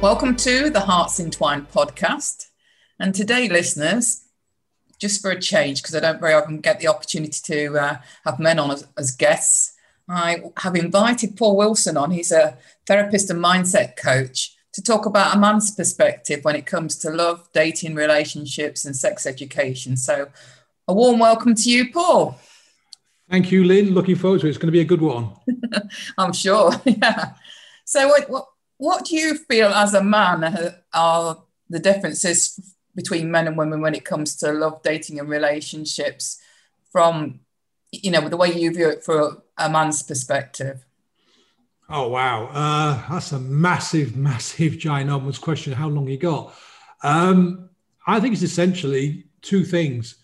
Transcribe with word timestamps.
Welcome 0.00 0.36
to 0.36 0.70
the 0.70 0.82
Hearts 0.82 1.18
Entwined 1.18 1.72
podcast. 1.72 2.50
And 3.00 3.12
today, 3.12 3.48
listeners, 3.48 4.26
just 5.00 5.20
for 5.20 5.32
a 5.32 5.40
change, 5.40 5.82
because 5.82 5.96
I 5.96 5.98
don't 5.98 6.20
very 6.20 6.34
often 6.34 6.60
get 6.60 6.78
the 6.78 6.86
opportunity 6.86 7.40
to 7.46 7.76
uh, 7.76 7.96
have 8.24 8.38
men 8.38 8.60
on 8.60 8.70
as, 8.70 8.86
as, 8.96 9.10
guests, 9.10 9.74
I 10.08 10.44
have 10.58 10.76
invited 10.76 11.36
Paul 11.36 11.56
Wilson 11.56 11.96
on. 11.96 12.12
He's 12.12 12.30
a 12.30 12.56
therapist 12.86 13.28
and 13.30 13.42
mindset 13.42 13.96
coach 13.96 14.56
to 14.72 14.80
talk 14.80 15.04
about 15.04 15.34
a 15.34 15.38
man's 15.40 15.74
perspective 15.74 16.44
when 16.44 16.54
it 16.54 16.64
comes 16.64 16.96
to 16.98 17.10
love, 17.10 17.48
dating, 17.52 17.96
relationships, 17.96 18.84
and 18.84 18.94
sex 18.94 19.26
education. 19.26 19.96
So, 19.96 20.28
a 20.86 20.94
warm 20.94 21.18
welcome 21.18 21.56
to 21.56 21.70
you, 21.70 21.90
Paul. 21.92 22.38
Thank 23.28 23.50
you, 23.50 23.64
Lynn. 23.64 23.94
Looking 23.94 24.14
forward 24.14 24.42
to 24.42 24.46
it. 24.46 24.50
It's 24.50 24.58
going 24.58 24.68
to 24.68 24.72
be 24.72 24.80
a 24.80 24.84
good 24.84 25.02
one. 25.02 25.32
I'm 26.18 26.32
sure. 26.32 26.70
Yeah. 26.84 27.32
So, 27.84 28.06
what, 28.06 28.30
what 28.30 28.46
what 28.78 29.04
do 29.04 29.16
you 29.16 29.36
feel 29.36 29.68
as 29.68 29.92
a 29.92 30.02
man 30.02 30.74
are 30.94 31.42
the 31.68 31.78
differences 31.78 32.74
between 32.94 33.30
men 33.30 33.46
and 33.46 33.56
women 33.56 33.80
when 33.80 33.94
it 33.94 34.04
comes 34.04 34.34
to 34.36 34.52
love, 34.52 34.82
dating, 34.82 35.18
and 35.18 35.28
relationships 35.28 36.40
from, 36.90 37.40
you 37.92 38.10
know, 38.10 38.28
the 38.28 38.36
way 38.36 38.52
you 38.52 38.72
view 38.72 38.88
it 38.88 39.04
from 39.04 39.42
a 39.56 39.68
man's 39.68 40.02
perspective? 40.02 40.84
Oh, 41.90 42.08
wow. 42.08 42.46
Uh, 42.52 43.02
that's 43.10 43.32
a 43.32 43.38
massive, 43.38 44.16
massive, 44.16 44.74
ginormous 44.74 45.40
question. 45.40 45.72
How 45.72 45.88
long 45.88 46.08
you 46.08 46.18
got? 46.18 46.54
Um, 47.02 47.70
I 48.06 48.20
think 48.20 48.32
it's 48.34 48.42
essentially 48.42 49.26
two 49.42 49.64
things. 49.64 50.16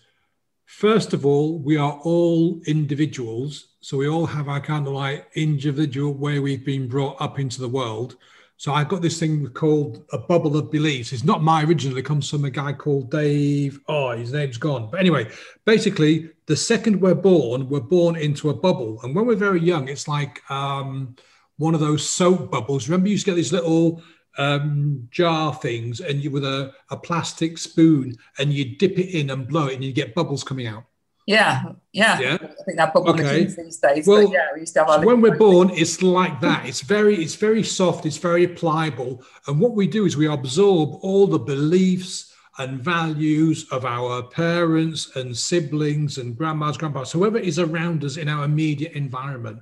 First 0.65 1.13
of 1.13 1.25
all, 1.25 1.59
we 1.59 1.77
are 1.77 1.99
all 2.03 2.61
individuals. 2.67 3.67
So 3.81 3.97
we 3.97 4.07
all 4.07 4.25
have 4.25 4.47
our 4.47 4.61
kind 4.61 4.87
of 4.87 4.93
like 4.93 5.27
individual 5.35 6.13
way 6.13 6.39
we've 6.39 6.65
been 6.65 6.87
brought 6.87 7.19
up 7.21 7.39
into 7.39 7.61
the 7.61 7.69
world. 7.69 8.15
So 8.57 8.73
I've 8.73 8.87
got 8.87 9.01
this 9.01 9.19
thing 9.19 9.47
called 9.49 10.05
a 10.13 10.17
bubble 10.17 10.55
of 10.55 10.71
beliefs. 10.71 11.11
It's 11.11 11.25
not 11.25 11.43
my 11.43 11.63
original. 11.63 11.97
It 11.97 12.05
comes 12.05 12.29
from 12.29 12.45
a 12.45 12.49
guy 12.49 12.71
called 12.71 13.11
Dave. 13.11 13.79
Oh, 13.87 14.11
his 14.11 14.31
name's 14.31 14.57
gone. 14.57 14.89
But 14.89 15.01
anyway, 15.01 15.29
basically, 15.65 16.29
the 16.45 16.55
second 16.55 17.01
we're 17.01 17.15
born, 17.15 17.67
we're 17.67 17.81
born 17.81 18.15
into 18.15 18.49
a 18.49 18.53
bubble. 18.53 18.99
And 19.03 19.13
when 19.13 19.25
we're 19.25 19.35
very 19.35 19.59
young, 19.59 19.89
it's 19.89 20.07
like 20.07 20.41
um, 20.49 21.15
one 21.57 21.73
of 21.73 21.81
those 21.81 22.07
soap 22.07 22.49
bubbles. 22.49 22.87
Remember, 22.87 23.07
you 23.07 23.13
used 23.13 23.25
to 23.25 23.31
get 23.31 23.35
these 23.35 23.51
little 23.51 24.01
um, 24.37 25.07
jar 25.11 25.53
things, 25.53 25.99
and 25.99 26.23
you 26.23 26.31
with 26.31 26.45
a, 26.45 26.71
a 26.91 26.97
plastic 26.97 27.57
spoon, 27.57 28.15
and 28.39 28.53
you 28.53 28.77
dip 28.77 28.97
it 28.97 29.17
in 29.17 29.31
and 29.31 29.47
blow 29.47 29.67
it, 29.67 29.75
and 29.75 29.83
you 29.83 29.91
get 29.91 30.15
bubbles 30.15 30.43
coming 30.43 30.67
out. 30.67 30.85
Yeah, 31.25 31.63
yeah. 31.91 32.19
Yeah. 32.19 32.37
I 32.41 32.63
think 32.63 32.77
that 32.77 32.93
bubble 32.93 33.09
okay. 33.09 33.45
these 33.45 33.77
days. 33.77 34.07
Well, 34.07 34.31
yeah, 34.31 34.49
we 34.53 34.59
used 34.59 34.73
to 34.75 34.83
have 34.83 34.89
so 34.89 35.05
when 35.05 35.21
we're 35.21 35.37
born, 35.37 35.71
it's 35.71 36.03
like 36.03 36.39
that. 36.41 36.67
It's 36.67 36.81
very, 36.81 37.15
it's 37.15 37.35
very 37.35 37.63
soft. 37.63 38.05
It's 38.05 38.17
very 38.17 38.47
pliable. 38.47 39.23
And 39.47 39.59
what 39.59 39.73
we 39.73 39.87
do 39.87 40.05
is 40.05 40.15
we 40.15 40.27
absorb 40.27 40.99
all 41.01 41.25
the 41.25 41.39
beliefs 41.39 42.31
and 42.59 42.79
values 42.79 43.67
of 43.71 43.85
our 43.85 44.23
parents 44.23 45.15
and 45.15 45.35
siblings 45.35 46.19
and 46.19 46.37
grandmas, 46.37 46.77
grandpas, 46.77 47.11
whoever 47.11 47.39
is 47.39 47.59
around 47.59 48.03
us 48.03 48.17
in 48.17 48.29
our 48.29 48.45
immediate 48.45 48.93
environment. 48.93 49.59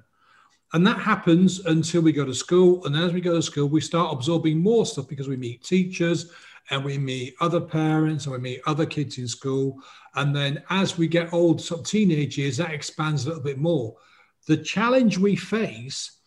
And 0.73 0.85
that 0.85 0.99
happens 0.99 1.65
until 1.65 2.01
we 2.01 2.11
go 2.11 2.25
to 2.25 2.33
school. 2.33 2.85
And 2.85 2.95
as 2.95 3.13
we 3.13 3.21
go 3.21 3.35
to 3.35 3.41
school, 3.41 3.67
we 3.69 3.79
start 3.79 4.11
absorbing 4.11 4.59
more 4.59 4.85
stuff 4.85 5.07
because 5.07 5.27
we 5.27 5.37
meet 5.37 5.63
teachers 5.63 6.31
and 6.69 6.83
we 6.83 6.97
meet 6.97 7.35
other 7.41 7.59
parents 7.61 8.25
and 8.25 8.33
we 8.33 8.39
meet 8.39 8.61
other 8.65 8.85
kids 8.85 9.17
in 9.17 9.27
school. 9.27 9.77
And 10.15 10.35
then 10.35 10.63
as 10.69 10.97
we 10.97 11.07
get 11.07 11.33
old, 11.33 11.61
sort 11.61 11.81
of 11.81 11.87
teenage 11.87 12.37
years, 12.37 12.57
that 12.57 12.71
expands 12.71 13.25
a 13.25 13.29
little 13.29 13.43
bit 13.43 13.57
more. 13.57 13.95
The 14.47 14.57
challenge 14.57 15.17
we 15.17 15.35
face 15.35 16.19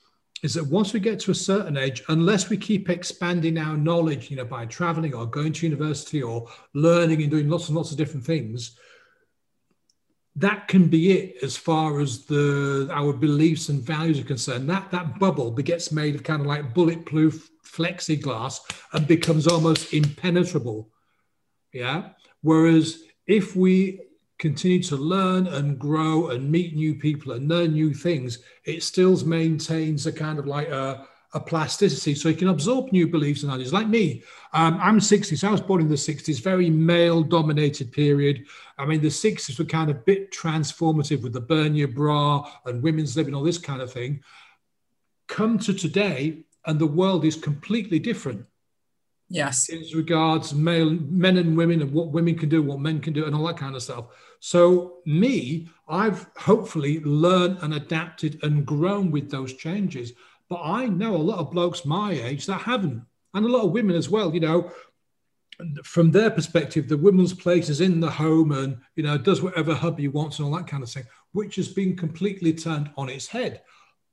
is 0.42 0.54
that 0.54 0.66
once 0.66 0.92
we 0.92 1.00
get 1.00 1.19
to 1.20 1.30
a 1.30 1.34
certain 1.34 1.76
age, 1.76 2.02
unless 2.08 2.50
we 2.50 2.56
keep 2.56 2.91
expanding 2.91 3.58
our 3.58 3.76
knowledge, 3.76 4.30
you 4.30 4.36
know, 4.36 4.44
by 4.44 4.66
traveling 4.66 5.14
or 5.14 5.26
going 5.26 5.52
to 5.54 5.66
university 5.66 6.22
or 6.22 6.48
learning 6.75 7.22
and 7.22 7.30
doing 7.30 7.48
lots 7.48 7.69
and 7.69 7.76
lots 7.76 7.91
of 7.91 7.96
different 7.96 8.25
things, 8.25 8.76
that 10.36 10.69
can 10.69 10.88
be 10.88 11.12
it 11.12 11.42
as 11.42 11.56
far 11.56 11.98
as 12.00 12.26
the 12.26 12.88
our 12.92 13.14
beliefs 13.14 13.70
and 13.70 13.80
values 13.82 14.20
are 14.20 14.25
concerned. 14.25 14.69
That 14.69 14.91
that 14.91 15.19
bubble 15.19 15.50
gets 15.50 15.91
made 15.91 16.14
of 16.14 16.22
kind 16.22 16.42
of 16.42 16.46
like 16.46 16.75
bulletproof 16.75 17.50
flexiglass 17.66 18.60
and 18.93 19.06
becomes 19.06 19.47
almost 19.47 19.93
impenetrable. 19.93 20.91
Yeah. 21.72 22.10
Whereas 22.43 23.03
if 23.27 23.56
we 23.56 24.00
continue 24.38 24.82
to 24.82 24.97
learn 24.97 25.47
and 25.47 25.78
grow 25.78 26.28
and 26.28 26.50
meet 26.50 26.75
new 26.75 26.94
people 26.94 27.32
and 27.32 27.49
learn 27.49 27.72
new 27.72 27.94
things, 27.94 28.38
it 28.65 28.82
still 28.82 29.16
maintains 29.25 30.06
a 30.06 30.12
kind 30.12 30.38
of 30.38 30.47
like 30.47 30.69
a, 30.69 31.06
a 31.32 31.41
plasticity. 31.41 32.15
So 32.15 32.28
you 32.28 32.37
can 32.37 32.49
absorb 32.49 32.93
new 32.93 33.09
beliefs 33.09 33.43
and 33.43 33.53
ideas. 33.53 33.72
Like 33.72 33.88
me, 33.88 34.22
um, 34.53 34.78
I'm 34.81 35.00
60, 35.00 35.37
so 35.37 35.49
I 35.49 35.53
was 35.53 35.60
born 35.60 35.81
in 35.81 35.88
the 35.88 35.94
60s, 35.94 36.43
very 36.43 36.69
male 36.69 37.22
dominated 37.22 37.93
period. 37.93 38.47
I 38.78 38.84
mean, 38.84 39.00
the 39.00 39.09
60s 39.09 39.59
were 39.59 39.65
kind 39.65 39.91
of 39.91 40.05
bit 40.05 40.32
transformative 40.32 41.22
with 41.22 41.32
the 41.32 41.41
burn 41.41 41.75
your 41.75 41.88
bra 41.88 42.50
and 42.66 42.82
women's 42.82 43.16
living, 43.16 43.34
all 43.34 43.43
this 43.43 43.59
kind 43.59 43.81
of 43.81 43.93
thing. 43.93 44.22
Come 45.28 45.59
to 45.60 45.72
today, 45.72 46.44
and 46.66 46.78
the 46.78 46.87
world 46.87 47.25
is 47.25 47.37
completely 47.37 47.99
different. 47.99 48.44
Yes. 49.28 49.69
As 49.71 49.94
regards 49.94 50.54
male, 50.54 50.91
men 50.91 51.37
and 51.37 51.56
women, 51.56 51.82
and 51.82 51.93
what 51.93 52.12
women 52.12 52.37
can 52.37 52.49
do, 52.49 52.62
what 52.62 52.81
men 52.81 53.00
can 53.00 53.12
do, 53.12 53.25
and 53.25 53.34
all 53.34 53.47
that 53.47 53.56
kind 53.56 53.75
of 53.75 53.82
stuff. 53.82 54.06
So, 54.41 54.99
me, 55.05 55.69
I've 55.88 56.26
hopefully 56.37 57.00
learned 57.00 57.59
and 57.62 57.75
adapted 57.75 58.38
and 58.44 58.65
grown 58.65 59.10
with 59.10 59.31
those 59.31 59.55
changes. 59.55 60.12
But 60.49 60.60
I 60.62 60.87
know 60.87 61.16
a 61.16 61.19
lot 61.19 61.41
of 61.41 61.50
blokes 61.50 61.84
my 61.84 62.12
age 62.12 62.47
that 62.47 62.60
haven't, 62.60 63.03
and 63.34 63.44
a 63.44 63.49
lot 63.49 63.65
of 63.65 63.72
women 63.72 63.97
as 63.97 64.09
well. 64.09 64.32
You 64.32 64.41
know, 64.41 64.71
from 65.82 66.10
their 66.10 66.31
perspective, 66.31 66.88
the 66.88 66.97
woman's 66.97 67.32
place 67.32 67.69
is 67.69 67.81
in 67.81 67.99
the 67.99 68.10
home 68.10 68.53
and, 68.53 68.78
you 68.94 69.03
know, 69.03 69.19
does 69.19 69.43
whatever 69.43 69.75
hubby 69.75 70.06
wants 70.06 70.38
and 70.38 70.47
all 70.47 70.56
that 70.56 70.69
kind 70.69 70.82
of 70.82 70.91
thing, 70.91 71.05
which 71.32 71.56
has 71.56 71.69
been 71.69 71.97
completely 71.97 72.53
turned 72.53 72.91
on 72.97 73.09
its 73.09 73.26
head. 73.26 73.62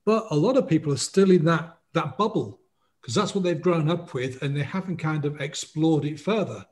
But 0.06 0.25
a 0.31 0.36
lot 0.36 0.58
of 0.58 0.68
people 0.68 0.92
are 0.92 0.97
still 0.97 1.31
in 1.31 1.46
that 1.46 1.78
that 1.94 2.18
bubble 2.18 2.59
because 3.02 3.16
that's 3.16 3.36
what 3.36 3.44
they've 3.44 3.62
grown 3.62 3.90
up 3.90 4.14
with 4.14 4.42
and 4.42 4.56
they 4.56 4.64
haven't 4.64 4.98
kind 4.98 5.26
of 5.26 5.42
explored 5.42 6.06
it 6.06 6.20
further. 6.20 6.66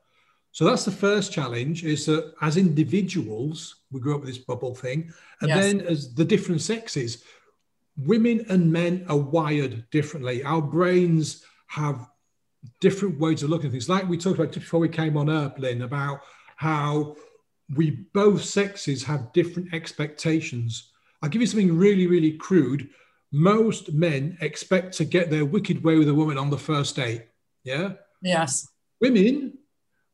So 0.52 0.64
that's 0.64 0.84
the 0.84 0.90
first 0.90 1.32
challenge 1.32 1.84
is 1.84 2.06
that 2.06 2.34
as 2.40 2.56
individuals, 2.56 3.76
we 3.90 4.00
grew 4.00 4.14
up 4.14 4.20
with 4.20 4.28
this 4.28 4.38
bubble 4.38 4.74
thing. 4.74 5.12
And 5.40 5.48
yes. 5.48 5.58
then 5.58 5.80
as 5.82 6.14
the 6.14 6.24
different 6.24 6.60
sexes, 6.60 7.24
women 7.96 8.44
and 8.48 8.72
men 8.72 9.04
are 9.08 9.16
wired 9.16 9.88
differently. 9.90 10.42
Our 10.44 10.62
brains 10.62 11.44
have 11.68 12.08
different 12.80 13.18
ways 13.18 13.42
of 13.42 13.50
looking 13.50 13.66
at 13.66 13.72
things. 13.72 13.88
Like 13.88 14.08
we 14.08 14.18
talked 14.18 14.38
about 14.38 14.52
before 14.52 14.80
we 14.80 14.88
came 14.88 15.16
on 15.16 15.30
Earth, 15.30 15.58
Lynn, 15.58 15.82
about 15.82 16.20
how 16.56 17.16
we 17.74 17.90
both 18.12 18.44
sexes 18.44 19.02
have 19.04 19.32
different 19.32 19.72
expectations. 19.74 20.92
I'll 21.22 21.28
give 21.30 21.40
you 21.40 21.46
something 21.46 21.76
really, 21.76 22.06
really 22.06 22.32
crude 22.32 22.90
most 23.32 23.92
men 23.92 24.36
expect 24.40 24.94
to 24.98 25.04
get 25.04 25.30
their 25.30 25.44
wicked 25.44 25.82
way 25.82 25.96
with 25.96 26.08
a 26.08 26.14
woman 26.14 26.36
on 26.38 26.50
the 26.50 26.58
first 26.58 26.94
date. 26.94 27.26
Yeah. 27.64 27.94
Yes. 28.20 28.68
Women 29.00 29.58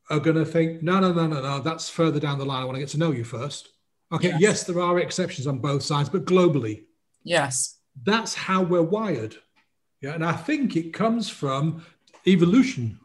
are 0.09 0.19
going 0.19 0.37
to 0.37 0.45
think, 0.45 0.81
no, 0.81 0.99
no, 0.99 1.11
no, 1.11 1.27
no, 1.27 1.41
no, 1.41 1.59
that's 1.59 1.89
further 1.89 2.19
down 2.19 2.39
the 2.39 2.45
line. 2.45 2.61
I 2.61 2.65
want 2.65 2.75
to 2.75 2.79
get 2.79 2.89
to 2.89 2.97
know 2.97 3.11
you 3.11 3.23
first. 3.25 3.69
Okay. 4.11 4.29
Yes, 4.29 4.41
yes 4.41 4.63
there 4.63 4.79
are 4.79 4.97
exceptions 4.99 5.45
on 5.45 5.59
both 5.59 5.83
sides, 5.83 6.09
but 6.09 6.25
globally. 6.25 6.85
Yes. 7.23 7.77
That's 8.03 8.33
how 8.33 8.63
we're 8.63 8.81
wired. 8.81 9.35
Yeah. 10.01 10.13
And 10.13 10.25
I 10.25 10.31
think 10.31 10.75
it 10.75 10.93
comes 10.93 11.29
from 11.29 11.85
evolution. 12.25 12.99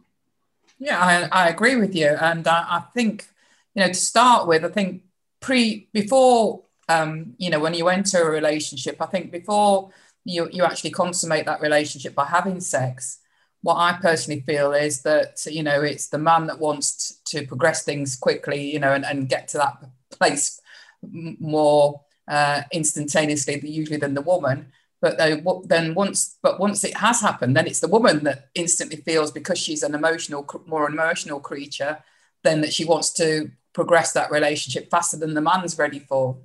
Yeah, 0.79 0.99
I, 0.99 1.45
I 1.45 1.49
agree 1.49 1.77
with 1.77 1.95
you. 1.95 2.09
And 2.09 2.47
I, 2.47 2.65
I 2.69 2.81
think, 2.95 3.27
you 3.75 3.83
know, 3.83 3.89
to 3.89 3.95
start 3.95 4.47
with, 4.47 4.65
I 4.65 4.69
think 4.69 5.03
pre, 5.41 5.89
before, 5.93 6.63
um, 6.89 7.35
you 7.39 7.51
know, 7.51 7.61
when 7.61 7.75
you 7.75 7.89
enter 7.89 8.23
a 8.23 8.31
relationship, 8.31 8.97
I 9.01 9.07
think 9.07 9.33
before 9.33 9.91
you, 10.25 10.49
you 10.53 10.65
actually 10.65 10.91
consummate 10.91 11.47
that 11.47 11.61
relationship 11.61 12.15
by 12.15 12.27
having 12.27 12.61
sex. 12.61 13.19
What 13.63 13.77
I 13.77 13.99
personally 14.01 14.41
feel 14.41 14.73
is 14.73 15.03
that, 15.03 15.45
you 15.47 15.63
know, 15.63 15.83
it's 15.83 16.09
the 16.09 16.19
man 16.19 16.47
that 16.49 16.59
wants 16.59 17.21
to 17.27 17.47
progress 17.47 17.85
things 17.85 18.17
quickly, 18.17 18.73
you 18.73 18.79
know, 18.79 18.93
and, 18.93 19.05
and 19.05 19.29
get 19.29 19.49
to 19.49 19.59
that 19.59 19.77
place 20.11 20.61
more 21.03 22.01
uh, 22.29 22.63
instantaneously, 22.73 23.61
usually 23.69 23.99
than 23.99 24.15
the 24.15 24.23
woman. 24.23 24.73
but 25.05 25.19
they, 25.19 25.43
then 25.67 25.95
once 25.95 26.39
but 26.43 26.59
once 26.59 26.83
it 26.83 26.97
has 26.97 27.21
happened 27.21 27.55
then 27.55 27.67
it's 27.67 27.81
the 27.81 27.95
woman 27.97 28.25
that 28.25 28.49
instantly 28.55 28.97
feels 28.97 29.31
because 29.31 29.59
she's 29.59 29.83
an 29.83 29.95
emotional 29.95 30.47
more 30.67 30.89
emotional 30.89 31.41
creature 31.41 31.99
then 32.43 32.63
that 32.63 32.73
she 32.73 32.87
wants 32.87 33.13
to 33.13 33.51
progress 33.75 34.13
that 34.13 34.31
relationship 34.31 34.91
faster 34.91 35.19
than 35.19 35.35
the 35.35 35.43
man's 35.43 35.79
ready 35.79 35.99
for 35.99 36.39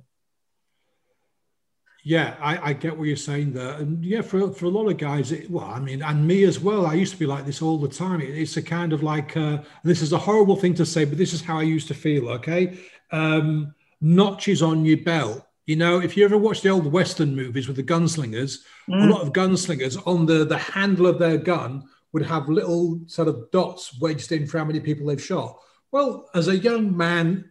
yeah, 2.02 2.36
I, 2.40 2.70
I, 2.70 2.72
get 2.72 2.96
what 2.96 3.06
you're 3.06 3.16
saying 3.16 3.52
there, 3.52 3.74
and 3.74 4.02
yeah, 4.04 4.22
for 4.22 4.52
for 4.52 4.66
a 4.66 4.70
lot 4.70 4.88
of 4.88 4.96
guys, 4.96 5.32
it, 5.32 5.50
well, 5.50 5.66
I 5.66 5.78
mean, 5.80 6.02
and 6.02 6.26
me 6.26 6.44
as 6.44 6.58
well. 6.58 6.86
I 6.86 6.94
used 6.94 7.12
to 7.12 7.18
be 7.18 7.26
like 7.26 7.44
this 7.44 7.60
all 7.60 7.78
the 7.78 7.88
time. 7.88 8.20
It, 8.20 8.30
it's 8.30 8.56
a 8.56 8.62
kind 8.62 8.92
of 8.92 9.02
like 9.02 9.36
uh, 9.36 9.58
this 9.84 10.00
is 10.00 10.12
a 10.12 10.18
horrible 10.18 10.56
thing 10.56 10.74
to 10.74 10.86
say, 10.86 11.04
but 11.04 11.18
this 11.18 11.32
is 11.32 11.42
how 11.42 11.58
I 11.58 11.62
used 11.62 11.88
to 11.88 11.94
feel. 11.94 12.28
Okay, 12.30 12.78
um, 13.12 13.74
notches 14.00 14.62
on 14.62 14.84
your 14.84 14.98
belt. 14.98 15.44
You 15.66 15.76
know, 15.76 16.00
if 16.00 16.16
you 16.16 16.24
ever 16.24 16.38
watch 16.38 16.62
the 16.62 16.70
old 16.70 16.90
Western 16.90 17.36
movies 17.36 17.68
with 17.68 17.76
the 17.76 17.82
gunslingers, 17.82 18.58
mm. 18.88 19.02
a 19.02 19.12
lot 19.12 19.20
of 19.20 19.32
gunslingers 19.32 20.00
on 20.06 20.24
the 20.24 20.44
the 20.44 20.58
handle 20.58 21.06
of 21.06 21.18
their 21.18 21.36
gun 21.36 21.84
would 22.12 22.24
have 22.24 22.48
little 22.48 23.00
sort 23.06 23.28
of 23.28 23.50
dots 23.50 24.00
wedged 24.00 24.32
in 24.32 24.46
for 24.46 24.58
how 24.58 24.64
many 24.64 24.80
people 24.80 25.06
they've 25.06 25.22
shot. 25.22 25.58
Well, 25.92 26.28
as 26.34 26.48
a 26.48 26.56
young 26.56 26.96
man 26.96 27.50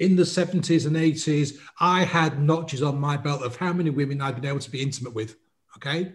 in 0.00 0.16
the 0.16 0.22
70s 0.22 0.86
and 0.86 0.96
80s, 0.96 1.58
I 1.78 2.04
had 2.04 2.42
notches 2.42 2.82
on 2.82 2.98
my 2.98 3.16
belt 3.18 3.42
of 3.42 3.56
how 3.56 3.72
many 3.72 3.90
women 3.90 4.20
I'd 4.20 4.34
been 4.34 4.46
able 4.46 4.58
to 4.58 4.70
be 4.70 4.82
intimate 4.82 5.14
with. 5.14 5.36
Okay. 5.76 6.12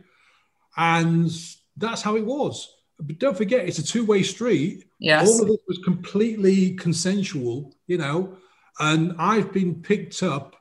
And 0.75 1.31
that's 1.77 2.01
how 2.01 2.17
it 2.17 2.25
was. 2.25 2.67
But 2.99 3.19
don't 3.19 3.37
forget, 3.37 3.67
it's 3.67 3.77
a 3.77 3.83
two 3.83 4.03
way 4.03 4.23
street. 4.23 4.85
Yes. 4.99 5.29
All 5.29 5.43
of 5.43 5.49
it 5.49 5.59
was 5.67 5.77
completely 5.85 6.73
consensual, 6.75 7.75
you 7.85 7.97
know. 7.97 8.37
And 8.79 9.15
I've 9.19 9.53
been 9.53 9.81
picked 9.81 10.23
up 10.23 10.55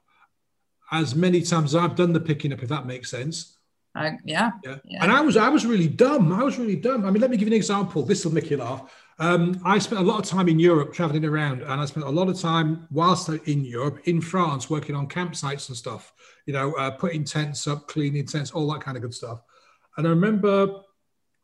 as 0.93 1.15
many 1.15 1.41
times 1.41 1.75
as 1.75 1.83
I've 1.83 1.97
done 1.97 2.13
the 2.13 2.21
picking 2.21 2.53
up, 2.53 2.63
if 2.63 2.69
that 2.69 2.87
makes 2.87 3.11
sense. 3.11 3.57
I, 3.95 4.19
yeah, 4.25 4.51
yeah. 4.65 4.77
yeah. 4.85 5.03
And 5.03 5.13
I 5.13 5.21
was 5.21 5.37
I 5.37 5.49
was 5.49 5.65
really 5.65 5.89
dumb. 5.89 6.33
I 6.33 6.43
was 6.43 6.59
really 6.59 6.77
dumb. 6.77 7.07
I 7.07 7.11
mean, 7.11 7.21
let 7.21 7.31
me 7.31 7.37
give 7.37 7.49
you 7.49 7.55
an 7.55 7.57
example. 7.57 8.03
This 8.03 8.25
will 8.25 8.35
make 8.35 8.51
you 8.51 8.57
laugh. 8.57 8.93
Um, 9.19 9.61
I 9.65 9.79
spent 9.79 10.01
a 10.01 10.05
lot 10.05 10.19
of 10.19 10.25
time 10.25 10.49
in 10.49 10.59
Europe 10.59 10.93
traveling 10.93 11.25
around, 11.25 11.63
and 11.63 11.81
I 11.81 11.85
spent 11.85 12.07
a 12.07 12.11
lot 12.11 12.29
of 12.29 12.41
time 12.41 12.89
whilst 12.91 13.29
in 13.29 13.65
Europe, 13.65 14.01
in 14.05 14.21
France, 14.21 14.69
working 14.69 14.97
on 14.97 15.09
campsites 15.09 15.69
and 15.69 15.77
stuff, 15.77 16.13
you 16.47 16.53
know, 16.53 16.73
uh, 16.75 16.91
putting 16.91 17.25
tents 17.25 17.67
up, 17.69 17.87
cleaning 17.87 18.27
tents, 18.27 18.51
all 18.51 18.73
that 18.73 18.81
kind 18.81 18.97
of 18.97 19.03
good 19.03 19.15
stuff. 19.15 19.41
And 19.97 20.07
I 20.07 20.11
remember 20.11 20.81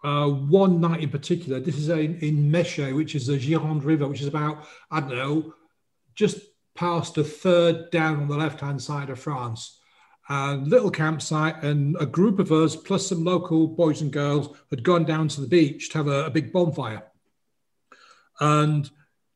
uh, 0.03 0.29
one 0.29 0.81
night 0.81 1.03
in 1.03 1.11
particular, 1.11 1.61
this 1.61 1.77
is 1.77 1.89
in, 1.89 2.51
Meche, 2.51 2.95
which 2.95 3.15
is 3.15 3.27
the 3.27 3.39
Gironde 3.39 3.85
River, 3.85 4.09
which 4.09 4.21
is 4.21 4.27
about, 4.27 4.67
I 4.91 5.01
don't 5.01 5.11
know, 5.11 5.55
just 6.17 6.41
past 6.75 7.19
a 7.19 7.25
third 7.25 7.91
down 7.91 8.17
on 8.17 8.29
the 8.29 8.37
left 8.37 8.61
hand 8.61 8.83
side 8.83 9.11
of 9.11 9.21
France. 9.21 9.79
A 10.29 10.55
little 10.55 10.91
campsite, 10.91 11.63
and 11.63 11.97
a 12.01 12.07
group 12.07 12.39
of 12.39 12.53
us, 12.53 12.77
plus 12.77 13.09
some 13.09 13.25
local 13.25 13.67
boys 13.67 14.01
and 14.01 14.13
girls, 14.13 14.57
had 14.71 14.85
gone 14.85 15.05
down 15.05 15.29
to 15.29 15.41
the 15.41 15.47
beach 15.47 15.91
to 15.91 15.99
have 15.99 16.07
a, 16.09 16.27
a 16.27 16.31
big 16.31 16.53
bonfire. 16.53 17.10
And 18.41 18.91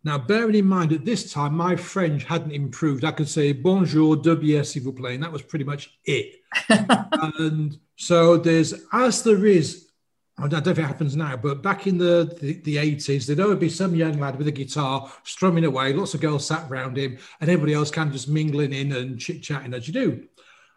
now, 0.04 0.18
bearing 0.18 0.54
in 0.54 0.66
mind 0.66 0.92
at 0.92 1.06
this 1.06 1.32
time, 1.32 1.54
my 1.54 1.76
French 1.76 2.24
hadn't 2.24 2.52
improved. 2.52 3.04
I 3.04 3.10
could 3.10 3.28
say 3.28 3.52
bonjour, 3.52 4.16
bières, 4.16 4.66
s'il 4.66 4.82
vous 4.82 4.92
plaît, 4.92 5.14
and 5.14 5.22
that 5.22 5.32
was 5.32 5.40
pretty 5.40 5.64
much 5.64 5.98
it. 6.04 6.42
and 6.68 7.78
so 7.96 8.36
there's, 8.36 8.74
as 8.92 9.22
there 9.22 9.46
is, 9.46 9.88
I 10.36 10.46
don't 10.46 10.66
know 10.66 10.72
if 10.72 10.78
it 10.78 10.82
happens 10.82 11.16
now, 11.16 11.36
but 11.36 11.62
back 11.62 11.86
in 11.86 11.96
the, 11.96 12.36
the, 12.38 12.60
the 12.64 12.76
80s, 12.76 13.26
there'd 13.26 13.40
always 13.40 13.58
be 13.58 13.70
some 13.70 13.94
young 13.94 14.18
lad 14.18 14.36
with 14.36 14.48
a 14.48 14.52
guitar 14.52 15.10
strumming 15.22 15.64
away, 15.64 15.94
lots 15.94 16.12
of 16.12 16.20
girls 16.20 16.46
sat 16.46 16.70
around 16.70 16.98
him, 16.98 17.16
and 17.40 17.48
everybody 17.48 17.72
else 17.72 17.90
kind 17.90 18.08
of 18.08 18.12
just 18.12 18.28
mingling 18.28 18.74
in 18.74 18.92
and 18.92 19.18
chit 19.18 19.42
chatting 19.42 19.72
as 19.72 19.88
you 19.88 19.94
do. 19.94 20.26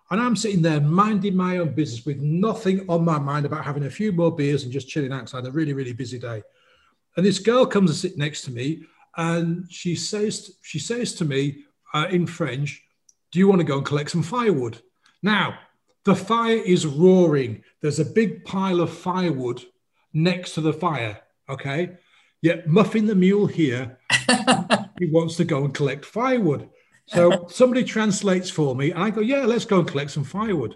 And 0.10 0.22
I'm 0.22 0.38
sitting 0.38 0.62
there 0.62 0.80
minding 0.80 1.36
my 1.36 1.58
own 1.58 1.74
business 1.74 2.06
with 2.06 2.22
nothing 2.22 2.86
on 2.88 3.04
my 3.04 3.20
mind 3.20 3.46
about 3.46 3.66
having 3.66 3.84
a 3.84 3.90
few 3.90 4.14
more 4.14 4.34
beers 4.34 4.64
and 4.64 4.72
just 4.72 4.88
chilling 4.88 5.12
outside 5.12 5.46
a 5.46 5.52
really, 5.52 5.74
really 5.74 5.92
busy 5.92 6.18
day. 6.18 6.44
And 7.18 7.26
this 7.26 7.40
girl 7.40 7.66
comes 7.66 7.90
and 7.90 7.98
sits 7.98 8.16
next 8.16 8.44
to 8.44 8.52
me, 8.52 8.84
and 9.18 9.66
she 9.70 9.96
says 9.96 10.58
she 10.62 10.78
says 10.78 11.16
to 11.16 11.26
me 11.26 11.64
uh, 11.94 12.06
in 12.12 12.28
French, 12.28 12.84
"Do 13.32 13.40
you 13.40 13.48
want 13.48 13.60
to 13.60 13.66
go 13.66 13.78
and 13.78 13.86
collect 13.86 14.12
some 14.12 14.22
firewood?" 14.22 14.80
Now, 15.24 15.58
the 16.06 16.16
fire 16.16 16.58
is 16.58 16.86
roaring. 16.86 17.64
There's 17.82 18.00
a 18.00 18.06
big 18.06 18.46
pile 18.46 18.80
of 18.80 18.94
firewood 18.94 19.66
next 20.14 20.54
to 20.54 20.62
the 20.62 20.74
fire. 20.74 21.20
Okay, 21.50 21.98
yet 22.44 22.68
Muffin 22.68 23.08
the 23.08 23.16
mule 23.16 23.48
here, 23.48 23.98
he 25.00 25.08
wants 25.08 25.38
to 25.38 25.44
go 25.44 25.66
and 25.66 25.74
collect 25.74 26.06
firewood. 26.06 26.70
So 27.08 27.48
somebody 27.50 27.84
translates 27.84 28.50
for 28.52 28.76
me, 28.76 28.92
and 28.92 29.02
I 29.02 29.10
go, 29.10 29.22
"Yeah, 29.22 29.46
let's 29.46 29.66
go 29.66 29.80
and 29.80 29.88
collect 29.88 30.12
some 30.12 30.24
firewood." 30.24 30.76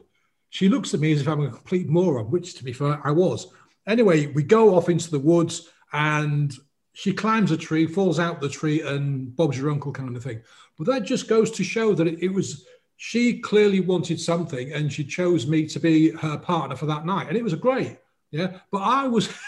She 0.50 0.70
looks 0.70 0.94
at 0.96 1.00
me 1.00 1.12
as 1.12 1.22
if 1.22 1.28
I'm 1.28 1.42
a 1.42 1.50
complete 1.50 1.88
moron, 1.88 2.32
which, 2.32 2.56
to 2.56 2.64
be 2.64 2.74
fair, 2.74 3.00
I 3.06 3.12
was. 3.12 3.48
Anyway, 3.88 4.28
we 4.28 4.44
go 4.44 4.76
off 4.76 4.90
into 4.90 5.10
the 5.10 5.20
woods 5.20 5.70
and 5.94 6.54
she 6.94 7.14
climbs 7.14 7.52
a 7.52 7.58
tree, 7.58 7.88
falls 7.88 8.20
out 8.20 8.42
the 8.42 8.50
tree, 8.50 8.82
and 8.82 9.36
Bob's 9.36 9.58
your 9.58 9.72
uncle 9.72 9.92
kind 9.92 10.16
of 10.16 10.24
thing. 10.24 10.42
But 10.78 10.88
that 10.88 11.04
just 11.04 11.28
goes 11.28 11.52
to 11.52 11.64
show 11.64 11.94
that 11.94 12.08
it, 12.08 12.22
it 12.22 12.34
was 12.34 12.66
she 12.98 13.40
clearly 13.40 13.80
wanted 13.80 14.20
something, 14.20 14.74
and 14.74 14.92
she 14.92 15.04
chose 15.04 15.48
me 15.48 15.66
to 15.68 15.80
be 15.80 16.12
her 16.12 16.38
partner 16.38 16.76
for 16.76 16.86
that 16.88 17.06
night, 17.06 17.28
and 17.28 17.38
it 17.38 17.44
was 17.44 17.56
great. 17.56 17.98
Yeah, 18.32 18.60
but 18.72 18.80
I 18.80 19.08
was. 19.08 19.34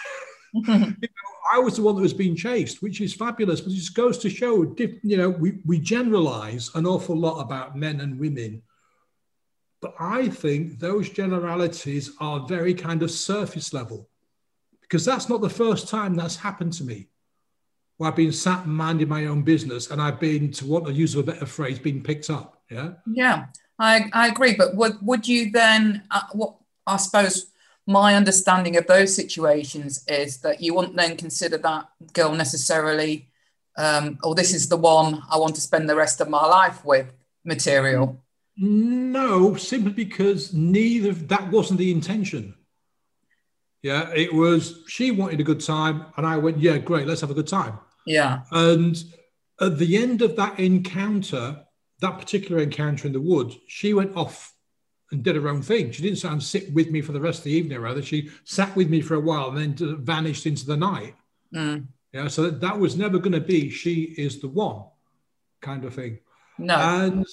you 0.54 0.62
know, 0.68 0.94
I 1.51 1.57
was 1.57 1.78
the 1.78 1.81
one 1.81 1.95
that 1.95 2.01
was 2.01 2.13
being 2.13 2.36
chased, 2.36 2.84
which 2.84 3.01
is 3.01 3.13
fabulous. 3.13 3.60
But 3.60 3.72
it 3.72 3.75
just 3.75 3.96
goes 3.96 4.19
to 4.19 4.30
show, 4.30 4.75
you 4.78 5.18
know, 5.18 5.30
we, 5.30 5.60
we 5.66 5.80
generalize 5.80 6.69
an 6.75 6.86
awful 6.86 7.18
lot 7.18 7.42
about 7.42 7.75
men 7.75 8.01
and 8.01 8.19
women. 8.19 8.62
But 9.81 9.96
I 10.00 10.30
think 10.30 10.80
those 10.80 11.10
generalities 11.10 12.12
are 12.19 12.48
very 12.48 12.74
kind 12.74 13.01
of 13.01 13.10
surface 13.10 13.74
level 13.74 14.10
because 14.94 15.06
that's 15.06 15.28
not 15.28 15.42
the 15.42 15.50
first 15.50 15.90
time 15.90 16.13
that's 16.13 16.36
happened 16.36 16.72
to 16.72 16.84
me. 16.84 17.07
Where 17.98 18.12
I've 18.12 18.16
been 18.16 18.31
sat 18.31 18.68
minding 18.68 19.07
my 19.07 19.25
own 19.25 19.42
business 19.42 19.90
and 19.90 20.00
I've 20.00 20.19
been, 20.19 20.51
to 20.51 20.68
what 20.68 20.86
to 20.86 20.94
use 20.94 21.16
of 21.16 21.28
a 21.28 21.31
better 21.31 21.48
phrase, 21.48 21.80
being 21.80 22.04
picked 22.04 22.30
up. 22.30 22.62
Yeah. 22.69 22.92
Yeah, 23.12 23.45
I, 23.80 24.12
I 24.13 24.28
agree. 24.28 24.54
But 24.54 24.75
would, 24.75 24.98
would 25.01 25.28
you 25.28 25.51
then, 25.51 26.04
uh, 26.12 26.22
what 26.34 26.57
I 26.86 26.98
suppose 26.98 27.48
my 27.88 28.13
understanding 28.13 28.78
of 28.78 28.86
those 28.86 29.16
situations 29.16 30.06
is 30.07 30.38
that 30.42 30.62
you 30.62 30.75
wouldn't 30.75 30.96
then 30.96 31.18
consider 31.18 31.57
that 31.57 31.89
girl 32.13 32.36
necessarily, 32.36 33.30
um, 33.75 34.19
or 34.24 34.30
oh, 34.30 34.34
this 34.36 34.54
is 34.54 34.69
the 34.69 34.78
one 34.78 35.24
I 35.28 35.39
want 35.39 35.56
to 35.56 35.62
spend 35.62 35.89
the 35.89 35.96
rest 35.96 36.22
of 36.22 36.30
my 36.30 36.46
life 36.46 36.86
with 36.86 37.12
material. 37.44 38.24
No, 38.57 39.56
simply 39.56 39.92
because 39.92 40.54
neither 40.54 41.13
that 41.13 41.50
wasn't 41.50 41.80
the 41.80 41.92
intention. 41.92 42.54
Yeah, 43.83 44.09
it 44.15 44.33
was 44.33 44.81
she 44.88 45.12
wanted 45.12 45.41
a 45.41 45.44
good 45.44 45.59
time, 45.59 46.06
and 46.15 46.25
I 46.25 46.38
went, 46.38 46.57
yeah, 46.57 46.77
great, 46.77 47.05
let's 47.05 47.22
have 47.22 47.31
a 47.31 47.36
good 47.36 47.48
time. 47.48 47.77
Yeah. 48.05 48.41
And 48.51 49.01
at 49.60 49.77
the 49.77 49.98
end 49.98 50.22
of 50.22 50.38
that 50.38 50.58
encounter, 50.58 51.63
that 52.00 52.17
particular 52.17 52.62
encounter 52.62 53.08
in 53.08 53.13
the 53.13 53.22
woods, 53.22 53.58
she 53.67 53.93
went 53.93 54.15
off 54.15 54.53
and 55.12 55.22
did 55.22 55.36
her 55.36 55.50
own 55.50 55.62
thing. 55.62 55.91
She 55.91 56.01
didn't 56.01 56.19
sit 56.19 56.41
sit 56.41 56.74
with 56.74 56.91
me 56.91 57.01
for 57.01 57.12
the 57.12 57.19
rest 57.19 57.39
of 57.39 57.43
the 57.46 57.51
evening, 57.51 57.79
rather. 57.79 58.01
She 58.01 58.29
sat 58.46 58.74
with 58.75 58.89
me 58.89 59.01
for 59.01 59.15
a 59.15 59.19
while 59.19 59.50
and 59.50 59.77
then 59.77 59.98
vanished 60.03 60.46
into 60.46 60.65
the 60.65 60.77
night. 60.77 61.15
Mm. 61.53 61.88
Yeah, 62.13 62.29
so 62.29 62.43
that, 62.43 62.62
that 62.62 62.79
was 62.79 62.96
never 62.96 63.19
going 63.19 63.34
to 63.34 63.41
be 63.41 63.69
she 63.69 64.03
is 64.17 64.39
the 64.39 64.48
one 64.48 64.84
kind 65.62 65.84
of 65.84 65.93
thing. 65.93 66.19
No. 66.58 66.75
And 66.75 67.25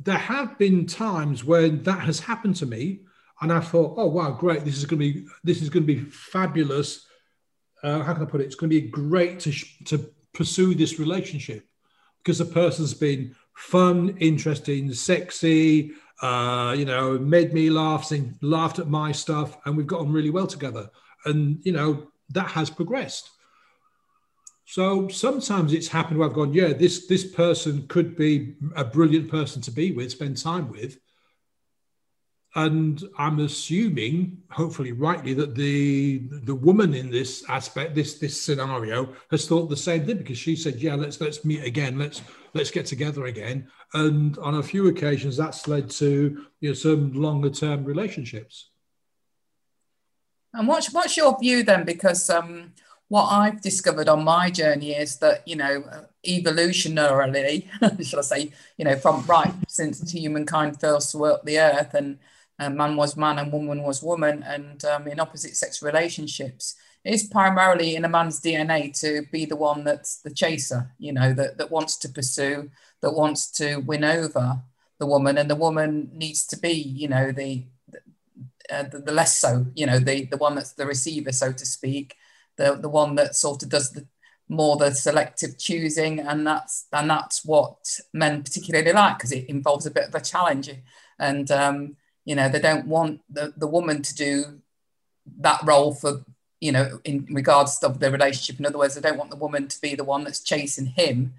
there 0.00 0.18
have 0.18 0.56
been 0.58 0.86
times 0.86 1.44
when 1.44 1.82
that 1.82 2.00
has 2.00 2.20
happened 2.20 2.56
to 2.56 2.66
me 2.66 3.00
and 3.40 3.52
I 3.52 3.60
thought, 3.60 3.94
oh 3.96 4.06
wow, 4.06 4.30
great! 4.32 4.64
This 4.64 4.76
is 4.76 4.84
going 4.84 5.00
to 5.00 5.12
be 5.12 5.26
this 5.44 5.62
is 5.62 5.70
going 5.70 5.86
to 5.86 5.94
be 5.94 6.00
fabulous. 6.10 7.06
Uh, 7.82 8.02
how 8.02 8.14
can 8.14 8.22
I 8.22 8.26
put 8.26 8.40
it? 8.40 8.44
It's 8.44 8.56
going 8.56 8.70
to 8.70 8.80
be 8.80 8.88
great 8.88 9.40
to 9.40 9.52
to 9.86 10.10
pursue 10.34 10.74
this 10.74 10.98
relationship 10.98 11.66
because 12.18 12.38
the 12.38 12.44
person's 12.44 12.94
been 12.94 13.34
fun, 13.54 14.16
interesting, 14.18 14.92
sexy. 14.92 15.92
Uh, 16.20 16.74
you 16.76 16.84
know, 16.84 17.16
made 17.16 17.52
me 17.52 17.70
laugh, 17.70 18.10
and 18.10 18.36
laughed 18.42 18.80
at 18.80 18.88
my 18.88 19.12
stuff, 19.12 19.56
and 19.64 19.76
we've 19.76 19.86
gotten 19.86 20.12
really 20.12 20.30
well 20.30 20.48
together. 20.48 20.90
And 21.24 21.60
you 21.64 21.72
know 21.72 22.08
that 22.30 22.48
has 22.48 22.70
progressed. 22.70 23.30
So 24.66 25.08
sometimes 25.08 25.72
it's 25.72 25.88
happened 25.88 26.18
where 26.18 26.28
I've 26.28 26.34
gone, 26.34 26.52
yeah, 26.52 26.74
this 26.74 27.06
this 27.06 27.24
person 27.24 27.86
could 27.88 28.16
be 28.16 28.56
a 28.76 28.84
brilliant 28.84 29.30
person 29.30 29.62
to 29.62 29.70
be 29.70 29.92
with, 29.92 30.10
spend 30.10 30.36
time 30.36 30.68
with, 30.70 30.98
and 32.54 33.02
I'm 33.18 33.40
assuming, 33.40 34.38
hopefully 34.50 34.92
rightly, 34.92 35.34
that 35.34 35.54
the 35.54 36.18
the 36.44 36.54
woman 36.54 36.94
in 36.94 37.10
this 37.10 37.44
aspect, 37.48 37.94
this 37.94 38.18
this 38.18 38.40
scenario, 38.40 39.14
has 39.30 39.46
thought 39.46 39.68
the 39.68 39.76
same 39.76 40.06
thing 40.06 40.16
because 40.16 40.38
she 40.38 40.56
said, 40.56 40.76
"Yeah, 40.76 40.94
let's 40.94 41.20
let's 41.20 41.44
meet 41.44 41.62
again, 41.62 41.98
let's 41.98 42.22
let's 42.54 42.70
get 42.70 42.86
together 42.86 43.26
again." 43.26 43.68
And 43.92 44.38
on 44.38 44.54
a 44.54 44.62
few 44.62 44.88
occasions, 44.88 45.36
that's 45.36 45.68
led 45.68 45.90
to 45.90 46.46
you 46.60 46.70
know 46.70 46.74
some 46.74 47.12
longer 47.12 47.50
term 47.50 47.84
relationships. 47.84 48.70
And 50.54 50.66
what's 50.66 50.92
what's 50.92 51.16
your 51.18 51.38
view 51.38 51.62
then? 51.62 51.84
Because 51.84 52.30
um, 52.30 52.72
what 53.08 53.26
I've 53.26 53.60
discovered 53.60 54.08
on 54.08 54.24
my 54.24 54.50
journey 54.50 54.92
is 54.92 55.16
that 55.18 55.46
you 55.46 55.56
know 55.56 55.84
evolutionarily, 56.26 57.68
shall 58.06 58.20
I 58.20 58.22
say, 58.22 58.52
you 58.78 58.86
know, 58.86 58.96
from 58.96 59.24
right 59.26 59.52
since 59.68 60.10
humankind 60.10 60.80
first 60.80 61.14
walked 61.14 61.44
the 61.44 61.58
earth 61.58 61.92
and 61.92 62.18
man 62.58 62.96
was 62.96 63.16
man 63.16 63.38
and 63.38 63.52
woman 63.52 63.82
was 63.82 64.02
woman, 64.02 64.42
and 64.42 64.84
um, 64.84 65.06
in 65.06 65.20
opposite 65.20 65.56
sex 65.56 65.82
relationships, 65.82 66.74
it's 67.04 67.26
primarily 67.26 67.96
in 67.96 68.04
a 68.04 68.08
man's 68.08 68.40
DNA 68.40 68.98
to 69.00 69.22
be 69.30 69.44
the 69.44 69.56
one 69.56 69.84
that's 69.84 70.20
the 70.20 70.30
chaser, 70.30 70.90
you 70.98 71.12
know, 71.12 71.32
that, 71.32 71.56
that 71.58 71.70
wants 71.70 71.96
to 71.98 72.08
pursue, 72.08 72.70
that 73.00 73.12
wants 73.12 73.50
to 73.52 73.76
win 73.76 74.04
over 74.04 74.60
the 74.98 75.06
woman, 75.06 75.38
and 75.38 75.48
the 75.48 75.54
woman 75.54 76.10
needs 76.12 76.46
to 76.46 76.58
be, 76.58 76.72
you 76.72 77.08
know, 77.08 77.30
the 77.32 77.64
uh, 78.70 78.82
the, 78.82 78.98
the, 78.98 79.12
less 79.12 79.38
so, 79.38 79.66
you 79.74 79.86
know, 79.86 79.98
the 79.98 80.26
the 80.26 80.36
one 80.36 80.54
that's 80.54 80.72
the 80.72 80.86
receiver, 80.86 81.32
so 81.32 81.52
to 81.52 81.64
speak, 81.64 82.16
the 82.56 82.74
the 82.74 82.88
one 82.88 83.14
that 83.14 83.34
sort 83.34 83.62
of 83.62 83.68
does 83.68 83.92
the 83.92 84.06
more 84.48 84.76
the 84.76 84.92
selective 84.92 85.58
choosing, 85.58 86.20
and 86.20 86.46
that's 86.46 86.86
and 86.92 87.08
that's 87.08 87.44
what 87.44 87.76
men 88.12 88.42
particularly 88.42 88.92
like 88.92 89.18
because 89.18 89.32
it 89.32 89.48
involves 89.48 89.86
a 89.86 89.90
bit 89.90 90.08
of 90.08 90.14
a 90.14 90.20
challenge, 90.20 90.70
and 91.18 91.50
um, 91.50 91.96
you 92.28 92.34
know 92.34 92.46
they 92.46 92.60
don't 92.60 92.86
want 92.86 93.22
the, 93.30 93.54
the 93.56 93.66
woman 93.66 94.02
to 94.02 94.14
do 94.14 94.60
that 95.40 95.60
role 95.64 95.94
for 95.94 96.22
you 96.60 96.70
know 96.70 97.00
in 97.04 97.26
regards 97.30 97.82
of 97.82 98.00
the 98.00 98.10
relationship. 98.12 98.60
In 98.60 98.66
other 98.66 98.76
words, 98.76 98.94
they 98.94 99.00
don't 99.00 99.16
want 99.16 99.30
the 99.30 99.36
woman 99.44 99.66
to 99.66 99.80
be 99.80 99.94
the 99.94 100.04
one 100.04 100.24
that's 100.24 100.40
chasing 100.40 100.86
him, 100.86 101.32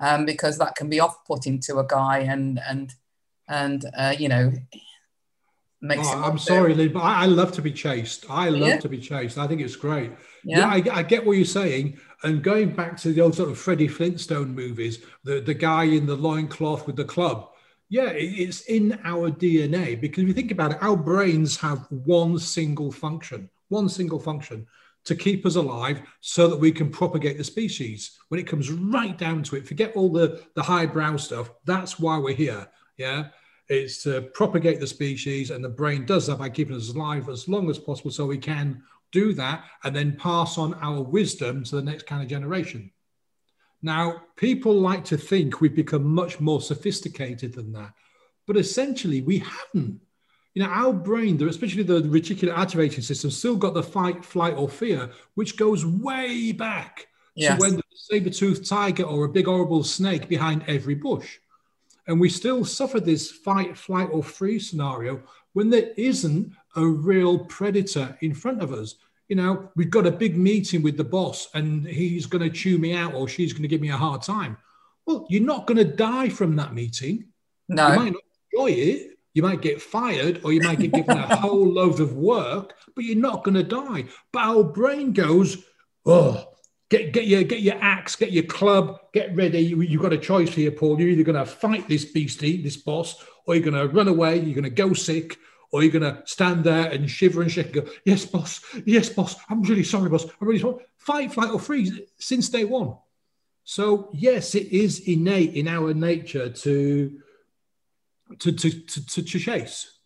um, 0.00 0.26
because 0.26 0.58
that 0.58 0.74
can 0.74 0.88
be 0.88 0.98
off-putting 0.98 1.60
to 1.60 1.78
a 1.78 1.86
guy, 1.86 2.18
and 2.18 2.60
and 2.68 2.92
and 3.46 3.84
uh, 3.96 4.16
you 4.18 4.28
know 4.28 4.52
makes. 5.80 6.08
Oh, 6.08 6.24
I'm 6.24 6.38
sorry, 6.38 6.74
Lynn, 6.74 6.92
but 6.92 7.04
I, 7.04 7.22
I, 7.22 7.26
love 7.26 7.52
to 7.52 7.62
be 7.62 7.72
chased. 7.72 8.26
I 8.28 8.48
love 8.48 8.68
yeah. 8.68 8.78
to 8.78 8.88
be 8.88 8.98
chased. 8.98 9.38
I 9.38 9.46
think 9.46 9.60
it's 9.60 9.76
great. 9.76 10.10
Yeah, 10.42 10.58
yeah 10.58 10.92
I, 10.92 10.98
I, 10.98 11.02
get 11.04 11.24
what 11.24 11.36
you're 11.36 11.44
saying. 11.44 12.00
And 12.24 12.42
going 12.42 12.74
back 12.74 12.96
to 12.98 13.12
the 13.12 13.20
old 13.20 13.36
sort 13.36 13.50
of 13.50 13.58
Freddie 13.58 13.86
Flintstone 13.86 14.52
movies, 14.52 15.04
the, 15.22 15.40
the 15.40 15.54
guy 15.54 15.84
in 15.84 16.04
the 16.06 16.16
loincloth 16.16 16.86
with 16.86 16.96
the 16.96 17.04
club. 17.04 17.51
Yeah, 17.92 18.08
it's 18.14 18.62
in 18.62 18.98
our 19.04 19.30
DNA 19.30 20.00
because 20.00 20.22
if 20.22 20.28
you 20.28 20.32
think 20.32 20.50
about 20.50 20.72
it, 20.72 20.82
our 20.82 20.96
brains 20.96 21.58
have 21.58 21.86
one 21.90 22.38
single 22.38 22.90
function, 22.90 23.50
one 23.68 23.90
single 23.90 24.18
function 24.18 24.66
to 25.04 25.14
keep 25.14 25.44
us 25.44 25.56
alive 25.56 26.00
so 26.22 26.48
that 26.48 26.56
we 26.56 26.72
can 26.72 26.88
propagate 26.88 27.36
the 27.36 27.44
species. 27.44 28.18
When 28.28 28.40
it 28.40 28.46
comes 28.46 28.70
right 28.72 29.18
down 29.18 29.42
to 29.42 29.56
it, 29.56 29.68
forget 29.68 29.94
all 29.94 30.10
the, 30.10 30.42
the 30.54 30.62
highbrow 30.62 31.18
stuff. 31.18 31.50
That's 31.66 31.98
why 31.98 32.16
we're 32.16 32.34
here. 32.34 32.66
Yeah. 32.96 33.26
It's 33.68 34.02
to 34.04 34.22
propagate 34.22 34.80
the 34.80 34.86
species, 34.86 35.50
and 35.50 35.62
the 35.62 35.68
brain 35.68 36.06
does 36.06 36.28
that 36.28 36.38
by 36.38 36.48
keeping 36.48 36.76
us 36.76 36.88
alive 36.88 37.28
as 37.28 37.46
long 37.46 37.68
as 37.68 37.78
possible 37.78 38.10
so 38.10 38.24
we 38.24 38.38
can 38.38 38.82
do 39.10 39.34
that 39.34 39.64
and 39.84 39.94
then 39.94 40.16
pass 40.16 40.56
on 40.56 40.72
our 40.80 41.02
wisdom 41.02 41.62
to 41.64 41.76
the 41.76 41.82
next 41.82 42.06
kind 42.06 42.22
of 42.22 42.28
generation. 42.28 42.90
Now, 43.82 44.22
people 44.36 44.74
like 44.74 45.04
to 45.06 45.16
think 45.16 45.60
we've 45.60 45.74
become 45.74 46.04
much 46.04 46.38
more 46.40 46.60
sophisticated 46.60 47.52
than 47.54 47.72
that, 47.72 47.92
but 48.46 48.56
essentially 48.56 49.22
we 49.22 49.38
haven't. 49.38 50.00
You 50.54 50.62
know, 50.62 50.68
our 50.68 50.92
brain, 50.92 51.42
especially 51.48 51.82
the 51.82 52.02
reticular 52.02 52.56
activating 52.56 53.02
system, 53.02 53.30
still 53.30 53.56
got 53.56 53.74
the 53.74 53.82
fight, 53.82 54.24
flight, 54.24 54.54
or 54.54 54.68
fear, 54.68 55.10
which 55.34 55.56
goes 55.56 55.84
way 55.86 56.52
back 56.52 57.06
yes. 57.34 57.56
to 57.56 57.60
when 57.60 57.76
the 57.76 57.82
saber-toothed 57.94 58.68
tiger 58.68 59.04
or 59.04 59.24
a 59.24 59.30
big 59.30 59.46
horrible 59.46 59.82
snake 59.82 60.28
behind 60.28 60.62
every 60.66 60.94
bush. 60.94 61.38
And 62.06 62.20
we 62.20 62.28
still 62.28 62.64
suffer 62.64 63.00
this 63.00 63.30
fight, 63.30 63.78
flight, 63.78 64.10
or 64.12 64.22
freeze 64.22 64.68
scenario 64.68 65.22
when 65.54 65.70
there 65.70 65.90
isn't 65.96 66.52
a 66.76 66.84
real 66.84 67.38
predator 67.46 68.16
in 68.20 68.34
front 68.34 68.60
of 68.62 68.72
us. 68.72 68.96
You 69.28 69.36
know, 69.36 69.70
we've 69.76 69.90
got 69.90 70.06
a 70.06 70.10
big 70.10 70.36
meeting 70.36 70.82
with 70.82 70.96
the 70.96 71.04
boss 71.04 71.48
and 71.54 71.86
he's 71.86 72.26
going 72.26 72.42
to 72.42 72.50
chew 72.50 72.78
me 72.78 72.94
out 72.94 73.14
or 73.14 73.28
she's 73.28 73.52
going 73.52 73.62
to 73.62 73.68
give 73.68 73.80
me 73.80 73.90
a 73.90 73.96
hard 73.96 74.22
time. 74.22 74.58
Well, 75.06 75.26
you're 75.30 75.42
not 75.42 75.66
going 75.66 75.78
to 75.78 75.84
die 75.84 76.28
from 76.28 76.56
that 76.56 76.74
meeting. 76.74 77.28
No. 77.68 77.88
You 77.88 77.96
might 77.96 78.12
not 78.12 78.22
enjoy 78.52 78.70
it. 78.70 79.18
You 79.34 79.42
might 79.42 79.62
get 79.62 79.80
fired 79.80 80.42
or 80.44 80.52
you 80.52 80.60
might 80.60 80.78
get 80.78 80.92
given 80.92 81.16
a 81.16 81.36
whole 81.36 81.66
load 81.72 82.00
of 82.00 82.14
work, 82.14 82.74
but 82.94 83.04
you're 83.04 83.16
not 83.16 83.44
going 83.44 83.54
to 83.54 83.62
die. 83.62 84.04
But 84.32 84.40
our 84.40 84.62
brain 84.62 85.12
goes, 85.12 85.64
oh, 86.04 86.52
get, 86.90 87.12
get, 87.12 87.26
your, 87.26 87.42
get 87.42 87.62
your 87.62 87.78
axe, 87.80 88.14
get 88.14 88.32
your 88.32 88.44
club, 88.44 89.00
get 89.14 89.34
ready. 89.34 89.60
You, 89.60 89.80
you've 89.80 90.02
got 90.02 90.12
a 90.12 90.18
choice 90.18 90.54
here, 90.54 90.70
Paul. 90.70 91.00
You're 91.00 91.08
either 91.08 91.22
going 91.22 91.42
to 91.42 91.46
fight 91.46 91.88
this 91.88 92.04
beastie, 92.04 92.62
this 92.62 92.76
boss, 92.76 93.24
or 93.46 93.54
you're 93.54 93.64
going 93.64 93.88
to 93.88 93.92
run 93.94 94.08
away, 94.08 94.36
you're 94.38 94.54
going 94.54 94.64
to 94.64 94.70
go 94.70 94.92
sick, 94.92 95.38
or 95.72 95.82
you're 95.82 95.90
going 95.90 96.14
to 96.14 96.22
stand 96.26 96.64
there 96.64 96.90
and 96.90 97.10
shiver 97.10 97.42
and 97.42 97.50
shake 97.50 97.74
and 97.74 97.86
go, 97.86 97.92
Yes, 98.04 98.26
boss. 98.26 98.62
Yes, 98.84 99.08
boss. 99.08 99.36
I'm 99.48 99.62
really 99.62 99.82
sorry, 99.82 100.10
boss. 100.10 100.24
I'm 100.24 100.46
really 100.46 100.60
sorry. 100.60 100.84
Fight, 100.98 101.32
flight, 101.32 101.50
or 101.50 101.58
freeze 101.58 101.98
since 102.18 102.50
day 102.50 102.64
one. 102.64 102.94
So, 103.64 104.10
yes, 104.12 104.54
it 104.54 104.68
is 104.68 105.00
innate 105.08 105.54
in 105.54 105.68
our 105.68 105.94
nature 105.94 106.50
to, 106.50 107.20
to, 108.38 108.52
to, 108.52 108.70
to, 108.70 109.22
to, 109.22 109.38
chase. 109.38 109.98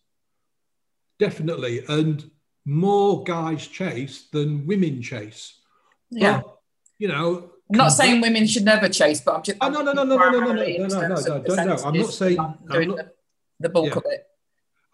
Definitely. 1.19 1.83
And 1.87 2.29
more 2.65 3.23
guys 3.23 3.67
chase 3.67 4.27
than 4.31 4.67
women 4.67 5.01
chase. 5.01 5.59
Yeah. 6.11 6.41
But, 6.41 6.59
you 6.99 7.07
know, 7.09 7.51
I'm 7.69 7.77
not 7.77 7.89
saying 7.89 8.21
women 8.21 8.47
should 8.47 8.63
never 8.63 8.87
chase, 8.87 9.19
but 9.19 9.35
I'm 9.35 9.43
just. 9.43 9.57
Oh, 9.59 9.69
no, 9.69 9.81
no, 9.81 9.91
no, 9.91 10.03
no, 10.03 10.15
no, 10.15 10.29
no, 10.29 10.39
no, 10.39 10.53
no, 10.53 10.53
no, 10.53 10.87
no, 10.87 10.97
no, 10.97 11.41
no, 11.41 11.63
no. 11.63 11.83
I'm 11.83 11.93
not 11.93 12.13
saying. 12.13 12.39
I'm 12.39 12.87
not, 12.87 12.99
the 13.59 13.69
bulk 13.69 13.87
yeah. 13.87 13.97
of 13.97 14.03
it. 14.05 14.27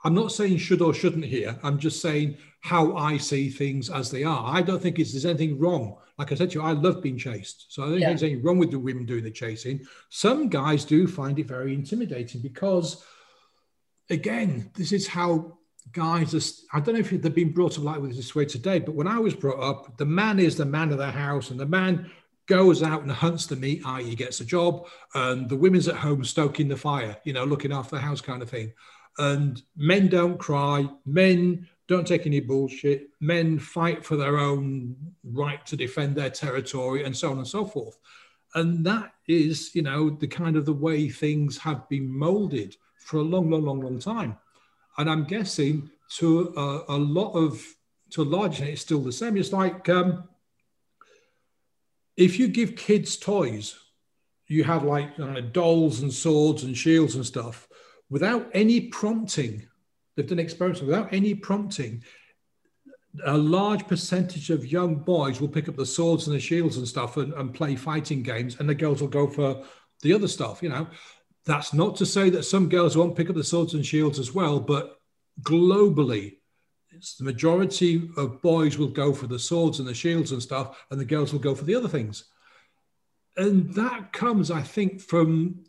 I'm 0.03 0.13
not 0.13 0.31
saying 0.31 0.57
should 0.57 0.81
or 0.81 0.93
shouldn't 0.93 1.25
here. 1.25 1.57
I'm 1.63 1.79
just 1.79 2.01
saying 2.01 2.37
how 2.61 2.95
I 2.95 3.17
see 3.17 3.49
things 3.49 3.89
as 3.89 4.11
they 4.11 4.23
are. 4.23 4.43
I 4.45 4.61
don't 4.61 4.81
think 4.81 4.97
there's 4.97 5.25
anything 5.25 5.59
wrong. 5.59 5.97
Like 6.17 6.31
I 6.31 6.35
said 6.35 6.51
to 6.51 6.59
you, 6.59 6.65
I 6.65 6.73
love 6.73 7.01
being 7.01 7.17
chased. 7.17 7.67
So 7.69 7.83
I 7.83 7.85
don't 7.85 7.99
yeah. 7.99 8.07
think 8.07 8.19
there's 8.19 8.23
anything 8.23 8.43
wrong 8.43 8.57
with 8.57 8.71
the 8.71 8.79
women 8.79 9.05
doing 9.05 9.23
the 9.23 9.31
chasing. 9.31 9.85
Some 10.09 10.49
guys 10.49 10.85
do 10.85 11.07
find 11.07 11.39
it 11.39 11.47
very 11.47 11.73
intimidating 11.73 12.41
because, 12.41 13.03
again, 14.09 14.71
this 14.75 14.91
is 14.91 15.07
how 15.07 15.57
guys 15.91 16.33
are. 16.35 16.77
I 16.77 16.81
don't 16.81 16.95
know 16.95 17.01
if 17.01 17.09
they've 17.09 17.33
been 17.33 17.53
brought 17.53 17.77
up 17.77 17.83
like 17.83 18.01
this 18.03 18.35
way 18.35 18.45
today, 18.45 18.79
but 18.79 18.95
when 18.95 19.07
I 19.07 19.19
was 19.19 19.33
brought 19.33 19.61
up, 19.61 19.97
the 19.97 20.05
man 20.05 20.39
is 20.39 20.55
the 20.55 20.65
man 20.65 20.91
of 20.91 20.97
the 20.97 21.11
house 21.11 21.49
and 21.49 21.59
the 21.59 21.65
man 21.65 22.11
goes 22.45 22.83
out 22.83 23.01
and 23.01 23.11
hunts 23.11 23.45
the 23.45 23.55
meat, 23.55 23.81
i.e., 23.85 24.15
gets 24.15 24.41
a 24.41 24.45
job, 24.45 24.85
and 25.15 25.49
the 25.49 25.55
women's 25.55 25.87
at 25.87 25.95
home 25.95 26.23
stoking 26.23 26.67
the 26.67 26.75
fire, 26.75 27.15
you 27.23 27.33
know, 27.33 27.45
looking 27.45 27.71
after 27.71 27.95
the 27.95 28.01
house 28.01 28.21
kind 28.21 28.41
of 28.41 28.49
thing. 28.49 28.73
And 29.17 29.61
men 29.75 30.07
don't 30.07 30.37
cry, 30.37 30.89
men 31.05 31.67
don't 31.87 32.07
take 32.07 32.25
any 32.25 32.39
bullshit, 32.39 33.09
men 33.19 33.59
fight 33.59 34.03
for 34.03 34.15
their 34.15 34.37
own 34.39 34.95
right 35.23 35.63
to 35.67 35.75
defend 35.75 36.15
their 36.15 36.29
territory, 36.29 37.03
and 37.03 37.15
so 37.15 37.31
on 37.31 37.37
and 37.37 37.47
so 37.47 37.65
forth. 37.65 37.97
And 38.55 38.85
that 38.85 39.13
is, 39.27 39.73
you 39.75 39.81
know, 39.81 40.09
the 40.09 40.27
kind 40.27 40.55
of 40.55 40.65
the 40.65 40.73
way 40.73 41.09
things 41.09 41.57
have 41.57 41.87
been 41.89 42.07
molded 42.07 42.75
for 42.97 43.17
a 43.17 43.23
long, 43.23 43.49
long, 43.49 43.63
long, 43.63 43.81
long 43.81 43.99
time. 43.99 44.37
And 44.97 45.09
I'm 45.09 45.25
guessing 45.25 45.89
to 46.17 46.53
a, 46.55 46.95
a 46.95 46.97
lot 46.97 47.31
of, 47.33 47.61
to 48.11 48.21
a 48.21 48.23
large 48.23 48.53
extent, 48.53 48.69
it's 48.69 48.81
still 48.81 49.01
the 49.01 49.11
same. 49.11 49.37
It's 49.37 49.51
like 49.51 49.89
um, 49.89 50.29
if 52.15 52.39
you 52.39 52.47
give 52.47 52.75
kids 52.75 53.17
toys, 53.17 53.75
you 54.47 54.63
have 54.63 54.83
like 54.83 55.17
know, 55.17 55.41
dolls 55.41 56.01
and 56.01 56.13
swords 56.13 56.63
and 56.63 56.77
shields 56.77 57.15
and 57.15 57.25
stuff 57.25 57.67
without 58.13 58.47
any 58.53 58.79
prompting. 58.79 59.67
They've 60.15 60.27
done 60.27 60.37
experiments 60.37 60.81
without 60.81 61.11
any 61.11 61.33
prompting. 61.33 62.03
A 63.25 63.35
large 63.35 63.87
percentage 63.87 64.51
of 64.51 64.71
young 64.71 64.97
boys 64.97 65.41
will 65.41 65.47
pick 65.47 65.67
up 65.67 65.75
the 65.75 65.85
swords 65.85 66.27
and 66.27 66.35
the 66.35 66.39
shields 66.39 66.77
and 66.77 66.87
stuff 66.87 67.17
and, 67.17 67.33
and 67.33 67.55
play 67.55 67.75
fighting 67.75 68.21
games, 68.21 68.57
and 68.59 68.69
the 68.69 68.75
girls 68.75 69.01
will 69.01 69.07
go 69.07 69.25
for 69.25 69.63
the 70.03 70.13
other 70.13 70.27
stuff. 70.27 70.61
You 70.61 70.69
know, 70.69 70.87
that's 71.47 71.73
not 71.73 71.95
to 71.95 72.05
say 72.05 72.29
that 72.29 72.43
some 72.43 72.69
girls 72.69 72.95
won't 72.95 73.15
pick 73.15 73.31
up 73.31 73.35
the 73.35 73.43
swords 73.43 73.73
and 73.73 73.83
shields 73.83 74.19
as 74.19 74.31
well, 74.31 74.59
but 74.59 74.99
globally, 75.41 76.37
it's 76.91 77.15
the 77.15 77.23
majority 77.23 78.11
of 78.15 78.43
boys 78.43 78.77
will 78.77 78.89
go 78.89 79.11
for 79.11 79.25
the 79.25 79.39
swords 79.39 79.79
and 79.79 79.87
the 79.87 79.95
shields 79.95 80.31
and 80.31 80.41
stuff, 80.43 80.85
and 80.91 80.99
the 80.99 81.05
girls 81.13 81.33
will 81.33 81.39
go 81.39 81.55
for 81.55 81.65
the 81.65 81.73
other 81.73 81.89
things. 81.89 82.25
And 83.37 83.73
that 83.73 84.13
comes, 84.13 84.51
I 84.51 84.61
think, 84.61 85.01
from 85.01 85.63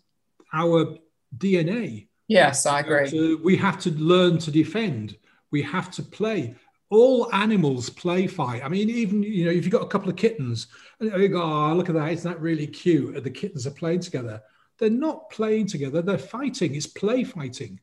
our 0.52 0.98
DNA. 1.34 2.08
Yes, 2.28 2.66
I 2.66 2.80
agree. 2.80 3.08
So 3.08 3.38
we 3.42 3.56
have 3.56 3.78
to 3.80 3.90
learn 3.90 4.38
to 4.38 4.50
defend. 4.50 5.16
We 5.50 5.62
have 5.62 5.90
to 5.92 6.02
play. 6.02 6.54
All 6.90 7.32
animals 7.34 7.90
play 7.90 8.26
fight. 8.26 8.64
I 8.64 8.68
mean, 8.68 8.88
even 8.90 9.22
you 9.22 9.46
know, 9.46 9.50
if 9.50 9.64
you've 9.64 9.72
got 9.72 9.82
a 9.82 9.88
couple 9.88 10.08
of 10.08 10.16
kittens, 10.16 10.68
and 11.00 11.10
you 11.20 11.28
go, 11.28 11.42
"Oh, 11.42 11.74
look 11.74 11.88
at 11.88 11.94
that! 11.94 12.12
Isn't 12.12 12.30
that 12.30 12.40
really 12.40 12.66
cute?" 12.66 13.22
The 13.22 13.30
kittens 13.30 13.66
are 13.66 13.72
playing 13.72 14.00
together. 14.00 14.42
They're 14.78 14.90
not 14.90 15.30
playing 15.30 15.66
together. 15.66 16.02
They're 16.02 16.18
fighting. 16.18 16.74
It's 16.74 16.86
play 16.86 17.24
fighting. 17.24 17.80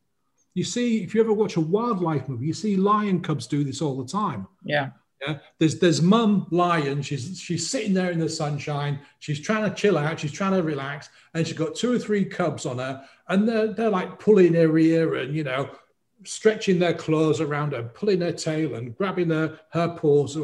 You 0.54 0.64
see, 0.64 1.04
if 1.04 1.16
you 1.16 1.22
ever 1.22 1.34
watch 1.34 1.56
a 1.56 1.62
wildlife 1.62 2.28
movie, 2.28 2.48
you 2.48 2.54
see 2.54 2.76
lion 2.76 3.22
cubs 3.22 3.48
do 3.48 3.64
this 3.64 3.82
all 3.82 3.98
the 3.98 4.12
time. 4.12 4.48
Yeah. 4.64 4.90
Yeah. 5.26 5.38
There's 5.60 5.80
there's 5.80 6.02
mum 6.02 6.48
lion. 6.52 7.02
She's 7.04 7.40
she's 7.40 7.70
sitting 7.70 7.94
there 7.94 8.12
in 8.12 8.20
the 8.20 8.30
sunshine. 8.30 9.00
She's 9.20 9.40
trying 9.40 9.70
to 9.70 9.76
chill 9.76 9.98
out. 9.98 10.20
She's 10.20 10.32
trying 10.32 10.54
to 10.54 10.64
relax, 10.64 11.10
and 11.34 11.46
she's 11.46 11.58
got 11.58 11.76
two 11.76 11.94
or 11.94 12.00
three 12.00 12.26
cubs 12.26 12.66
on 12.66 12.80
her, 12.80 13.06
and 13.28 13.48
they're 13.48 13.74
they're 13.74 13.90
like 13.90 14.20
pulling 14.20 14.56
her 14.56 14.78
ear 14.78 15.16
and 15.16 15.36
you 15.36 15.44
know, 15.44 15.70
stretching 16.24 16.80
their 16.80 16.94
claws 16.96 17.40
around 17.42 17.74
her, 17.74 17.84
pulling 17.84 18.22
her 18.22 18.32
tail 18.32 18.76
and 18.76 18.96
grabbing 18.98 19.30
her 19.30 19.60
her 19.72 19.90
paws. 19.90 20.38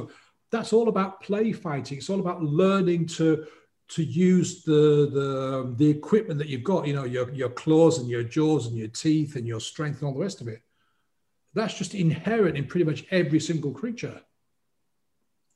That's 0.51 0.73
all 0.73 0.89
about 0.89 1.21
play 1.21 1.51
fighting. 1.53 1.97
It's 1.97 2.09
all 2.09 2.19
about 2.19 2.43
learning 2.43 3.07
to 3.07 3.45
to 3.89 4.03
use 4.03 4.63
the 4.63 5.09
the 5.11 5.59
um, 5.61 5.75
the 5.77 5.89
equipment 5.89 6.37
that 6.39 6.49
you've 6.49 6.63
got. 6.63 6.87
You 6.87 6.93
know, 6.93 7.05
your 7.05 7.31
your 7.31 7.49
claws 7.49 7.99
and 7.99 8.09
your 8.09 8.23
jaws 8.23 8.67
and 8.67 8.77
your 8.77 8.89
teeth 8.89 9.35
and 9.35 9.47
your 9.47 9.59
strength 9.59 10.01
and 10.01 10.07
all 10.07 10.13
the 10.13 10.19
rest 10.21 10.41
of 10.41 10.47
it 10.47 10.61
That's 11.53 11.73
just 11.77 11.95
inherent 11.95 12.57
in 12.57 12.67
pretty 12.67 12.85
much 12.85 13.05
every 13.11 13.39
single 13.39 13.71
creature. 13.71 14.21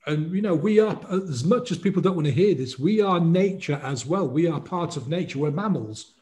And 0.05 0.31
you 0.31 0.41
know, 0.41 0.55
we 0.55 0.79
are 0.79 0.99
as 1.11 1.43
much 1.43 1.71
as 1.71 1.77
people 1.77 2.01
don't 2.01 2.15
want 2.15 2.27
to 2.27 2.33
hear 2.33 2.55
this, 2.55 2.79
we 2.79 3.01
are 3.01 3.19
nature 3.19 3.79
as 3.83 4.05
well. 4.05 4.27
We 4.27 4.47
are 4.47 4.59
part 4.59 4.97
of 4.97 5.07
nature. 5.07 5.39
We're 5.39 5.51
mammals. 5.51 6.13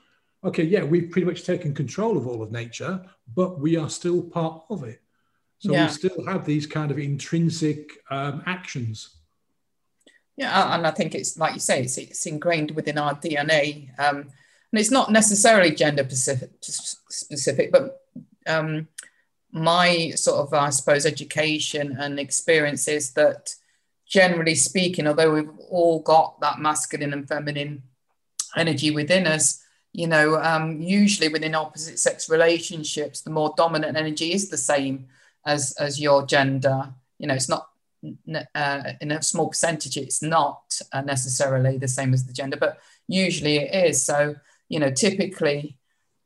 Okay, 0.43 0.63
yeah, 0.63 0.83
we've 0.83 1.11
pretty 1.11 1.27
much 1.27 1.45
taken 1.45 1.73
control 1.73 2.17
of 2.17 2.27
all 2.27 2.41
of 2.41 2.51
nature, 2.51 3.03
but 3.35 3.59
we 3.59 3.75
are 3.75 3.89
still 3.89 4.21
part 4.21 4.63
of 4.69 4.83
it. 4.83 5.01
So 5.59 5.73
yeah. 5.73 5.87
we 5.87 5.91
still 5.91 6.25
have 6.25 6.45
these 6.45 6.65
kind 6.65 6.91
of 6.91 6.97
intrinsic 6.97 7.91
um, 8.09 8.41
actions. 8.45 9.17
Yeah, 10.37 10.73
and 10.73 10.87
I 10.87 10.91
think 10.91 11.15
it's 11.15 11.37
like 11.37 11.53
you 11.53 11.59
say, 11.59 11.81
it's, 11.81 11.97
it's 11.97 12.25
ingrained 12.25 12.71
within 12.71 12.97
our 12.97 13.15
DNA, 13.15 13.89
um, 13.99 14.19
and 14.19 14.79
it's 14.79 14.91
not 14.91 15.11
necessarily 15.11 15.71
gender 15.71 16.03
specific, 16.03 16.51
specific 16.61 17.71
but 17.73 18.01
um, 18.47 18.87
my 19.51 20.11
sort 20.11 20.39
of, 20.39 20.53
I 20.53 20.69
suppose, 20.69 21.05
education 21.05 21.97
and 21.99 22.19
experiences 22.19 23.11
that, 23.13 23.53
generally 24.09 24.55
speaking, 24.55 25.07
although 25.07 25.33
we've 25.33 25.57
all 25.69 25.99
got 26.01 26.41
that 26.41 26.59
masculine 26.59 27.13
and 27.13 27.27
feminine 27.27 27.83
energy 28.57 28.91
within 28.91 29.27
us, 29.27 29.63
you 29.93 30.07
know, 30.07 30.35
um, 30.41 30.81
usually 30.81 31.29
within 31.29 31.55
opposite 31.55 31.99
sex 31.99 32.29
relationships, 32.29 33.21
the 33.21 33.29
more 33.29 33.53
dominant 33.55 33.95
energy 33.95 34.33
is 34.33 34.49
the 34.49 34.57
same 34.57 35.07
as 35.45 35.73
as 35.79 35.99
your 35.99 36.25
gender. 36.25 36.93
You 37.19 37.27
know, 37.27 37.35
it's 37.35 37.49
not 37.49 37.69
uh, 38.55 38.83
in 39.01 39.11
a 39.11 39.21
small 39.21 39.49
percentage, 39.49 39.97
it's 39.97 40.21
not 40.21 40.79
uh, 40.91 41.01
necessarily 41.01 41.77
the 41.77 41.87
same 41.87 42.13
as 42.13 42.25
the 42.25 42.33
gender, 42.33 42.57
but 42.57 42.79
usually 43.07 43.57
it 43.57 43.89
is. 43.89 44.03
So, 44.03 44.35
you 44.69 44.79
know, 44.79 44.91
typically 44.91 45.77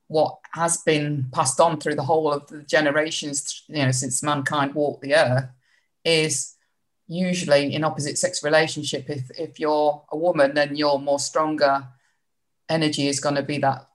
what 0.08 0.38
has 0.54 0.78
been 0.78 1.26
passed 1.32 1.60
on 1.60 1.80
through 1.80 1.96
the 1.96 2.04
whole 2.04 2.32
of 2.32 2.48
the 2.48 2.62
generations, 2.64 3.64
you 3.68 3.84
know, 3.84 3.92
since 3.92 4.22
mankind 4.22 4.76
walked 4.76 5.02
the 5.02 5.16
earth 5.16 5.50
is 6.06 6.53
usually 7.14 7.74
in 7.74 7.84
opposite 7.84 8.18
sex 8.18 8.44
relationship. 8.44 9.10
If, 9.10 9.32
if 9.38 9.60
you're 9.60 10.04
a 10.12 10.18
woman, 10.18 10.54
then 10.54 10.76
your 10.76 11.00
more 11.00 11.20
stronger 11.20 11.88
energy 12.70 13.08
is 13.08 13.20
going 13.20 13.36
to 13.36 13.44
be 13.44 13.58
that 13.60 13.88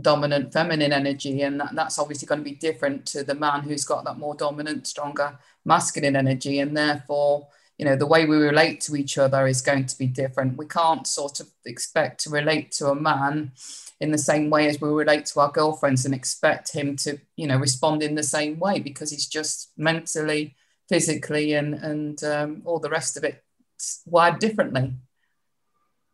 dominant 0.00 0.52
feminine 0.52 0.92
energy 0.92 1.42
and 1.42 1.60
that, 1.60 1.74
that's 1.74 1.98
obviously 1.98 2.26
going 2.26 2.40
to 2.40 2.44
be 2.44 2.54
different 2.54 3.04
to 3.04 3.22
the 3.24 3.34
man 3.34 3.62
who's 3.62 3.84
got 3.84 4.04
that 4.04 4.18
more 4.18 4.34
dominant 4.34 4.86
stronger 4.86 5.38
masculine 5.64 6.16
energy 6.16 6.60
and 6.60 6.76
therefore 6.76 7.46
you 7.78 7.84
know 7.84 7.96
the 7.96 8.06
way 8.06 8.24
we 8.24 8.36
relate 8.36 8.80
to 8.80 8.96
each 8.96 9.18
other 9.18 9.46
is 9.46 9.60
going 9.60 9.84
to 9.84 9.98
be 9.98 10.06
different 10.06 10.56
we 10.56 10.66
can't 10.66 11.06
sort 11.06 11.40
of 11.40 11.48
expect 11.66 12.22
to 12.22 12.30
relate 12.30 12.70
to 12.70 12.88
a 12.88 12.94
man 12.94 13.52
in 14.00 14.12
the 14.12 14.18
same 14.18 14.48
way 14.50 14.66
as 14.66 14.80
we 14.80 14.88
relate 14.88 15.26
to 15.26 15.40
our 15.40 15.50
girlfriends 15.50 16.06
and 16.06 16.14
expect 16.14 16.72
him 16.72 16.96
to 16.96 17.18
you 17.36 17.46
know 17.46 17.58
respond 17.58 18.02
in 18.02 18.14
the 18.14 18.22
same 18.22 18.58
way 18.58 18.78
because 18.78 19.10
he's 19.10 19.26
just 19.26 19.72
mentally 19.76 20.54
physically 20.88 21.54
and 21.54 21.74
and 21.74 22.24
um, 22.24 22.62
all 22.64 22.78
the 22.78 22.90
rest 22.90 23.16
of 23.16 23.24
it 23.24 23.42
wired 24.06 24.38
differently 24.38 24.92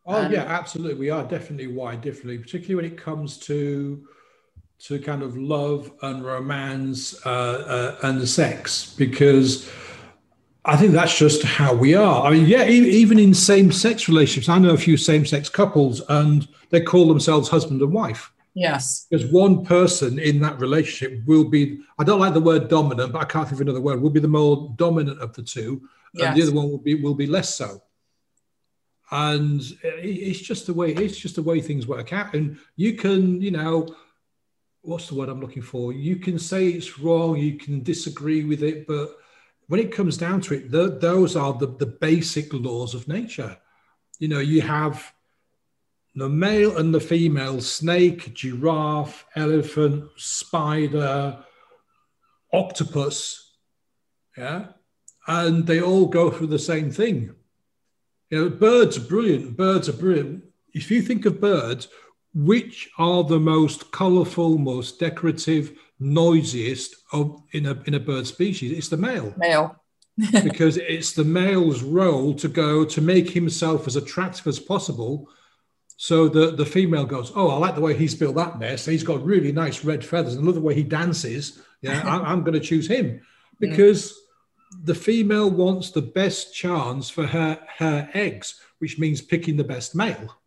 Oh 0.08 0.24
um, 0.24 0.32
yeah, 0.32 0.44
absolutely. 0.44 0.94
We 0.98 1.10
are 1.10 1.22
definitely 1.22 1.66
wired 1.66 2.00
differently, 2.00 2.38
particularly 2.38 2.74
when 2.76 2.84
it 2.86 2.96
comes 2.96 3.36
to 3.40 4.08
to 4.80 4.98
kind 5.00 5.22
of 5.22 5.36
love 5.36 5.92
and 6.02 6.24
romance 6.24 7.14
uh, 7.26 7.98
uh, 8.00 8.06
and 8.06 8.26
sex, 8.26 8.94
because 8.96 9.68
I 10.64 10.76
think 10.76 10.92
that's 10.92 11.18
just 11.18 11.42
how 11.42 11.74
we 11.74 11.94
are. 11.94 12.24
I 12.24 12.30
mean, 12.30 12.46
yeah, 12.46 12.64
even 12.66 13.18
in 13.18 13.34
same-sex 13.34 14.08
relationships, 14.08 14.48
I 14.48 14.58
know 14.58 14.70
a 14.70 14.78
few 14.78 14.96
same-sex 14.96 15.48
couples, 15.48 16.00
and 16.08 16.46
they 16.70 16.80
call 16.80 17.08
themselves 17.08 17.48
husband 17.48 17.82
and 17.82 17.92
wife. 17.92 18.32
Yes. 18.58 19.06
Because 19.08 19.30
one 19.30 19.64
person 19.64 20.18
in 20.18 20.40
that 20.40 20.58
relationship 20.58 21.22
will 21.26 21.44
be, 21.44 21.80
I 21.98 22.04
don't 22.04 22.18
like 22.18 22.34
the 22.34 22.40
word 22.40 22.68
dominant, 22.68 23.12
but 23.12 23.22
I 23.22 23.24
can't 23.24 23.46
think 23.46 23.60
of 23.60 23.66
another 23.66 23.80
word, 23.80 24.00
will 24.00 24.10
be 24.10 24.20
the 24.20 24.28
more 24.28 24.74
dominant 24.76 25.20
of 25.20 25.32
the 25.32 25.42
two, 25.42 25.88
yes. 26.14 26.26
and 26.26 26.36
the 26.36 26.42
other 26.42 26.52
one 26.52 26.68
will 26.68 26.78
be 26.78 26.94
will 26.94 27.14
be 27.14 27.26
less 27.26 27.54
so 27.54 27.82
and 29.10 29.62
it's 29.82 30.40
just 30.40 30.66
the 30.66 30.74
way 30.74 30.92
it's 30.92 31.16
just 31.16 31.36
the 31.36 31.42
way 31.42 31.60
things 31.60 31.86
work 31.86 32.12
out 32.12 32.34
and 32.34 32.58
you 32.76 32.94
can 32.94 33.40
you 33.40 33.50
know 33.50 33.88
what's 34.82 35.08
the 35.08 35.14
word 35.14 35.28
i'm 35.28 35.40
looking 35.40 35.62
for 35.62 35.92
you 35.92 36.16
can 36.16 36.38
say 36.38 36.68
it's 36.68 36.98
wrong 36.98 37.36
you 37.36 37.56
can 37.56 37.82
disagree 37.82 38.44
with 38.44 38.62
it 38.62 38.86
but 38.86 39.16
when 39.68 39.80
it 39.80 39.92
comes 39.92 40.16
down 40.16 40.40
to 40.40 40.54
it 40.54 40.70
the, 40.70 40.98
those 40.98 41.36
are 41.36 41.54
the, 41.54 41.66
the 41.66 41.86
basic 41.86 42.52
laws 42.52 42.94
of 42.94 43.08
nature 43.08 43.56
you 44.18 44.28
know 44.28 44.40
you 44.40 44.60
have 44.60 45.12
the 46.18 46.28
male 46.28 46.76
and 46.76 46.94
the 46.94 47.00
female 47.00 47.60
snake 47.60 48.34
giraffe 48.34 49.24
elephant 49.36 50.04
spider 50.16 51.38
octopus 52.52 53.56
yeah 54.36 54.66
and 55.26 55.66
they 55.66 55.80
all 55.80 56.06
go 56.06 56.30
through 56.30 56.46
the 56.46 56.58
same 56.58 56.90
thing 56.90 57.34
you 58.30 58.38
know, 58.38 58.50
birds 58.50 58.98
are 58.98 59.02
brilliant. 59.02 59.56
Birds 59.56 59.88
are 59.88 59.94
brilliant. 59.94 60.44
If 60.74 60.90
you 60.90 61.00
think 61.00 61.24
of 61.24 61.40
birds, 61.40 61.88
which 62.34 62.90
are 62.98 63.24
the 63.24 63.40
most 63.40 63.90
colourful, 63.90 64.58
most 64.58 65.00
decorative, 65.00 65.72
noisiest 65.98 66.94
of 67.12 67.42
in 67.52 67.66
a 67.66 67.82
in 67.86 67.94
a 67.94 68.00
bird 68.00 68.26
species? 68.26 68.76
It's 68.76 68.88
the 68.88 68.96
male. 68.96 69.34
Male. 69.36 69.76
because 70.42 70.76
it's 70.76 71.12
the 71.12 71.24
male's 71.24 71.82
role 71.82 72.34
to 72.34 72.48
go 72.48 72.84
to 72.84 73.00
make 73.00 73.30
himself 73.30 73.86
as 73.86 73.96
attractive 73.96 74.46
as 74.46 74.58
possible. 74.58 75.28
So 76.00 76.28
the, 76.28 76.52
the 76.52 76.64
female 76.64 77.04
goes, 77.04 77.32
Oh, 77.34 77.48
I 77.48 77.58
like 77.58 77.74
the 77.74 77.80
way 77.80 77.94
he's 77.94 78.14
built 78.14 78.36
that 78.36 78.58
nest. 78.60 78.86
He's 78.86 79.02
got 79.02 79.24
really 79.24 79.50
nice 79.50 79.84
red 79.84 80.04
feathers. 80.04 80.34
And 80.34 80.44
I 80.44 80.46
love 80.46 80.54
the 80.54 80.60
way 80.60 80.74
he 80.74 80.84
dances. 80.84 81.60
Yeah, 81.82 82.00
I'm, 82.06 82.24
I'm 82.24 82.40
going 82.42 82.54
to 82.54 82.66
choose 82.66 82.86
him 82.86 83.20
because 83.58 84.16
the 84.84 84.94
female 84.94 85.50
wants 85.50 85.90
the 85.90 86.02
best 86.02 86.54
chance 86.54 87.10
for 87.10 87.26
her, 87.26 87.58
her 87.78 88.08
eggs, 88.14 88.60
which 88.78 88.98
means 88.98 89.20
picking 89.20 89.56
the 89.56 89.64
best 89.64 89.96
male. 89.96 90.38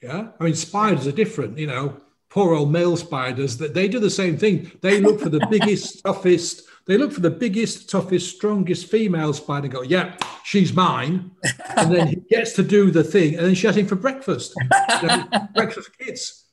Yeah. 0.00 0.28
I 0.38 0.44
mean, 0.44 0.54
spiders 0.54 1.08
are 1.08 1.12
different, 1.12 1.58
you 1.58 1.66
know, 1.66 2.00
poor 2.30 2.54
old 2.54 2.70
male 2.70 2.96
spiders 2.96 3.58
that 3.58 3.74
they 3.74 3.88
do 3.88 3.98
the 3.98 4.08
same 4.08 4.36
thing. 4.36 4.70
They 4.82 5.00
look 5.00 5.18
for 5.18 5.30
the 5.30 5.44
biggest, 5.50 6.04
toughest, 6.04 6.62
they 6.86 6.96
look 6.96 7.12
for 7.12 7.20
the 7.20 7.30
biggest, 7.30 7.90
toughest, 7.90 8.36
strongest 8.36 8.86
female 8.86 9.32
spider 9.32 9.64
and 9.64 9.74
go, 9.74 9.82
yeah, 9.82 10.16
she's 10.44 10.72
mine. 10.72 11.32
And 11.76 11.92
then 11.92 12.06
he 12.06 12.17
gets 12.30 12.52
to 12.52 12.62
do 12.62 12.90
the 12.90 13.04
thing 13.04 13.34
and 13.36 13.46
then 13.46 13.54
she 13.54 13.66
has 13.66 13.76
him 13.76 13.86
for 13.86 13.96
breakfast. 13.96 14.54
You 15.02 15.08
know, 15.08 15.24
breakfast 15.54 15.90
for 15.90 16.04
kids. 16.04 16.44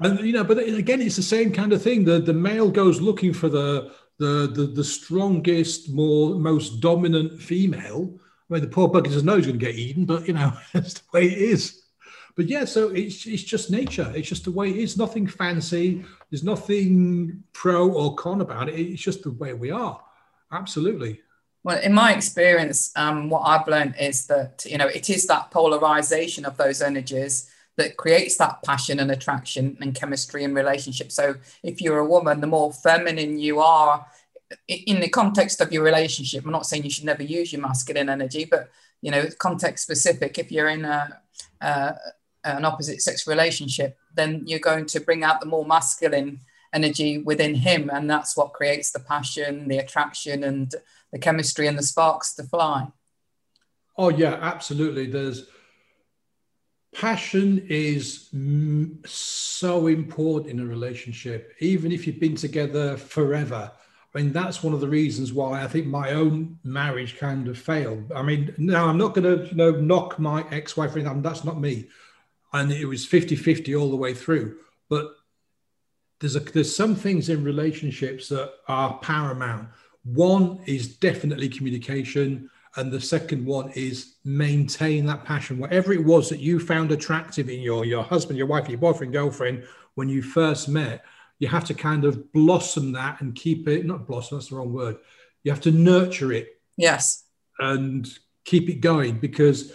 And 0.00 0.20
you 0.20 0.32
know, 0.32 0.44
but 0.44 0.58
again, 0.58 1.00
it's 1.00 1.16
the 1.16 1.22
same 1.22 1.52
kind 1.52 1.72
of 1.72 1.82
thing. 1.82 2.04
The 2.04 2.18
the 2.18 2.32
male 2.32 2.70
goes 2.70 3.00
looking 3.00 3.32
for 3.32 3.48
the 3.48 3.92
the, 4.18 4.46
the, 4.46 4.66
the 4.66 4.84
strongest, 4.84 5.92
more 5.92 6.34
most 6.36 6.80
dominant 6.80 7.40
female. 7.40 8.14
I 8.48 8.54
mean, 8.54 8.62
the 8.62 8.68
poor 8.68 8.88
bugger 8.88 9.04
doesn't 9.04 9.24
know 9.24 9.36
he's 9.36 9.46
going 9.46 9.58
to 9.58 9.64
get 9.64 9.74
eaten, 9.74 10.04
but 10.04 10.26
you 10.26 10.34
know, 10.34 10.52
that's 10.72 10.94
the 10.94 11.02
way 11.12 11.26
it 11.26 11.38
is. 11.38 11.82
But 12.36 12.46
yeah, 12.46 12.64
so 12.64 12.88
it's 12.88 13.26
it's 13.26 13.42
just 13.42 13.70
nature. 13.70 14.10
It's 14.14 14.28
just 14.28 14.44
the 14.44 14.52
way 14.52 14.70
it 14.70 14.76
is. 14.76 14.96
Nothing 14.96 15.26
fancy. 15.26 16.04
There's 16.30 16.44
nothing 16.44 17.42
pro 17.52 17.90
or 17.90 18.14
con 18.14 18.40
about 18.40 18.68
it. 18.68 18.74
It's 18.74 19.02
just 19.02 19.22
the 19.22 19.32
way 19.32 19.52
we 19.52 19.70
are. 19.70 20.00
Absolutely. 20.50 21.20
Well, 21.64 21.78
in 21.80 21.92
my 21.92 22.12
experience, 22.12 22.90
um, 22.96 23.30
what 23.30 23.42
I've 23.42 23.68
learned 23.68 23.94
is 24.00 24.26
that 24.26 24.64
you 24.68 24.78
know 24.78 24.88
it 24.88 25.08
is 25.10 25.26
that 25.26 25.50
polarization 25.50 26.44
of 26.44 26.56
those 26.56 26.82
energies 26.82 27.50
that 27.76 27.96
creates 27.96 28.36
that 28.36 28.62
passion 28.62 29.00
and 29.00 29.10
attraction 29.10 29.78
and 29.80 29.94
chemistry 29.94 30.44
and 30.44 30.54
relationship. 30.54 31.10
So 31.10 31.36
if 31.62 31.80
you're 31.80 31.98
a 31.98 32.06
woman, 32.06 32.40
the 32.40 32.46
more 32.46 32.72
feminine 32.72 33.38
you 33.38 33.60
are 33.60 34.06
in 34.68 35.00
the 35.00 35.08
context 35.08 35.60
of 35.60 35.72
your 35.72 35.82
relationship, 35.82 36.44
I'm 36.44 36.52
not 36.52 36.66
saying 36.66 36.84
you 36.84 36.90
should 36.90 37.06
never 37.06 37.22
use 37.22 37.52
your 37.52 37.62
masculine 37.62 38.10
energy, 38.10 38.44
but 38.44 38.70
you 39.00 39.10
know, 39.10 39.26
context 39.38 39.84
specific, 39.84 40.38
if 40.38 40.52
you're 40.52 40.68
in 40.68 40.84
a, 40.84 41.20
uh, 41.60 41.92
an 42.44 42.64
opposite 42.64 43.00
sex 43.00 43.26
relationship, 43.26 43.96
then 44.14 44.42
you're 44.46 44.60
going 44.60 44.86
to 44.86 45.00
bring 45.00 45.24
out 45.24 45.40
the 45.40 45.46
more 45.46 45.64
masculine 45.64 46.40
energy 46.72 47.18
within 47.18 47.54
him. 47.54 47.90
And 47.92 48.08
that's 48.08 48.36
what 48.36 48.52
creates 48.52 48.92
the 48.92 49.00
passion, 49.00 49.68
the 49.68 49.78
attraction, 49.78 50.44
and 50.44 50.74
the 51.12 51.18
chemistry 51.18 51.66
and 51.66 51.78
the 51.78 51.82
sparks 51.82 52.34
to 52.34 52.44
fly. 52.44 52.88
Oh, 53.96 54.08
yeah, 54.08 54.38
absolutely. 54.40 55.06
There's, 55.06 55.46
passion 56.94 57.66
is 57.68 58.28
so 59.04 59.86
important 59.86 60.50
in 60.50 60.60
a 60.60 60.66
relationship, 60.66 61.54
even 61.60 61.92
if 61.92 62.06
you've 62.06 62.20
been 62.20 62.36
together 62.36 62.96
forever. 62.96 63.70
I 64.14 64.18
mean, 64.18 64.32
that's 64.32 64.62
one 64.62 64.74
of 64.74 64.80
the 64.80 64.88
reasons 64.88 65.32
why 65.32 65.62
I 65.62 65.68
think 65.68 65.86
my 65.86 66.10
own 66.10 66.58
marriage 66.64 67.18
kind 67.18 67.48
of 67.48 67.58
failed. 67.58 68.12
I 68.14 68.22
mean, 68.22 68.54
now 68.58 68.86
I'm 68.86 68.98
not 68.98 69.14
going 69.14 69.24
to 69.38 69.46
you 69.46 69.54
know 69.54 69.70
knock 69.70 70.18
my 70.18 70.44
ex-wife. 70.50 70.92
That's 70.94 71.44
not 71.44 71.60
me, 71.60 71.88
and 72.52 72.70
it 72.70 72.84
was 72.84 73.06
50-50 73.06 73.78
all 73.80 73.90
the 73.90 73.96
way 73.96 74.12
through. 74.12 74.58
But 74.90 75.14
there's 76.20 76.36
a, 76.36 76.40
there's 76.40 76.76
some 76.76 76.94
things 76.94 77.30
in 77.30 77.42
relationships 77.42 78.28
that 78.28 78.52
are 78.68 78.98
paramount. 78.98 79.68
One 80.04 80.60
is 80.66 80.96
definitely 80.96 81.48
communication. 81.48 82.50
And 82.76 82.90
the 82.90 83.00
second 83.00 83.44
one 83.44 83.70
is 83.72 84.14
maintain 84.24 85.04
that 85.06 85.24
passion. 85.24 85.58
Whatever 85.58 85.92
it 85.92 86.04
was 86.04 86.28
that 86.30 86.40
you 86.40 86.58
found 86.58 86.90
attractive 86.90 87.50
in 87.50 87.60
your, 87.60 87.84
your 87.84 88.02
husband, 88.02 88.38
your 88.38 88.46
wife, 88.46 88.68
your 88.68 88.78
boyfriend, 88.78 89.12
girlfriend, 89.12 89.64
when 89.94 90.08
you 90.08 90.22
first 90.22 90.68
met, 90.68 91.04
you 91.38 91.48
have 91.48 91.64
to 91.66 91.74
kind 91.74 92.04
of 92.04 92.32
blossom 92.32 92.92
that 92.92 93.20
and 93.20 93.34
keep 93.34 93.68
it, 93.68 93.84
not 93.84 94.06
blossom, 94.06 94.38
that's 94.38 94.48
the 94.48 94.56
wrong 94.56 94.72
word. 94.72 94.96
You 95.42 95.52
have 95.52 95.60
to 95.62 95.70
nurture 95.70 96.32
it. 96.32 96.60
Yes. 96.76 97.24
And 97.58 98.08
keep 98.44 98.68
it 98.70 98.80
going 98.80 99.18
because 99.18 99.72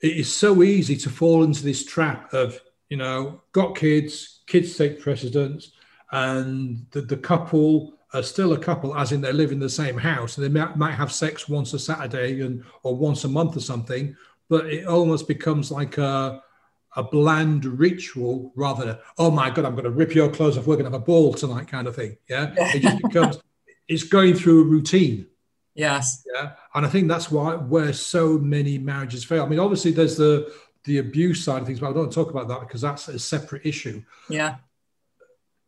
it 0.00 0.16
is 0.16 0.32
so 0.32 0.62
easy 0.62 0.96
to 0.96 1.10
fall 1.10 1.44
into 1.44 1.62
this 1.62 1.84
trap 1.84 2.32
of, 2.32 2.58
you 2.88 2.96
know, 2.96 3.42
got 3.52 3.76
kids, 3.76 4.40
kids 4.46 4.76
take 4.76 5.00
precedence, 5.00 5.72
and 6.10 6.86
the, 6.90 7.02
the 7.02 7.16
couple 7.16 7.98
are 8.12 8.22
still 8.22 8.52
a 8.52 8.58
couple, 8.58 8.96
as 8.96 9.12
in 9.12 9.20
they 9.20 9.32
live 9.32 9.52
in 9.52 9.60
the 9.60 9.68
same 9.68 9.96
house, 9.96 10.36
and 10.36 10.44
they 10.44 10.60
might, 10.60 10.76
might 10.76 10.92
have 10.92 11.12
sex 11.12 11.48
once 11.48 11.72
a 11.72 11.78
Saturday 11.78 12.40
and 12.40 12.64
or 12.82 12.96
once 12.96 13.24
a 13.24 13.28
month 13.28 13.56
or 13.56 13.60
something, 13.60 14.16
but 14.48 14.66
it 14.66 14.86
almost 14.86 15.28
becomes 15.28 15.70
like 15.70 15.98
a 15.98 16.42
a 16.96 17.04
bland 17.04 17.64
ritual 17.64 18.52
rather 18.56 18.84
than 18.84 18.98
oh 19.18 19.30
my 19.30 19.48
god, 19.48 19.64
I'm 19.64 19.72
going 19.72 19.84
to 19.84 19.90
rip 19.90 20.14
your 20.14 20.28
clothes 20.28 20.58
off, 20.58 20.66
we're 20.66 20.76
going 20.76 20.90
to 20.90 20.90
have 20.90 21.00
a 21.00 21.04
ball 21.04 21.32
tonight 21.32 21.68
kind 21.68 21.86
of 21.86 21.94
thing. 21.94 22.16
Yeah, 22.28 22.52
it 22.56 22.80
just 22.80 23.02
becomes 23.02 23.38
it's 23.88 24.04
going 24.04 24.34
through 24.34 24.62
a 24.62 24.64
routine. 24.64 25.26
Yes. 25.74 26.24
Yeah, 26.34 26.52
and 26.74 26.84
I 26.84 26.88
think 26.88 27.08
that's 27.08 27.30
why 27.30 27.54
where 27.54 27.92
so 27.92 28.38
many 28.38 28.76
marriages 28.78 29.24
fail. 29.24 29.44
I 29.44 29.48
mean, 29.48 29.60
obviously 29.60 29.92
there's 29.92 30.16
the 30.16 30.52
the 30.84 30.98
abuse 30.98 31.44
side 31.44 31.60
of 31.60 31.66
things, 31.66 31.80
but 31.80 31.90
I 31.90 31.92
don't 31.92 32.12
talk 32.12 32.30
about 32.30 32.48
that 32.48 32.60
because 32.60 32.80
that's 32.80 33.08
a 33.08 33.18
separate 33.18 33.66
issue. 33.66 34.02
Yeah. 34.28 34.56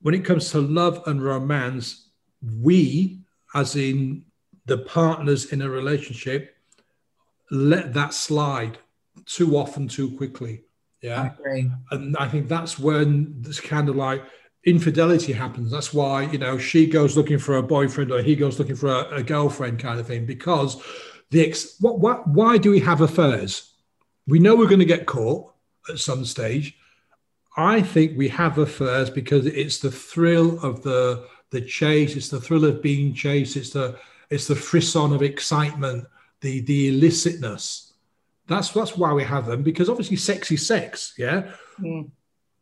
When 0.01 0.15
it 0.15 0.25
comes 0.25 0.51
to 0.51 0.61
love 0.61 1.03
and 1.07 1.23
romance, 1.23 2.09
we, 2.61 3.21
as 3.55 3.77
in 3.77 4.25
the 4.67 4.79
partners 4.79 5.53
in 5.53 5.63
a 5.63 5.69
relationship, 5.69 6.57
let 7.51 7.93
that 7.95 8.15
slide 8.15 8.79
too 9.27 9.57
often, 9.57 9.89
too 9.89 10.17
quickly. 10.17 10.65
Yeah. 11.03 11.33
I. 11.45 11.71
And 11.91 12.17
I 12.17 12.29
think 12.29 12.49
that's 12.49 12.79
when 12.79 13.35
this 13.41 13.61
kind 13.61 13.89
of 13.89 13.97
like 13.97 14.23
infidelity 14.65 15.33
happens. 15.33 15.71
That's 15.71 15.93
why, 15.93 16.23
you 16.23 16.39
know, 16.39 16.59
she 16.59 16.87
goes 16.87 17.17
looking 17.17 17.39
for 17.39 17.57
a 17.57 17.63
boyfriend 17.63 18.13
or 18.13 18.23
he 18.23 18.37
goes 18.37 18.59
looking 18.59 18.77
for 18.77 18.89
a, 18.89 19.17
a 19.17 19.23
girlfriend 19.23 19.81
kind 19.81 19.99
of 19.99 20.07
thing 20.07 20.25
because 20.25 20.81
the 21.31 21.45
ex, 21.45 21.77
what, 21.81 21.99
what, 21.99 22.27
why 22.29 22.59
do 22.59 22.71
we 22.71 22.81
have 22.81 23.01
affairs? 23.01 23.73
We 24.27 24.39
know 24.39 24.55
we're 24.55 24.67
going 24.67 24.79
to 24.79 24.85
get 24.85 25.07
caught 25.07 25.53
at 25.91 25.99
some 25.99 26.25
stage. 26.25 26.77
I 27.57 27.83
think 27.83 28.17
we 28.17 28.29
have 28.29 28.59
affairs 28.59 29.11
because 29.11 29.47
it's 29.47 29.79
the 29.81 29.91
thrill 29.91 30.61
of 30.65 30.83
the 30.83 31.27
the 31.53 31.61
chase, 31.61 32.17
it's 32.17 32.29
the 32.29 32.41
thrill 32.41 32.65
of 32.65 32.83
being 32.83 33.15
chased, 33.15 33.57
it's 33.57 33.71
the 33.71 33.97
it's 34.31 34.47
the 34.47 34.57
frisson 34.57 35.13
of 35.13 35.23
excitement, 35.23 36.07
the 36.41 36.61
the 36.63 36.89
illicitness. 36.91 37.93
That's 38.49 38.71
that's 38.71 38.97
why 38.97 39.13
we 39.13 39.23
have 39.23 39.47
them 39.47 39.63
because 39.63 39.89
obviously 39.89 40.17
sex 40.17 40.51
is 40.51 40.67
sex, 40.67 41.15
yeah. 41.17 41.53
Mm. 41.79 42.11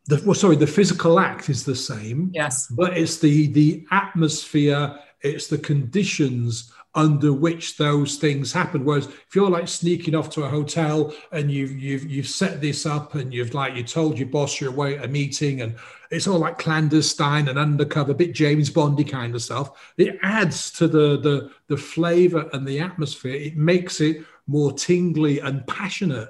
The, 0.07 0.21
well, 0.25 0.35
sorry, 0.35 0.55
the 0.55 0.67
physical 0.67 1.19
act 1.19 1.49
is 1.49 1.63
the 1.63 1.75
same. 1.75 2.31
Yes, 2.33 2.67
but 2.67 2.97
it's 2.97 3.17
the 3.17 3.47
the 3.47 3.85
atmosphere, 3.91 4.99
it's 5.21 5.47
the 5.47 5.57
conditions 5.57 6.71
under 6.93 7.31
which 7.31 7.77
those 7.77 8.17
things 8.17 8.51
happen. 8.51 8.83
Whereas 8.83 9.07
if 9.07 9.35
you're 9.35 9.49
like 9.49 9.67
sneaking 9.67 10.15
off 10.15 10.29
to 10.31 10.43
a 10.43 10.49
hotel 10.49 11.13
and 11.31 11.49
you've 11.49 11.71
you've 11.71 12.05
you've 12.05 12.27
set 12.27 12.59
this 12.59 12.85
up 12.85 13.15
and 13.15 13.33
you've 13.33 13.53
like 13.53 13.75
you 13.75 13.83
told 13.83 14.19
your 14.19 14.27
boss 14.27 14.59
you're 14.59 14.71
away 14.71 14.97
at 14.97 15.05
a 15.05 15.07
meeting 15.07 15.61
and 15.61 15.75
it's 16.11 16.27
all 16.27 16.39
like 16.39 16.59
clandestine 16.59 17.47
and 17.47 17.57
undercover, 17.57 18.13
bit 18.13 18.33
James 18.33 18.69
Bondy 18.69 19.05
kind 19.05 19.33
of 19.33 19.41
stuff. 19.41 19.93
It 19.97 20.19
adds 20.21 20.71
to 20.73 20.87
the 20.87 21.17
the 21.17 21.51
the 21.67 21.77
flavor 21.77 22.49
and 22.53 22.67
the 22.67 22.79
atmosphere. 22.79 23.35
It 23.35 23.55
makes 23.55 24.01
it 24.01 24.25
more 24.45 24.73
tingly 24.73 25.39
and 25.39 25.65
passionate. 25.65 26.29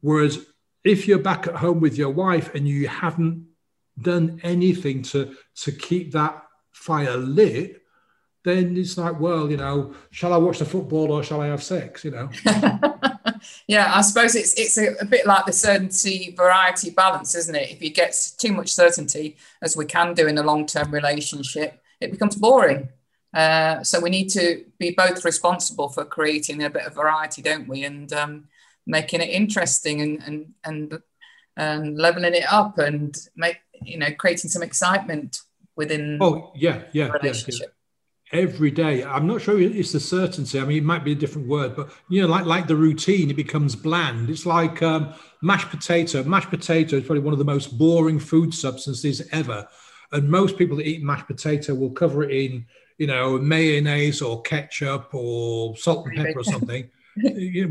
Whereas 0.00 0.46
if 0.84 1.08
you're 1.08 1.18
back 1.18 1.46
at 1.48 1.56
home 1.56 1.80
with 1.80 1.98
your 1.98 2.10
wife 2.10 2.54
and 2.54 2.66
you 2.66 2.86
haven't 2.86 3.46
done 4.00 4.40
anything 4.44 5.02
to 5.02 5.36
to 5.56 5.72
keep 5.72 6.12
that 6.12 6.46
fire 6.70 7.16
lit, 7.16 7.82
then 8.44 8.76
it's 8.76 8.96
like, 8.96 9.18
well, 9.18 9.50
you 9.50 9.56
know, 9.56 9.94
shall 10.10 10.32
I 10.32 10.36
watch 10.36 10.60
the 10.60 10.64
football 10.64 11.10
or 11.10 11.24
shall 11.24 11.40
I 11.40 11.48
have 11.48 11.62
sex? 11.62 12.04
You 12.04 12.12
know. 12.12 12.30
yeah, 13.66 13.92
I 13.94 14.00
suppose 14.00 14.34
it's 14.34 14.54
it's 14.54 14.78
a, 14.78 14.94
a, 15.00 15.04
bit 15.04 15.26
like 15.26 15.46
the 15.46 15.52
certainty 15.52 16.34
variety 16.36 16.90
balance, 16.90 17.34
isn't 17.34 17.54
it? 17.54 17.70
If 17.70 17.82
you 17.82 17.90
get 17.90 18.14
too 18.38 18.52
much 18.52 18.68
certainty, 18.68 19.36
as 19.62 19.76
we 19.76 19.84
can 19.84 20.14
do 20.14 20.26
in 20.26 20.38
a 20.38 20.42
long 20.42 20.66
term 20.66 20.90
relationship, 20.90 21.80
it 22.00 22.10
becomes 22.10 22.36
boring. 22.36 22.88
Uh, 23.32 23.82
so 23.82 24.00
we 24.00 24.10
need 24.10 24.28
to 24.30 24.64
be 24.78 24.90
both 24.90 25.24
responsible 25.24 25.88
for 25.88 26.04
creating 26.04 26.64
a 26.64 26.70
bit 26.70 26.86
of 26.86 26.94
variety, 26.94 27.42
don't 27.42 27.68
we? 27.68 27.84
And 27.84 28.12
um, 28.12 28.48
making 28.86 29.20
it 29.20 29.30
interesting 29.30 30.00
and 30.00 30.22
and 30.22 30.54
and 30.64 31.02
and 31.56 31.98
leveling 31.98 32.34
it 32.34 32.52
up 32.52 32.78
and 32.78 33.16
make 33.36 33.58
you 33.82 33.98
know 33.98 34.12
creating 34.18 34.50
some 34.50 34.62
excitement 34.62 35.42
within. 35.76 36.18
Oh 36.20 36.52
yeah, 36.56 36.82
yeah, 36.92 37.08
relationship. 37.10 37.68
Yeah, 37.68 37.79
every 38.32 38.70
day. 38.70 39.02
I'm 39.02 39.26
not 39.26 39.42
sure 39.42 39.60
it's 39.60 39.92
the 39.92 40.00
certainty. 40.00 40.60
I 40.60 40.64
mean, 40.64 40.78
it 40.78 40.84
might 40.84 41.04
be 41.04 41.12
a 41.12 41.16
different 41.16 41.48
word, 41.48 41.74
but 41.76 41.90
you 42.08 42.22
know, 42.22 42.28
like 42.28 42.46
like 42.46 42.66
the 42.66 42.76
routine, 42.76 43.30
it 43.30 43.36
becomes 43.36 43.74
bland. 43.76 44.30
It's 44.30 44.46
like 44.46 44.82
um, 44.82 45.14
mashed 45.42 45.70
potato. 45.70 46.22
Mashed 46.24 46.50
potato 46.50 46.96
is 46.96 47.04
probably 47.04 47.22
one 47.22 47.32
of 47.32 47.38
the 47.38 47.44
most 47.44 47.78
boring 47.78 48.18
food 48.18 48.54
substances 48.54 49.22
ever, 49.32 49.66
and 50.12 50.30
most 50.30 50.56
people 50.56 50.76
that 50.76 50.86
eat 50.86 51.02
mashed 51.02 51.26
potato 51.26 51.74
will 51.74 51.90
cover 51.90 52.22
it 52.22 52.30
in, 52.30 52.66
you 52.98 53.06
know, 53.06 53.38
mayonnaise 53.38 54.22
or 54.22 54.42
ketchup 54.42 55.14
or 55.14 55.76
salt 55.76 56.06
and 56.06 56.16
pepper 56.16 56.40
or 56.40 56.44
something, 56.44 56.90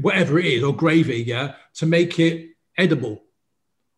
whatever 0.01 0.39
it 0.39 0.45
is, 0.45 0.63
or 0.63 0.75
gravy, 0.75 1.23
yeah, 1.23 1.53
to 1.75 1.85
make 1.85 2.19
it 2.19 2.49
edible. 2.77 3.23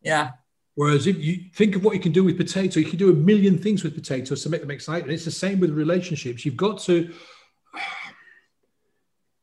Yeah. 0.02 0.32
Whereas 0.82 1.06
if 1.06 1.24
you 1.24 1.44
think 1.54 1.76
of 1.76 1.84
what 1.84 1.94
you 1.94 2.02
can 2.02 2.12
do 2.12 2.24
with 2.24 2.38
potato, 2.38 2.80
you 2.80 2.88
can 2.88 2.98
do 2.98 3.12
a 3.12 3.14
million 3.14 3.56
things 3.56 3.84
with 3.84 3.94
potatoes 3.94 4.42
to 4.42 4.50
make 4.50 4.62
them 4.62 4.72
exciting. 4.72 5.12
It's 5.12 5.26
the 5.26 5.30
same 5.30 5.60
with 5.60 5.70
relationships. 5.70 6.44
You've 6.44 6.58
got 6.58 6.80
to, 6.86 7.14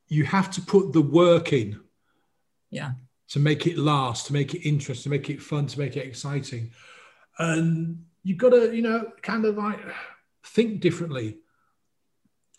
you 0.08 0.24
have 0.24 0.50
to 0.50 0.60
put 0.60 0.92
the 0.92 1.00
work 1.00 1.52
in. 1.52 1.78
Yeah. 2.70 2.94
To 3.28 3.38
make 3.38 3.68
it 3.68 3.78
last, 3.78 4.26
to 4.26 4.32
make 4.32 4.52
it 4.52 4.68
interesting, 4.68 5.12
to 5.12 5.16
make 5.16 5.30
it 5.30 5.40
fun, 5.40 5.68
to 5.68 5.78
make 5.78 5.96
it 5.96 6.04
exciting. 6.04 6.72
And 7.38 8.04
you've 8.24 8.38
got 8.38 8.50
to, 8.50 8.74
you 8.74 8.82
know, 8.82 9.12
kind 9.22 9.44
of 9.44 9.56
like 9.56 9.78
think 10.44 10.80
differently. 10.80 11.36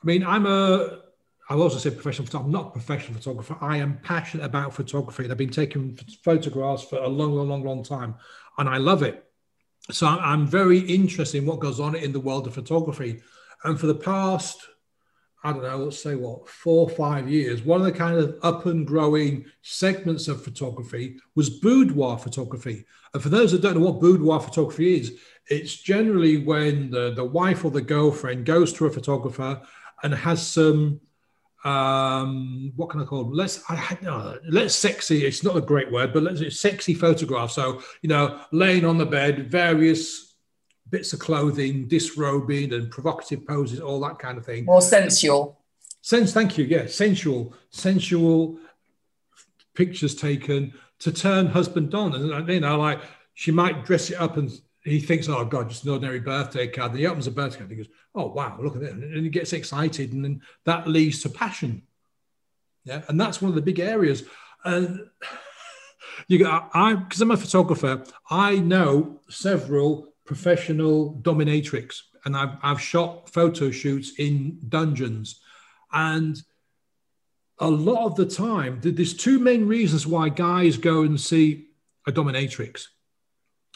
I 0.01 0.05
mean, 0.05 0.23
I'm 0.23 0.45
a, 0.45 1.01
I've 1.49 1.59
also 1.59 1.79
said 1.79 1.95
professional 1.95 2.27
photographer. 2.27 2.47
I'm 2.47 2.53
not 2.53 2.67
a 2.67 2.79
professional 2.79 3.17
photographer. 3.17 3.57
I 3.59 3.75
am 3.75 3.99
passionate 4.03 4.45
about 4.45 4.73
photography. 4.73 5.23
And 5.23 5.33
I've 5.33 5.37
been 5.37 5.49
taking 5.49 5.99
photographs 6.23 6.83
for 6.83 6.99
a 6.99 7.09
long, 7.09 7.33
long, 7.33 7.49
long, 7.49 7.65
long 7.65 7.83
time 7.83 8.15
and 8.60 8.69
I 8.69 8.78
love 8.78 9.02
it. 9.02 9.26
So 9.89 10.06
I'm 10.06 10.45
very 10.45 10.80
interested 10.80 11.39
in 11.39 11.45
what 11.48 11.60
goes 11.60 11.80
on 11.80 11.95
in 11.95 12.12
the 12.12 12.19
world 12.19 12.45
of 12.45 12.54
photography. 12.54 13.22
And 13.63 13.80
for 13.80 13.88
the 13.88 13.95
past, 13.95 14.60
I 15.43 15.54
don't 15.54 15.63
know, 15.63 15.78
let's 15.78 16.04
say 16.04 16.15
what, 16.15 16.48
four 16.48 16.89
or 16.89 16.95
five 16.95 17.30
years, 17.30 17.63
one 17.63 17.80
of 17.80 17.86
the 17.86 17.93
kind 17.93 18.19
of 18.19 18.38
up 18.43 18.65
and 18.65 18.86
growing 18.86 19.45
segments 19.62 20.28
of 20.28 20.43
photography 20.43 21.17
was 21.36 21.50
boudoir 21.50 22.17
photography. 22.17 22.86
And 23.13 23.24
for 23.24 23.30
those 23.30 23.54
that 23.54 23.62
don't 23.62 23.80
know 23.80 23.86
what 23.89 24.02
boudoir 24.02 24.41
photography 24.41 25.00
is, 25.00 25.17
it's 25.48 25.78
generally 25.78 26.38
when 26.38 26.91
the, 26.91 27.13
the 27.15 27.24
wife 27.24 27.63
or 27.65 27.72
the 27.72 27.82
girlfriend 27.82 28.45
goes 28.45 28.74
to 28.74 28.86
a 28.86 28.91
photographer 28.91 29.62
and 30.04 30.13
has 30.13 30.45
some 30.45 31.00
um 31.65 32.72
what 32.78 32.89
can 32.89 33.02
i 33.02 33.04
call 33.04 33.26
them? 33.26 33.34
Let's 33.34 33.62
i 33.69 33.98
no, 34.02 34.38
let's 34.50 34.76
sexy 34.76 35.26
it's 35.26 35.43
not 35.43 35.58
a 35.58 35.62
great 35.62 35.91
word 35.91 36.13
but 36.13 36.24
let's 36.24 36.60
sexy 36.60 36.93
photograph 36.93 37.52
so 37.52 37.82
you 38.02 38.08
know 38.08 38.39
laying 38.52 38.86
on 38.86 38.98
the 38.98 39.06
bed 39.06 39.52
various 39.52 40.30
bits 40.89 41.13
of 41.13 41.19
clothing 41.19 41.88
disrobing 41.88 42.74
and 42.74 42.89
provocative 42.89 43.45
poses 43.45 43.80
all 43.80 44.00
that 44.00 44.19
kind 44.19 44.38
of 44.38 44.45
thing. 44.45 44.65
More 44.65 44.82
sensual. 44.82 45.60
Sense 46.02 46.32
thank 46.32 46.58
you 46.58 46.65
yeah 46.65 46.88
sensual 46.88 47.54
sensual 47.69 48.58
pictures 49.76 50.15
taken 50.15 50.74
to 51.00 51.12
turn 51.12 51.48
husband 51.48 51.93
on. 51.93 52.15
And 52.15 52.50
you 52.50 52.60
know 52.62 52.78
like 52.78 53.02
she 53.34 53.52
might 53.52 53.86
dress 53.86 54.10
it 54.10 54.15
up 54.15 54.38
and 54.38 54.52
he 54.91 54.99
thinks, 54.99 55.28
oh 55.28 55.45
God, 55.45 55.69
just 55.69 55.84
an 55.84 55.91
ordinary 55.91 56.19
birthday 56.19 56.67
card. 56.67 56.91
And 56.91 56.99
he 56.99 57.08
opens 57.08 57.28
a 57.28 57.32
birthday 57.32 57.60
card 57.60 57.69
and 57.69 57.78
he 57.78 57.84
goes, 57.84 57.93
oh 58.15 58.28
wow, 58.28 58.58
look 58.62 58.75
at 58.75 58.84
it. 58.84 58.93
And 58.93 59.23
he 59.23 59.30
gets 59.30 59.54
excited 59.54 60.13
and 60.13 60.23
then 60.23 60.41
that 60.65 60.88
leads 60.88 61.21
to 61.23 61.30
passion. 61.30 61.84
Yeah. 62.86 63.02
And 63.08 63.19
that's 63.19 63.41
one 63.41 63.49
of 63.49 63.56
the 63.56 63.62
big 63.62 63.80
areas. 63.80 64.23
And 64.63 65.10
you 66.28 66.39
go, 66.39 66.67
I, 66.73 66.95
because 66.95 67.21
I'm 67.21 67.32
a 67.32 67.38
photographer, 67.38 68.04
I 68.30 68.58
know 68.58 69.19
several 69.30 70.13
professional 70.25 71.15
dominatrix 71.21 72.02
and 72.25 72.36
I've, 72.38 72.58
I've 72.62 72.82
shot 72.82 73.30
photo 73.30 73.71
shoots 73.71 74.13
in 74.17 74.60
dungeons. 74.69 75.41
And 75.91 76.41
a 77.60 77.69
lot 77.69 78.06
of 78.06 78.15
the 78.15 78.25
time, 78.25 78.80
there's 78.82 79.13
two 79.13 79.39
main 79.39 79.67
reasons 79.67 80.08
why 80.08 80.30
guys 80.30 80.78
go 80.78 81.02
and 81.02 81.19
see 81.19 81.67
a 82.08 82.12
dominatrix 82.12 82.86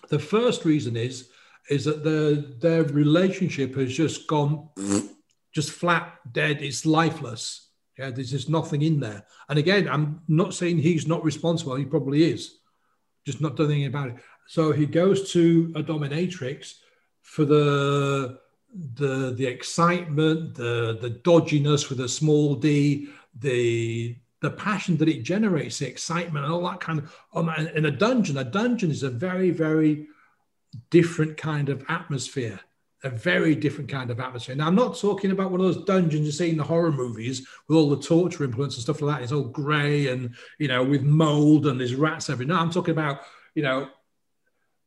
the 0.10 0.20
first 0.20 0.66
reason 0.66 0.96
is 0.96 1.30
is 1.70 1.86
that 1.86 2.04
their 2.04 2.36
their 2.36 2.84
relationship 2.84 3.76
has 3.76 3.94
just 3.94 4.28
gone 4.28 4.70
just 5.54 5.72
flat 5.72 6.20
dead. 6.32 6.62
It's 6.62 6.86
lifeless. 6.86 7.70
Yeah, 7.98 8.10
there's 8.10 8.32
just 8.32 8.50
nothing 8.50 8.82
in 8.82 9.00
there. 9.00 9.24
And 9.50 9.60
again, 9.60 9.88
I'm 9.88 10.22
not 10.28 10.54
saying 10.54 10.80
he's 10.80 11.08
not 11.08 11.24
responsible. 11.24 11.76
He 11.76 11.86
probably 11.86 12.24
is, 12.24 12.58
just 13.24 13.40
not 13.40 13.56
doing 13.56 13.72
anything 13.72 13.88
about 13.88 14.10
it. 14.10 14.16
So 14.48 14.72
he 14.72 14.88
goes 14.88 15.32
to 15.34 15.72
a 15.76 15.84
dominatrix 15.84 16.76
for 17.22 17.46
the 17.46 18.40
the 18.96 19.34
the 19.38 19.46
excitement, 19.46 20.56
the 20.56 20.98
the 21.00 21.12
dodginess 21.24 21.90
with 21.90 22.00
a 22.00 22.10
small 22.10 22.56
d, 22.56 23.10
the 23.40 24.18
the 24.44 24.52
passion 24.52 24.98
that 24.98 25.08
it 25.08 25.24
generates, 25.24 25.80
the 25.80 25.88
excitement, 25.88 26.44
and 26.44 26.54
all 26.54 26.70
that 26.70 26.82
kind 26.82 27.00
of. 27.00 27.18
Um, 27.34 27.50
in 27.50 27.86
a 27.86 27.92
dungeon, 27.92 28.38
a 28.38 28.44
dungeon 28.44 28.92
is 28.92 29.02
a 29.02 29.10
very 29.10 29.50
very 29.50 30.08
different 30.92 31.38
kind 31.38 31.70
of 31.70 31.84
atmosphere 31.88 32.60
a 33.06 33.10
very 33.10 33.54
different 33.54 33.90
kind 33.90 34.10
of 34.10 34.20
atmosphere. 34.22 34.56
Now, 34.56 34.68
I'm 34.68 34.76
not 34.76 34.98
talking 34.98 35.32
about 35.32 35.52
one 35.52 35.60
of 35.60 35.66
those 35.66 35.84
dungeons 35.84 36.26
you 36.26 36.32
see 36.32 36.52
in 36.52 36.58
the 36.58 36.64
horror 36.64 36.92
movies 36.92 37.46
with 37.68 37.78
all 37.78 37.90
the 37.90 38.02
torture 38.02 38.46
implements 38.46 38.76
and 38.76 38.84
stuff 38.84 39.02
like 39.02 39.18
that. 39.18 39.24
It's 39.24 39.34
all 39.34 39.44
grey 39.44 40.08
and, 40.08 40.34
you 40.58 40.70
know, 40.70 40.82
with 40.82 41.04
mold 41.04 41.68
and 41.68 41.78
there's 41.78 41.96
rats 41.96 42.30
everywhere. 42.30 42.56
No, 42.56 42.62
I'm 42.62 42.72
talking 42.72 42.94
about, 42.94 43.24
you 43.56 43.64
know, 43.64 43.90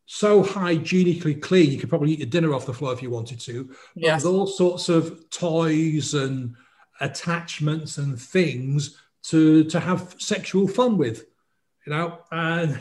so 0.06 0.42
hygienically 0.42 1.34
clean, 1.34 1.70
you 1.70 1.78
could 1.78 1.90
probably 1.90 2.12
eat 2.12 2.20
your 2.20 2.28
dinner 2.28 2.54
off 2.54 2.64
the 2.64 2.72
floor 2.72 2.94
if 2.94 3.02
you 3.02 3.10
wanted 3.10 3.38
to. 3.40 3.70
Yes. 3.94 4.24
With 4.24 4.32
all 4.32 4.46
sorts 4.46 4.88
of 4.88 5.28
toys 5.28 6.14
and 6.14 6.54
attachments 7.00 7.98
and 7.98 8.18
things 8.18 8.98
to, 9.28 9.64
to 9.64 9.80
have 9.80 10.14
sexual 10.18 10.68
fun 10.68 10.98
with, 10.98 11.26
you 11.86 11.92
know, 11.92 12.18
and 12.30 12.78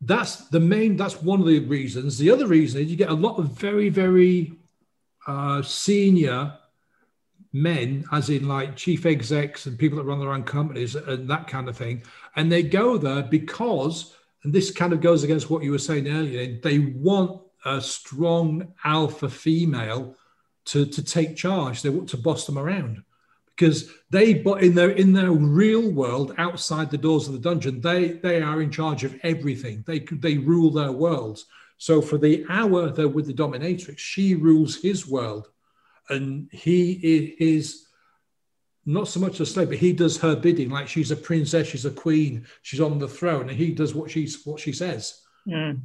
that's 0.00 0.48
the 0.48 0.60
main 0.60 0.96
that's 0.96 1.22
one 1.22 1.40
of 1.40 1.46
the 1.46 1.60
reasons. 1.60 2.18
The 2.18 2.30
other 2.30 2.46
reason 2.46 2.82
is 2.82 2.90
you 2.90 2.96
get 2.96 3.10
a 3.10 3.14
lot 3.14 3.38
of 3.38 3.58
very 3.58 3.88
very 3.88 4.52
uh, 5.26 5.62
senior 5.62 6.58
men 7.52 8.04
as 8.12 8.30
in 8.30 8.48
like 8.48 8.76
chief 8.76 9.06
execs 9.06 9.66
and 9.66 9.78
people 9.78 9.96
that 9.98 10.04
run 10.04 10.18
their 10.18 10.32
own 10.32 10.42
companies 10.42 10.96
and 10.96 11.30
that 11.30 11.46
kind 11.46 11.68
of 11.68 11.76
thing. 11.76 12.02
And 12.36 12.50
they 12.50 12.62
go 12.62 12.98
there 12.98 13.22
because 13.22 14.14
and 14.42 14.52
this 14.52 14.70
kind 14.70 14.92
of 14.92 15.00
goes 15.00 15.24
against 15.24 15.48
what 15.48 15.62
you 15.62 15.70
were 15.70 15.78
saying 15.78 16.08
earlier 16.08 16.58
they 16.60 16.78
want 16.80 17.40
a 17.64 17.80
strong 17.80 18.74
alpha 18.84 19.30
female 19.30 20.16
to, 20.66 20.84
to 20.84 21.02
take 21.02 21.36
charge. 21.36 21.80
They 21.80 21.88
want 21.88 22.10
to 22.10 22.18
boss 22.18 22.44
them 22.44 22.58
around 22.58 23.02
because 23.56 23.90
they 24.10 24.34
but 24.34 24.62
in 24.62 24.74
their 24.74 24.90
in 24.90 25.12
their 25.12 25.32
real 25.32 25.90
world 25.90 26.34
outside 26.38 26.90
the 26.90 26.98
doors 26.98 27.26
of 27.26 27.34
the 27.34 27.38
dungeon 27.38 27.80
they 27.80 28.12
they 28.12 28.42
are 28.42 28.60
in 28.60 28.70
charge 28.70 29.04
of 29.04 29.18
everything. 29.22 29.84
They 29.86 30.00
they 30.00 30.38
rule 30.38 30.70
their 30.70 30.92
worlds. 30.92 31.46
So 31.78 32.00
for 32.00 32.18
the 32.18 32.44
hour 32.48 32.90
they're 32.90 33.08
with 33.08 33.26
the 33.26 33.34
dominatrix 33.34 33.98
she 33.98 34.34
rules 34.34 34.76
his 34.76 35.06
world. 35.06 35.48
And 36.10 36.48
he 36.52 37.34
is 37.38 37.86
not 38.84 39.08
so 39.08 39.18
much 39.20 39.40
a 39.40 39.46
slave 39.46 39.68
but 39.68 39.78
he 39.78 39.92
does 39.92 40.18
her 40.18 40.36
bidding. 40.36 40.70
Like 40.70 40.88
she's 40.88 41.10
a 41.10 41.16
princess 41.16 41.68
she's 41.68 41.86
a 41.86 41.90
queen 41.90 42.46
she's 42.62 42.80
on 42.80 42.98
the 42.98 43.08
throne 43.08 43.48
and 43.48 43.58
he 43.58 43.72
does 43.72 43.94
what 43.94 44.10
she's 44.10 44.44
what 44.44 44.60
she 44.60 44.72
says. 44.72 45.20
Mm. 45.46 45.82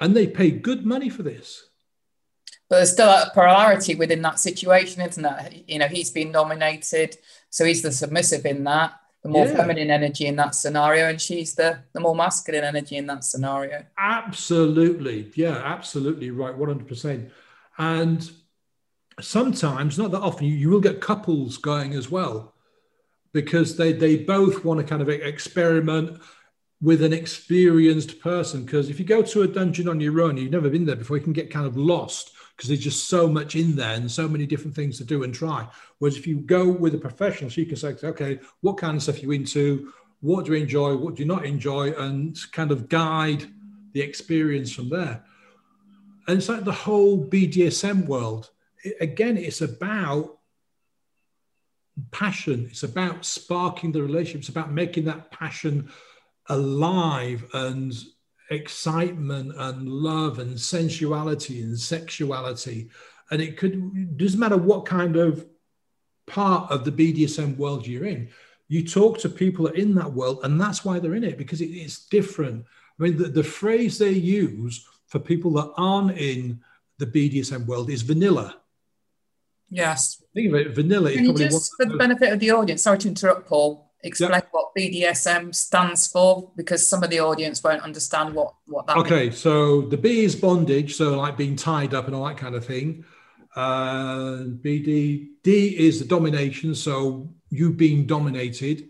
and 0.00 0.16
they 0.16 0.26
pay 0.26 0.50
good 0.50 0.84
money 0.84 1.08
for 1.08 1.22
this 1.22 1.69
but 2.70 2.76
there's 2.76 2.92
still 2.92 3.08
a 3.08 3.30
polarity 3.34 3.96
within 3.96 4.22
that 4.22 4.38
situation, 4.38 5.02
isn't 5.02 5.22
there? 5.22 5.50
You 5.66 5.80
know, 5.80 5.88
he's 5.88 6.10
been 6.10 6.30
nominated, 6.30 7.18
so 7.50 7.64
he's 7.64 7.82
the 7.82 7.90
submissive 7.90 8.46
in 8.46 8.62
that, 8.64 8.92
the 9.24 9.28
more 9.28 9.44
yeah. 9.44 9.56
feminine 9.56 9.90
energy 9.90 10.26
in 10.26 10.36
that 10.36 10.54
scenario, 10.54 11.10
and 11.10 11.20
she's 11.20 11.56
the 11.56 11.80
the 11.92 12.00
more 12.00 12.14
masculine 12.14 12.64
energy 12.64 12.96
in 12.96 13.06
that 13.08 13.24
scenario. 13.24 13.84
Absolutely, 13.98 15.32
yeah, 15.34 15.56
absolutely 15.56 16.30
right, 16.30 16.56
one 16.56 16.68
hundred 16.68 16.86
percent. 16.86 17.30
And 17.76 18.30
sometimes, 19.20 19.98
not 19.98 20.12
that 20.12 20.20
often, 20.20 20.46
you, 20.46 20.54
you 20.54 20.70
will 20.70 20.80
get 20.80 21.00
couples 21.00 21.56
going 21.58 21.94
as 21.94 22.08
well, 22.08 22.54
because 23.32 23.76
they 23.76 23.92
they 23.92 24.16
both 24.16 24.64
want 24.64 24.78
to 24.78 24.86
kind 24.86 25.02
of 25.02 25.08
experiment 25.08 26.20
with 26.80 27.02
an 27.02 27.12
experienced 27.12 28.20
person. 28.20 28.64
Because 28.64 28.88
if 28.88 29.00
you 29.00 29.04
go 29.04 29.22
to 29.22 29.42
a 29.42 29.48
dungeon 29.48 29.88
on 29.88 30.00
your 30.00 30.22
own, 30.22 30.36
you've 30.36 30.52
never 30.52 30.70
been 30.70 30.86
there 30.86 30.96
before, 30.96 31.16
you 31.16 31.22
can 31.22 31.32
get 31.32 31.50
kind 31.50 31.66
of 31.66 31.76
lost 31.76 32.30
because 32.60 32.68
there's 32.68 32.84
just 32.84 33.08
so 33.08 33.26
much 33.26 33.56
in 33.56 33.74
there 33.74 33.94
and 33.94 34.10
so 34.10 34.28
many 34.28 34.44
different 34.44 34.76
things 34.76 34.98
to 34.98 35.04
do 35.04 35.22
and 35.22 35.32
try. 35.32 35.66
Whereas 35.98 36.18
if 36.18 36.26
you 36.26 36.36
go 36.40 36.68
with 36.68 36.94
a 36.94 36.98
professional, 36.98 37.50
you 37.50 37.64
can 37.64 37.76
say, 37.76 37.96
okay, 38.04 38.38
what 38.60 38.76
kind 38.76 38.98
of 38.98 39.02
stuff 39.02 39.16
are 39.16 39.20
you 39.20 39.30
into? 39.30 39.90
What 40.20 40.44
do 40.44 40.52
you 40.52 40.60
enjoy? 40.60 40.94
What 40.94 41.14
do 41.14 41.22
you 41.22 41.26
not 41.26 41.46
enjoy? 41.46 41.92
And 41.92 42.38
kind 42.52 42.70
of 42.70 42.90
guide 42.90 43.50
the 43.94 44.02
experience 44.02 44.70
from 44.70 44.90
there. 44.90 45.24
And 46.28 46.36
it's 46.36 46.50
like 46.50 46.64
the 46.64 46.72
whole 46.72 47.26
BDSM 47.26 48.04
world. 48.04 48.50
It, 48.84 48.94
again, 49.00 49.38
it's 49.38 49.62
about 49.62 50.36
passion. 52.10 52.68
It's 52.70 52.82
about 52.82 53.24
sparking 53.24 53.92
the 53.92 54.02
relationship. 54.02 54.40
It's 54.40 54.48
about 54.50 54.70
making 54.70 55.06
that 55.06 55.30
passion 55.30 55.90
alive 56.50 57.42
and 57.54 57.94
excitement 58.50 59.52
and 59.56 59.88
love 59.88 60.38
and 60.38 60.60
sensuality 60.60 61.62
and 61.62 61.78
sexuality. 61.78 62.90
And 63.30 63.40
it 63.40 63.56
could, 63.56 63.74
it 63.94 64.16
doesn't 64.16 64.40
matter 64.40 64.56
what 64.56 64.86
kind 64.86 65.16
of 65.16 65.46
part 66.26 66.70
of 66.70 66.84
the 66.84 66.92
BDSM 66.92 67.56
world 67.56 67.86
you're 67.86 68.06
in. 68.06 68.28
You 68.68 68.86
talk 68.86 69.18
to 69.20 69.28
people 69.28 69.68
in 69.68 69.94
that 69.96 70.12
world, 70.12 70.40
and 70.44 70.60
that's 70.60 70.84
why 70.84 70.98
they're 70.98 71.14
in 71.14 71.24
it 71.24 71.38
because 71.38 71.60
it, 71.60 71.66
it's 71.66 72.06
different. 72.06 72.64
I 72.98 73.02
mean, 73.02 73.16
the, 73.16 73.28
the 73.28 73.42
phrase 73.42 73.98
they 73.98 74.10
use 74.10 74.86
for 75.06 75.18
people 75.18 75.52
that 75.54 75.72
aren't 75.76 76.16
in 76.18 76.60
the 76.98 77.06
BDSM 77.06 77.66
world 77.66 77.90
is 77.90 78.02
vanilla. 78.02 78.56
Yes. 79.70 80.22
Think 80.34 80.48
of 80.48 80.54
it, 80.54 80.74
vanilla. 80.74 81.12
Can 81.12 81.24
you 81.24 81.34
just, 81.34 81.72
for 81.76 81.86
the 81.86 81.96
benefit 81.96 82.32
of 82.32 82.40
the 82.40 82.50
audience, 82.50 82.82
sorry 82.82 82.98
to 82.98 83.08
interrupt, 83.08 83.48
Paul, 83.48 83.90
explain. 84.02 84.39
What 84.72 84.82
BDSM 84.82 85.54
stands 85.54 86.06
for 86.06 86.50
because 86.56 86.86
some 86.86 87.02
of 87.02 87.10
the 87.10 87.20
audience 87.20 87.62
won't 87.62 87.82
understand 87.82 88.34
what 88.34 88.54
what 88.66 88.86
that 88.86 88.96
okay 88.98 89.24
means. 89.24 89.38
so 89.38 89.82
the 89.82 89.96
B 89.96 90.24
is 90.24 90.36
bondage 90.36 90.94
so 90.94 91.16
like 91.16 91.36
being 91.36 91.56
tied 91.56 91.94
up 91.94 92.06
and 92.06 92.14
all 92.14 92.26
that 92.26 92.36
kind 92.36 92.54
of 92.54 92.64
thing 92.64 93.04
uh, 93.56 94.44
BD 94.62 95.28
D 95.42 95.76
is 95.78 95.98
the 95.98 96.04
domination 96.06 96.74
so 96.74 97.28
you 97.50 97.72
being 97.72 98.06
dominated 98.06 98.88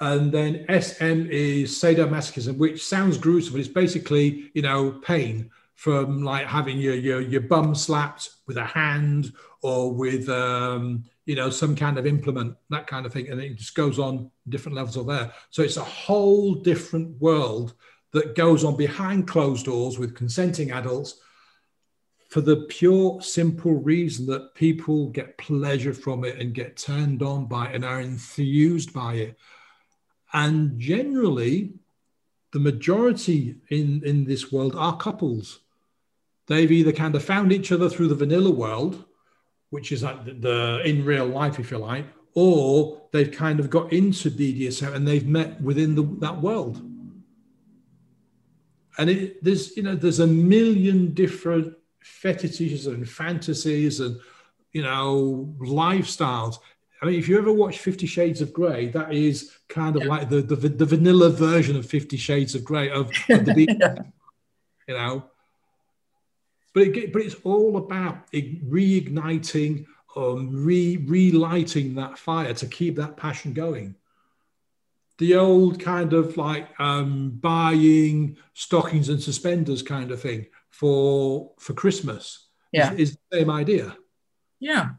and 0.00 0.30
then 0.30 0.64
SM 0.68 1.26
is 1.30 1.70
sadomasochism 1.72 2.56
which 2.58 2.84
sounds 2.84 3.16
gruesome 3.16 3.54
but 3.54 3.60
it's 3.60 3.68
basically 3.68 4.50
you 4.54 4.62
know 4.62 4.92
pain 5.02 5.50
from 5.74 6.22
like 6.24 6.46
having 6.46 6.78
your 6.78 6.94
your, 6.94 7.20
your 7.20 7.42
bum 7.42 7.74
slapped 7.74 8.30
with 8.46 8.56
a 8.56 8.64
hand 8.64 9.32
or 9.62 9.92
with 9.92 10.28
um, 10.28 11.04
you 11.26 11.34
know, 11.34 11.50
some 11.50 11.74
kind 11.76 11.98
of 11.98 12.06
implement, 12.06 12.56
that 12.70 12.86
kind 12.86 13.04
of 13.04 13.12
thing. 13.12 13.28
And 13.28 13.40
it 13.40 13.56
just 13.56 13.74
goes 13.74 13.98
on 13.98 14.30
different 14.48 14.76
levels 14.76 14.96
of 14.96 15.06
there. 15.06 15.32
So 15.50 15.62
it's 15.62 15.76
a 15.76 15.84
whole 15.84 16.54
different 16.54 17.20
world 17.20 17.74
that 18.12 18.36
goes 18.36 18.64
on 18.64 18.76
behind 18.76 19.28
closed 19.28 19.66
doors 19.66 19.98
with 19.98 20.14
consenting 20.14 20.70
adults 20.70 21.20
for 22.28 22.40
the 22.40 22.66
pure, 22.68 23.20
simple 23.20 23.74
reason 23.74 24.26
that 24.26 24.54
people 24.54 25.08
get 25.10 25.36
pleasure 25.36 25.92
from 25.92 26.24
it 26.24 26.38
and 26.38 26.54
get 26.54 26.76
turned 26.76 27.22
on 27.22 27.46
by 27.46 27.68
it 27.68 27.74
and 27.74 27.84
are 27.84 28.00
enthused 28.00 28.92
by 28.92 29.14
it. 29.14 29.38
And 30.32 30.78
generally, 30.78 31.74
the 32.52 32.58
majority 32.60 33.56
in, 33.68 34.02
in 34.04 34.24
this 34.24 34.52
world 34.52 34.74
are 34.76 34.96
couples. 34.96 35.60
They've 36.46 36.70
either 36.70 36.92
kind 36.92 37.14
of 37.14 37.24
found 37.24 37.52
each 37.52 37.72
other 37.72 37.88
through 37.88 38.08
the 38.08 38.14
vanilla 38.14 38.50
world 38.50 39.04
which 39.70 39.92
is 39.92 40.02
like 40.02 40.24
the, 40.24 40.32
the, 40.32 40.82
in 40.84 41.04
real 41.04 41.26
life, 41.26 41.58
if 41.58 41.70
you 41.70 41.78
like, 41.78 42.06
or 42.34 43.02
they've 43.12 43.32
kind 43.32 43.58
of 43.58 43.70
got 43.70 43.92
into 43.92 44.30
BDSM 44.30 44.94
and 44.94 45.08
they've 45.08 45.26
met 45.26 45.60
within 45.60 45.94
the, 45.94 46.02
that 46.20 46.40
world. 46.40 46.76
And 48.98 49.10
it, 49.10 49.42
there's 49.42 49.76
you 49.76 49.82
know 49.82 49.94
there's 49.94 50.20
a 50.20 50.26
million 50.26 51.12
different 51.12 51.74
fetishes 52.00 52.86
and 52.86 53.08
fantasies 53.08 54.00
and 54.00 54.18
you 54.72 54.82
know 54.82 55.54
lifestyles. 55.60 56.58
I 57.02 57.06
mean, 57.06 57.18
if 57.18 57.28
you 57.28 57.36
ever 57.36 57.52
watch 57.52 57.78
Fifty 57.78 58.06
Shades 58.06 58.40
of 58.40 58.54
Grey, 58.54 58.88
that 58.88 59.12
is 59.12 59.52
kind 59.68 59.96
of 59.96 60.02
yeah. 60.02 60.08
like 60.08 60.28
the, 60.30 60.40
the, 60.40 60.56
the 60.56 60.86
vanilla 60.86 61.28
version 61.28 61.76
of 61.76 61.84
Fifty 61.84 62.16
Shades 62.16 62.54
of 62.54 62.64
Grey 62.64 62.90
of, 62.90 63.10
of 63.28 63.44
the 63.44 63.76
yeah. 63.80 63.96
you 64.88 64.94
know. 64.94 65.24
But, 66.76 66.88
it, 66.88 67.10
but 67.10 67.22
it's 67.22 67.36
all 67.42 67.78
about 67.78 68.30
reigniting, 68.32 69.86
um, 70.14 70.50
re, 70.52 70.98
relighting 70.98 71.94
that 71.94 72.18
fire 72.18 72.52
to 72.52 72.66
keep 72.66 72.96
that 72.96 73.16
passion 73.16 73.54
going. 73.54 73.94
The 75.16 75.36
old 75.36 75.80
kind 75.80 76.12
of 76.12 76.36
like 76.36 76.68
um, 76.78 77.30
buying 77.30 78.36
stockings 78.52 79.08
and 79.08 79.22
suspenders 79.22 79.80
kind 79.80 80.10
of 80.10 80.20
thing 80.20 80.48
for 80.68 81.52
for 81.58 81.72
Christmas. 81.72 82.46
Yeah, 82.72 82.92
is, 82.92 83.12
is 83.12 83.18
the 83.30 83.38
same 83.38 83.48
idea. 83.48 83.96
Yeah, 84.60 84.90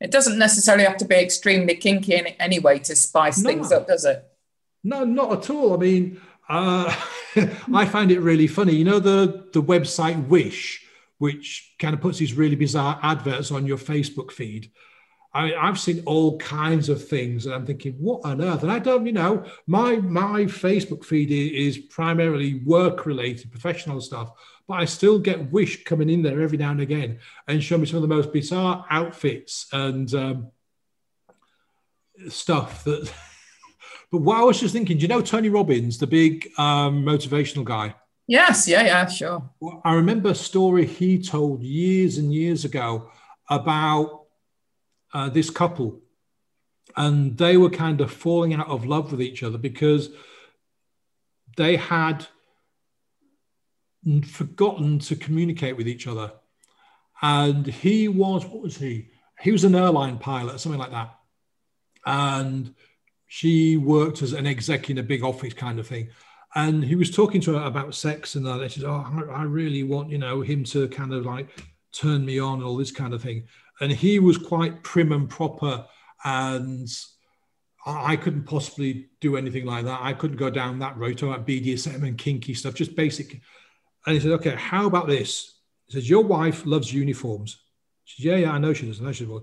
it 0.00 0.10
doesn't 0.10 0.38
necessarily 0.38 0.84
have 0.84 0.96
to 0.96 1.04
be 1.04 1.16
extremely 1.16 1.74
kinky 1.74 2.14
in 2.14 2.28
any 2.28 2.60
way 2.60 2.78
to 2.78 2.96
spice 2.96 3.42
no. 3.42 3.50
things 3.50 3.72
up, 3.72 3.88
does 3.88 4.06
it? 4.06 4.24
No, 4.82 5.04
not 5.04 5.32
at 5.32 5.50
all. 5.50 5.74
I 5.74 5.76
mean, 5.76 6.18
uh, 6.48 6.96
I 7.74 7.84
find 7.84 8.10
it 8.10 8.20
really 8.20 8.46
funny. 8.46 8.74
You 8.74 8.84
know 8.84 9.00
the 9.00 9.50
the 9.52 9.62
website 9.62 10.28
Wish 10.28 10.80
which 11.18 11.74
kind 11.78 11.94
of 11.94 12.00
puts 12.00 12.18
these 12.18 12.34
really 12.34 12.56
bizarre 12.56 12.98
adverts 13.02 13.50
on 13.50 13.66
your 13.66 13.78
Facebook 13.78 14.30
feed. 14.30 14.70
I, 15.32 15.46
mean, 15.46 15.54
I've 15.60 15.80
seen 15.80 16.02
all 16.06 16.38
kinds 16.38 16.88
of 16.88 17.06
things, 17.06 17.46
and 17.46 17.54
I'm 17.54 17.66
thinking, 17.66 17.94
what 17.94 18.24
on 18.24 18.40
earth? 18.40 18.62
And 18.62 18.70
I 18.70 18.78
don't, 18.78 19.04
you 19.04 19.12
know, 19.12 19.44
my 19.66 19.96
my 19.96 20.44
Facebook 20.44 21.04
feed 21.04 21.32
is 21.32 21.76
primarily 21.76 22.62
work 22.64 23.04
related, 23.04 23.50
professional 23.50 24.00
stuff, 24.00 24.30
but 24.68 24.74
I 24.74 24.84
still 24.84 25.18
get 25.18 25.50
Wish 25.50 25.82
coming 25.84 26.08
in 26.08 26.22
there 26.22 26.40
every 26.40 26.56
now 26.56 26.70
and 26.70 26.80
again 26.80 27.18
and 27.48 27.62
show 27.62 27.76
me 27.76 27.86
some 27.86 27.96
of 27.96 28.02
the 28.02 28.14
most 28.14 28.32
bizarre 28.32 28.86
outfits 28.90 29.66
and 29.72 30.12
um, 30.14 30.50
stuff 32.28 32.84
that. 32.84 33.12
but 34.12 34.18
what 34.18 34.38
I 34.38 34.44
was 34.44 34.60
just 34.60 34.72
thinking, 34.72 34.98
do 34.98 35.02
you 35.02 35.08
know 35.08 35.20
Tony 35.20 35.48
Robbins, 35.48 35.98
the 35.98 36.06
big 36.06 36.48
um, 36.58 37.04
motivational 37.04 37.64
guy? 37.64 37.94
Yes, 38.26 38.66
yeah, 38.66 38.84
yeah, 38.84 39.06
sure. 39.06 39.50
I 39.84 39.94
remember 39.94 40.30
a 40.30 40.34
story 40.34 40.86
he 40.86 41.22
told 41.22 41.62
years 41.62 42.16
and 42.16 42.32
years 42.32 42.64
ago 42.64 43.10
about 43.50 44.24
uh, 45.12 45.28
this 45.28 45.50
couple, 45.50 46.00
and 46.96 47.36
they 47.36 47.56
were 47.56 47.70
kind 47.70 48.00
of 48.00 48.10
falling 48.10 48.54
out 48.54 48.68
of 48.68 48.86
love 48.86 49.10
with 49.10 49.20
each 49.20 49.42
other 49.42 49.58
because 49.58 50.08
they 51.56 51.76
had 51.76 52.26
forgotten 54.26 54.98
to 55.00 55.16
communicate 55.16 55.76
with 55.76 55.88
each 55.88 56.06
other. 56.06 56.32
And 57.20 57.66
he 57.66 58.08
was, 58.08 58.44
what 58.46 58.62
was 58.62 58.76
he? 58.76 59.10
He 59.40 59.52
was 59.52 59.64
an 59.64 59.74
airline 59.74 60.18
pilot, 60.18 60.54
or 60.54 60.58
something 60.58 60.80
like 60.80 60.92
that. 60.92 61.14
And 62.06 62.74
she 63.26 63.76
worked 63.76 64.22
as 64.22 64.32
an 64.32 64.46
exec 64.46 64.88
in 64.88 64.98
a 64.98 65.02
big 65.02 65.22
office 65.22 65.54
kind 65.54 65.78
of 65.78 65.86
thing. 65.86 66.08
And 66.56 66.84
he 66.84 66.94
was 66.94 67.10
talking 67.10 67.40
to 67.42 67.54
her 67.54 67.66
about 67.66 67.94
sex 67.94 68.36
and 68.36 68.46
that. 68.46 68.60
And 68.60 68.70
she 68.70 68.80
said, 68.80 68.88
Oh, 68.88 69.04
I 69.32 69.42
really 69.42 69.82
want, 69.82 70.10
you 70.10 70.18
know, 70.18 70.40
him 70.40 70.64
to 70.64 70.88
kind 70.88 71.12
of 71.12 71.26
like 71.26 71.48
turn 71.92 72.24
me 72.24 72.38
on 72.38 72.58
and 72.58 72.64
all 72.64 72.76
this 72.76 72.92
kind 72.92 73.14
of 73.14 73.22
thing 73.22 73.46
and 73.80 73.92
he 73.92 74.18
was 74.18 74.38
quite 74.38 74.82
prim 74.82 75.12
and 75.12 75.28
proper 75.28 75.86
and 76.24 76.88
I 77.86 78.16
couldn't 78.16 78.44
possibly 78.44 79.10
do 79.20 79.36
anything 79.36 79.66
like 79.66 79.84
that. 79.84 80.00
I 80.02 80.14
couldn't 80.14 80.38
go 80.38 80.48
down 80.48 80.78
that 80.78 80.96
road, 80.96 81.18
talking 81.18 81.34
about 81.34 81.46
BDSM 81.46 82.06
and 82.06 82.16
kinky 82.16 82.54
stuff, 82.54 82.74
just 82.74 82.96
basic. 82.96 83.40
And 84.06 84.14
he 84.14 84.20
said, 84.20 84.32
okay, 84.32 84.54
how 84.54 84.86
about 84.86 85.06
this? 85.06 85.58
He 85.86 85.92
says, 85.92 86.08
your 86.08 86.24
wife 86.24 86.64
loves 86.64 86.94
uniforms. 86.94 87.58
She 88.04 88.22
says, 88.22 88.24
yeah, 88.24 88.36
yeah, 88.36 88.52
I 88.52 88.58
know 88.58 88.72
she 88.72 88.86
does. 88.86 89.02
I 89.02 89.04
know 89.04 89.12
she 89.12 89.26
does. 89.26 89.42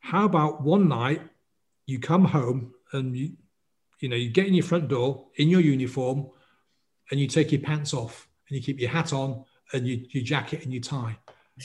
How 0.00 0.24
about 0.24 0.62
one 0.62 0.88
night 0.88 1.22
you 1.86 2.00
come 2.00 2.24
home 2.24 2.74
and 2.92 3.16
you, 3.16 3.32
you 4.00 4.08
know, 4.08 4.16
you 4.16 4.30
get 4.30 4.48
in 4.48 4.54
your 4.54 4.64
front 4.64 4.88
door 4.88 5.28
in 5.36 5.48
your 5.48 5.60
uniform 5.60 6.28
and 7.10 7.20
you 7.20 7.26
take 7.26 7.52
your 7.52 7.60
pants 7.60 7.94
off 7.94 8.28
and 8.48 8.56
you 8.56 8.62
keep 8.62 8.80
your 8.80 8.90
hat 8.90 9.12
on 9.12 9.44
and 9.72 9.86
you, 9.86 10.06
your 10.10 10.24
jacket 10.24 10.64
and 10.64 10.72
your 10.72 10.82
tie. 10.82 11.16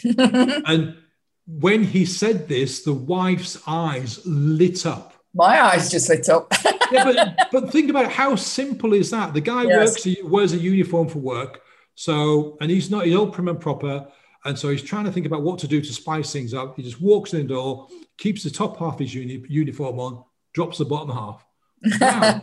and 0.66 0.96
when 1.48 1.84
he 1.84 2.06
said 2.06 2.48
this, 2.48 2.84
the 2.84 2.94
wife's 2.94 3.62
eyes 3.68 4.26
lit 4.26 4.86
up. 4.86 5.14
My 5.34 5.62
eyes 5.62 5.90
just 5.90 6.10
lit 6.10 6.30
up. 6.30 6.52
yeah, 6.92 7.04
but, 7.04 7.50
but 7.52 7.72
think 7.72 7.90
about 7.90 8.12
how 8.12 8.36
simple 8.36 8.94
is 8.94 9.10
that? 9.12 9.34
The 9.34 9.42
guy 9.42 9.64
yes. 9.64 9.92
works, 9.92 10.04
he 10.04 10.22
wears 10.24 10.54
a 10.54 10.58
uniform 10.58 11.08
for 11.08 11.20
work. 11.20 11.62
So, 11.96 12.58
and 12.62 12.70
he's 12.72 12.90
not, 12.90 13.06
he's 13.06 13.16
all 13.16 13.30
prim 13.30 13.48
and 13.48 13.60
proper. 13.60 14.08
And 14.44 14.58
so 14.58 14.70
he's 14.70 14.82
trying 14.82 15.06
to 15.06 15.12
think 15.12 15.26
about 15.26 15.44
what 15.44 15.60
to 15.60 15.68
do 15.68 15.82
to 15.82 15.94
spice 15.94 16.34
things 16.34 16.54
up. 16.54 16.76
He 16.76 16.84
just 16.84 17.00
walks 17.00 17.34
in 17.34 17.44
the 17.44 17.54
door, 17.54 17.88
keeps 18.18 18.44
the 18.44 18.50
top 18.50 18.78
half 18.78 18.94
of 18.94 19.00
his 19.00 19.14
uni- 19.14 19.46
uniform 19.48 20.00
on, 20.00 20.24
drops 20.54 20.80
the 20.80 20.86
bottom 20.86 21.10
half. 21.10 21.46
Wow. 22.00 22.42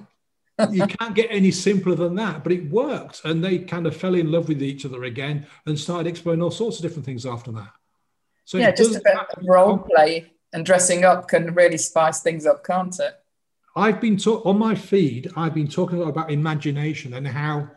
You 0.70 0.86
can't 0.86 1.14
get 1.14 1.28
any 1.30 1.50
simpler 1.50 1.94
than 1.94 2.14
that, 2.16 2.42
but 2.42 2.52
it 2.52 2.70
worked. 2.70 3.22
And 3.24 3.42
they 3.42 3.58
kind 3.58 3.86
of 3.86 3.96
fell 3.96 4.14
in 4.14 4.30
love 4.32 4.48
with 4.48 4.62
each 4.62 4.84
other 4.84 5.04
again 5.04 5.46
and 5.66 5.78
started 5.78 6.08
exploring 6.08 6.42
all 6.42 6.50
sorts 6.50 6.78
of 6.78 6.82
different 6.82 7.06
things 7.06 7.24
after 7.26 7.52
that. 7.52 7.70
So 8.44 8.58
yeah, 8.58 8.70
just 8.70 8.96
a 8.96 9.00
bit 9.04 9.16
of 9.16 9.44
role 9.44 9.78
play 9.78 10.32
and 10.52 10.64
dressing 10.64 11.04
up 11.04 11.28
can 11.28 11.54
really 11.54 11.76
spice 11.76 12.20
things 12.20 12.46
up, 12.46 12.64
can't 12.64 12.98
it? 12.98 13.14
I've 13.76 14.00
been 14.00 14.18
on 14.18 14.58
my 14.58 14.74
feed. 14.74 15.30
I've 15.36 15.54
been 15.54 15.68
talking 15.68 15.98
a 15.98 16.00
lot 16.00 16.08
about 16.08 16.30
imagination 16.32 17.14
and 17.14 17.28
how, 17.28 17.70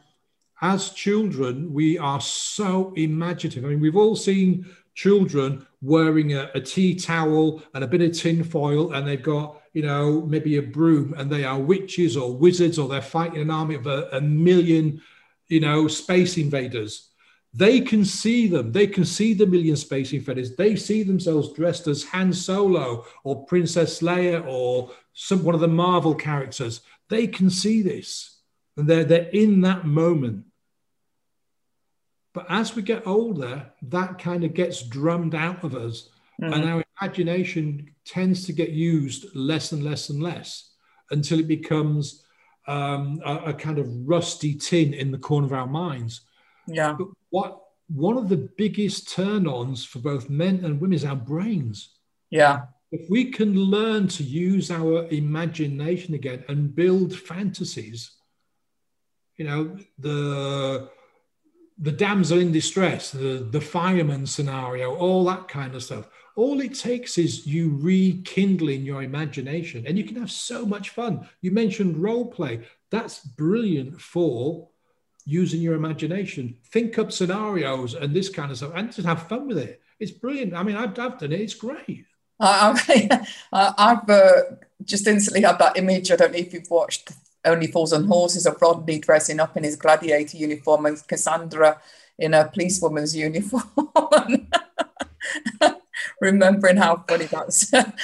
as 0.61 0.91
children, 0.91 1.73
we 1.73 1.97
are 1.97 2.21
so 2.21 2.93
imaginative. 2.95 3.65
I 3.65 3.69
mean, 3.69 3.81
we've 3.81 3.97
all 3.97 4.15
seen 4.15 4.65
children 4.95 5.67
wearing 5.81 6.33
a, 6.33 6.49
a 6.55 6.61
tea 6.61 6.95
towel 6.95 7.61
and 7.73 7.83
a 7.83 7.87
bit 7.87 8.01
of 8.01 8.17
tin 8.17 8.43
foil, 8.43 8.93
and 8.93 9.07
they've 9.07 9.21
got 9.21 9.60
you 9.73 9.83
know 9.83 10.21
maybe 10.21 10.57
a 10.57 10.61
broom, 10.61 11.13
and 11.17 11.31
they 11.31 11.43
are 11.43 11.59
witches 11.59 12.17
or 12.17 12.35
wizards, 12.35 12.77
or 12.77 12.87
they're 12.87 13.01
fighting 13.01 13.41
an 13.41 13.51
army 13.51 13.75
of 13.75 13.87
a, 13.87 14.09
a 14.13 14.21
million, 14.21 15.01
you 15.47 15.59
know, 15.59 15.87
space 15.87 16.37
invaders 16.37 17.11
they 17.53 17.81
can 17.81 18.05
see 18.05 18.47
them. 18.47 18.71
They 18.71 18.87
can 18.87 19.03
see 19.03 19.33
the 19.33 19.45
million 19.45 19.75
space 19.75 20.13
invaders. 20.13 20.55
They 20.55 20.75
see 20.75 21.03
themselves 21.03 21.51
dressed 21.53 21.87
as 21.87 22.03
Han 22.05 22.31
Solo 22.31 23.05
or 23.23 23.45
Princess 23.45 24.01
Leia 24.01 24.45
or 24.47 24.91
some 25.13 25.43
one 25.43 25.55
of 25.55 25.61
the 25.61 25.67
Marvel 25.67 26.15
characters. 26.15 26.81
They 27.09 27.27
can 27.27 27.49
see 27.49 27.81
this, 27.81 28.39
and 28.77 28.87
they're 28.87 29.03
they're 29.03 29.29
in 29.29 29.61
that 29.61 29.85
moment. 29.85 30.45
But 32.33 32.45
as 32.47 32.73
we 32.73 32.83
get 32.83 33.05
older, 33.05 33.73
that 33.81 34.17
kind 34.17 34.45
of 34.45 34.53
gets 34.53 34.81
drummed 34.81 35.35
out 35.35 35.65
of 35.65 35.75
us, 35.75 36.07
mm-hmm. 36.41 36.53
and 36.53 36.63
our 36.63 36.83
imagination 37.01 37.89
tends 38.05 38.45
to 38.45 38.53
get 38.53 38.69
used 38.69 39.35
less 39.35 39.71
and 39.71 39.83
less 39.83 40.09
and 40.09 40.21
less 40.21 40.71
until 41.09 41.39
it 41.39 41.47
becomes 41.47 42.23
um, 42.67 43.19
a, 43.25 43.35
a 43.47 43.53
kind 43.53 43.79
of 43.79 43.87
rusty 44.07 44.53
tin 44.53 44.93
in 44.93 45.11
the 45.11 45.17
corner 45.17 45.47
of 45.47 45.53
our 45.53 45.67
minds 45.67 46.21
yeah. 46.67 46.93
But 46.97 47.07
what 47.29 47.59
one 47.87 48.17
of 48.17 48.29
the 48.29 48.49
biggest 48.57 49.13
turn-ons 49.13 49.85
for 49.85 49.99
both 49.99 50.29
men 50.29 50.63
and 50.63 50.79
women 50.79 50.95
is 50.95 51.05
our 51.05 51.15
brains. 51.15 51.89
Yeah. 52.29 52.63
If 52.91 53.09
we 53.09 53.31
can 53.31 53.55
learn 53.55 54.07
to 54.09 54.23
use 54.23 54.69
our 54.69 55.07
imagination 55.09 56.13
again 56.13 56.43
and 56.47 56.75
build 56.75 57.17
fantasies, 57.17 58.11
you 59.37 59.45
know, 59.45 59.77
the 59.97 60.89
the 61.77 61.91
damsel 61.91 62.37
in 62.37 62.51
distress, 62.51 63.11
the, 63.11 63.47
the 63.49 63.61
fireman 63.61 64.27
scenario, 64.27 64.93
all 64.93 65.25
that 65.25 65.47
kind 65.47 65.73
of 65.73 65.81
stuff. 65.81 66.07
All 66.35 66.61
it 66.61 66.73
takes 66.73 67.17
is 67.17 67.45
you 67.45 67.77
rekindling 67.81 68.83
your 68.83 69.03
imagination 69.03 69.85
and 69.85 69.97
you 69.97 70.03
can 70.03 70.15
have 70.15 70.31
so 70.31 70.65
much 70.65 70.89
fun. 70.89 71.27
You 71.41 71.51
mentioned 71.51 71.97
role 71.97 72.25
play. 72.25 72.61
That's 72.89 73.19
brilliant 73.19 73.99
for 74.01 74.69
using 75.25 75.61
your 75.61 75.75
imagination. 75.75 76.57
Think 76.65 76.97
up 76.99 77.11
scenarios 77.11 77.93
and 77.93 78.13
this 78.13 78.29
kind 78.29 78.51
of 78.51 78.57
stuff, 78.57 78.71
and 78.75 78.91
just 78.91 79.07
have 79.07 79.27
fun 79.27 79.47
with 79.47 79.57
it. 79.57 79.81
It's 79.99 80.11
brilliant. 80.11 80.53
I 80.53 80.63
mean, 80.63 80.75
I've, 80.75 80.97
I've 80.99 81.17
done 81.19 81.31
it. 81.31 81.41
It's 81.41 81.53
great. 81.53 82.05
I, 82.39 83.23
have 83.53 84.09
uh, 84.09 84.31
just 84.83 85.07
instantly 85.07 85.41
had 85.43 85.59
that 85.59 85.77
image. 85.77 86.11
I 86.11 86.15
don't 86.15 86.31
know 86.31 86.39
if 86.39 86.53
you've 86.53 86.69
watched 86.69 87.11
Only 87.45 87.67
Fools 87.67 87.93
and 87.93 88.07
Horses 88.07 88.45
of 88.45 88.61
Rodney 88.61 88.99
dressing 88.99 89.39
up 89.39 89.55
in 89.57 89.63
his 89.63 89.75
gladiator 89.75 90.37
uniform 90.37 90.87
and 90.87 91.07
Cassandra 91.07 91.79
in 92.17 92.33
a 92.33 92.47
policewoman's 92.47 93.15
uniform. 93.15 93.63
Remembering 96.21 96.77
how 96.77 97.03
funny 97.07 97.25
that 97.25 97.51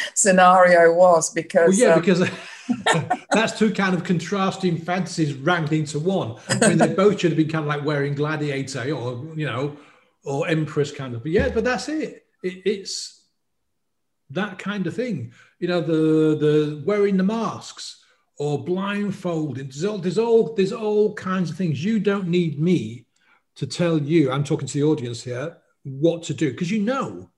scenario 0.13 0.93
was 0.93 1.30
because. 1.30 1.80
Well, 1.80 1.89
yeah, 1.89 1.93
um, 1.93 2.01
because 2.01 2.30
that's 3.32 3.58
two 3.58 3.73
kind 3.73 3.95
of 3.95 4.03
contrasting 4.03 4.77
fantasies 4.77 5.34
rammed 5.36 5.71
into 5.71 5.99
one. 5.99 6.36
I 6.49 6.69
mean, 6.69 6.77
they 6.80 6.93
both 6.93 7.19
should 7.19 7.32
have 7.32 7.38
been 7.38 7.49
kind 7.49 7.63
of 7.63 7.69
like 7.69 7.86
wearing 7.86 8.15
gladiator 8.15 8.91
or 8.91 9.25
you 9.36 9.45
know, 9.45 9.77
or 10.25 10.47
empress 10.47 10.91
kind 10.91 11.15
of. 11.15 11.23
But 11.23 11.32
yeah, 11.32 11.49
but 11.49 11.63
that's 11.63 11.88
it. 11.89 12.25
it 12.43 12.62
it's 12.65 13.23
that 14.32 14.60
kind 14.60 14.88
of 14.88 14.95
thing. 14.95 15.32
You 15.60 15.67
know, 15.67 15.82
the 15.82 16.38
the 16.38 16.84
wearing 16.86 17.17
the 17.17 17.23
masks 17.23 18.03
or 18.38 18.63
blindfolded. 18.63 19.71
There's 19.71 19.86
all 19.86 19.97
there's 19.97 20.17
all 20.17 20.53
there's 20.56 20.73
all 20.73 21.13
kinds 21.13 21.49
of 21.49 21.56
things. 21.56 21.84
You 21.84 21.99
don't 21.99 22.27
need 22.27 22.60
me 22.60 23.06
to 23.56 23.67
tell 23.67 23.97
you. 23.97 24.32
I'm 24.32 24.43
talking 24.43 24.67
to 24.67 24.73
the 24.73 24.84
audience 24.84 25.23
here 25.23 25.58
what 25.84 26.23
to 26.23 26.34
do 26.34 26.51
because 26.51 26.71
you 26.71 26.82
know. 26.82 27.30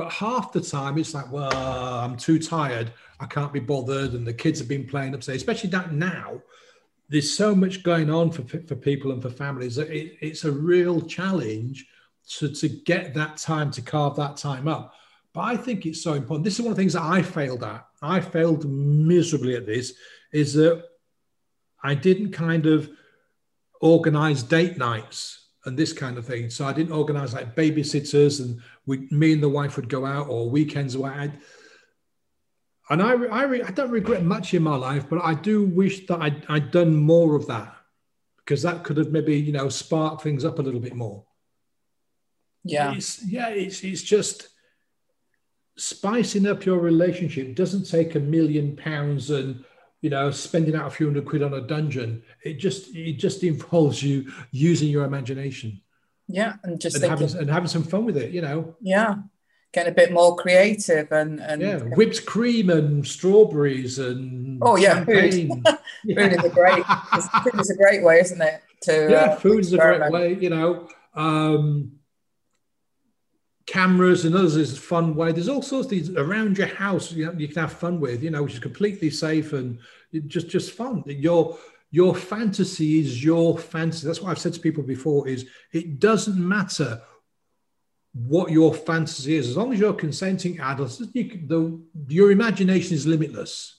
But 0.00 0.12
half 0.12 0.50
the 0.50 0.62
time 0.62 0.96
it's 0.96 1.12
like, 1.12 1.30
well, 1.30 1.52
I'm 1.52 2.16
too 2.16 2.38
tired. 2.38 2.90
I 3.20 3.26
can't 3.26 3.52
be 3.52 3.60
bothered, 3.60 4.14
and 4.14 4.26
the 4.26 4.32
kids 4.32 4.58
have 4.58 4.66
been 4.66 4.86
playing 4.86 5.12
upstairs. 5.12 5.36
Especially 5.36 5.68
that 5.70 5.92
now, 5.92 6.40
there's 7.10 7.36
so 7.36 7.54
much 7.54 7.82
going 7.82 8.08
on 8.08 8.30
for 8.30 8.42
for 8.60 8.76
people 8.76 9.12
and 9.12 9.20
for 9.20 9.28
families 9.28 9.76
that 9.76 9.90
it, 9.90 10.16
it's 10.22 10.44
a 10.44 10.50
real 10.50 11.02
challenge 11.02 11.86
to 12.38 12.48
to 12.48 12.68
get 12.70 13.12
that 13.12 13.36
time 13.36 13.70
to 13.72 13.82
carve 13.82 14.16
that 14.16 14.38
time 14.38 14.68
up. 14.68 14.94
But 15.34 15.42
I 15.42 15.58
think 15.58 15.84
it's 15.84 16.02
so 16.02 16.14
important. 16.14 16.46
This 16.46 16.54
is 16.54 16.62
one 16.62 16.70
of 16.70 16.76
the 16.78 16.82
things 16.82 16.94
that 16.94 17.02
I 17.02 17.20
failed 17.20 17.62
at. 17.62 17.86
I 18.00 18.22
failed 18.22 18.64
miserably 18.64 19.54
at 19.54 19.66
this. 19.66 19.92
Is 20.32 20.54
that 20.54 20.82
I 21.82 21.94
didn't 21.94 22.32
kind 22.32 22.64
of 22.64 22.88
organize 23.82 24.42
date 24.42 24.78
nights 24.78 25.39
and 25.64 25.78
this 25.78 25.92
kind 25.92 26.16
of 26.16 26.26
thing. 26.26 26.50
So 26.50 26.64
I 26.64 26.72
didn't 26.72 26.92
organize 26.92 27.34
like 27.34 27.54
babysitters 27.54 28.40
and 28.40 28.60
we, 28.86 29.08
me 29.10 29.32
and 29.32 29.42
the 29.42 29.48
wife 29.48 29.76
would 29.76 29.88
go 29.88 30.06
out 30.06 30.28
or 30.28 30.48
weekends 30.48 30.94
away 30.94 31.32
and 32.90 33.00
I, 33.00 33.12
I, 33.12 33.44
I, 33.44 33.70
don't 33.70 33.90
regret 33.90 34.24
much 34.24 34.52
in 34.52 34.64
my 34.64 34.74
life, 34.74 35.08
but 35.08 35.24
I 35.24 35.34
do 35.34 35.64
wish 35.64 36.06
that 36.08 36.20
I'd, 36.20 36.44
I'd 36.48 36.72
done 36.72 36.96
more 36.96 37.36
of 37.36 37.46
that 37.46 37.76
because 38.38 38.62
that 38.62 38.82
could 38.82 38.96
have 38.96 39.12
maybe 39.12 39.36
you 39.36 39.52
know 39.52 39.68
sparked 39.68 40.22
things 40.22 40.44
up 40.44 40.58
a 40.58 40.62
little 40.62 40.80
bit 40.80 40.94
more. 40.94 41.24
Yeah, 42.64 42.92
it's, 42.92 43.24
yeah, 43.24 43.48
it's 43.48 43.82
it's 43.84 44.02
just 44.02 44.48
spicing 45.76 46.46
up 46.48 46.66
your 46.66 46.78
relationship 46.78 47.54
doesn't 47.54 47.88
take 47.88 48.16
a 48.16 48.20
million 48.20 48.76
pounds 48.76 49.30
and 49.30 49.64
you 50.00 50.10
know 50.10 50.30
spending 50.30 50.74
out 50.74 50.86
a 50.86 50.90
few 50.90 51.06
hundred 51.06 51.26
quid 51.26 51.42
on 51.42 51.54
a 51.54 51.60
dungeon 51.60 52.22
it 52.42 52.54
just 52.54 52.94
it 52.94 53.14
just 53.14 53.42
involves 53.44 54.02
you 54.02 54.30
using 54.50 54.88
your 54.88 55.04
imagination. 55.04 55.80
Yeah 56.28 56.54
and 56.62 56.80
just 56.80 56.96
and, 56.96 57.02
thinking, 57.02 57.28
having, 57.28 57.40
and 57.40 57.50
having 57.50 57.68
some 57.68 57.82
fun 57.82 58.04
with 58.04 58.16
it 58.16 58.30
you 58.32 58.40
know. 58.40 58.76
Yeah 58.80 59.16
getting 59.72 59.92
a 59.92 59.94
bit 59.94 60.12
more 60.12 60.34
creative 60.36 61.12
and, 61.12 61.40
and 61.40 61.62
yeah 61.62 61.76
whipped 61.96 62.26
cream 62.26 62.70
and 62.70 63.06
strawberries 63.06 63.98
and 63.98 64.58
oh 64.62 64.76
yeah 64.76 65.04
food. 65.04 65.48
food 66.06 66.32
is 66.32 66.44
a 66.44 66.48
great 66.48 66.84
food 67.44 67.60
is 67.60 67.70
a 67.70 67.76
great 67.76 68.02
way 68.02 68.18
isn't 68.18 68.42
it 68.42 68.62
to 68.82 69.08
yeah 69.10 69.16
uh, 69.16 69.36
food 69.36 69.60
is 69.60 69.72
a 69.72 69.78
great 69.78 70.10
way 70.10 70.34
you 70.34 70.50
know. 70.50 70.88
Um 71.14 71.99
cameras 73.70 74.24
and 74.24 74.34
others 74.34 74.56
is 74.56 74.76
a 74.76 74.80
fun 74.80 75.14
way. 75.14 75.30
There's 75.30 75.48
all 75.48 75.62
sorts 75.62 75.86
of 75.86 75.90
things 75.90 76.10
around 76.10 76.58
your 76.58 76.66
house 76.66 77.12
you, 77.12 77.26
know, 77.26 77.32
you 77.32 77.46
can 77.46 77.62
have 77.62 77.72
fun 77.72 78.00
with, 78.00 78.22
you 78.22 78.30
know, 78.30 78.42
which 78.42 78.54
is 78.54 78.58
completely 78.58 79.10
safe 79.10 79.52
and 79.52 79.78
just 80.26 80.48
just 80.48 80.72
fun. 80.72 81.04
Your 81.06 81.56
your 81.92 82.14
fantasy 82.14 82.98
is 82.98 83.24
your 83.24 83.56
fantasy. 83.56 84.06
That's 84.06 84.20
what 84.20 84.30
I've 84.30 84.38
said 84.38 84.54
to 84.54 84.60
people 84.60 84.82
before: 84.82 85.28
is 85.28 85.46
it 85.72 86.00
doesn't 86.00 86.36
matter 86.36 87.00
what 88.12 88.50
your 88.50 88.74
fantasy 88.74 89.36
is, 89.36 89.48
as 89.48 89.56
long 89.56 89.72
as 89.72 89.78
you're 89.78 89.92
consenting 89.92 90.58
adults. 90.58 91.00
You 91.12 91.24
can, 91.26 91.46
the, 91.46 91.80
your 92.08 92.32
imagination 92.32 92.94
is 92.94 93.06
limitless. 93.06 93.76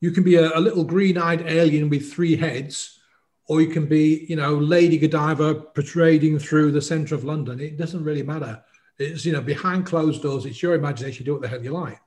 You 0.00 0.12
can 0.12 0.22
be 0.22 0.36
a, 0.36 0.56
a 0.56 0.60
little 0.60 0.84
green-eyed 0.84 1.42
alien 1.48 1.88
with 1.88 2.12
three 2.12 2.36
heads 2.36 2.95
or 3.48 3.60
you 3.60 3.68
can 3.68 3.86
be, 3.86 4.26
you 4.28 4.36
know, 4.36 4.54
Lady 4.56 4.98
Godiva 4.98 5.54
parading 5.54 6.38
through 6.38 6.72
the 6.72 6.82
centre 6.82 7.14
of 7.14 7.24
London. 7.24 7.60
It 7.60 7.76
doesn't 7.76 8.02
really 8.02 8.22
matter. 8.22 8.62
It's, 8.98 9.24
you 9.24 9.32
know, 9.32 9.42
behind 9.42 9.86
closed 9.86 10.22
doors, 10.22 10.46
it's 10.46 10.62
your 10.62 10.74
imagination. 10.74 11.22
You 11.22 11.26
do 11.26 11.32
what 11.34 11.42
the 11.42 11.48
hell 11.48 11.62
you 11.62 11.70
like. 11.70 12.00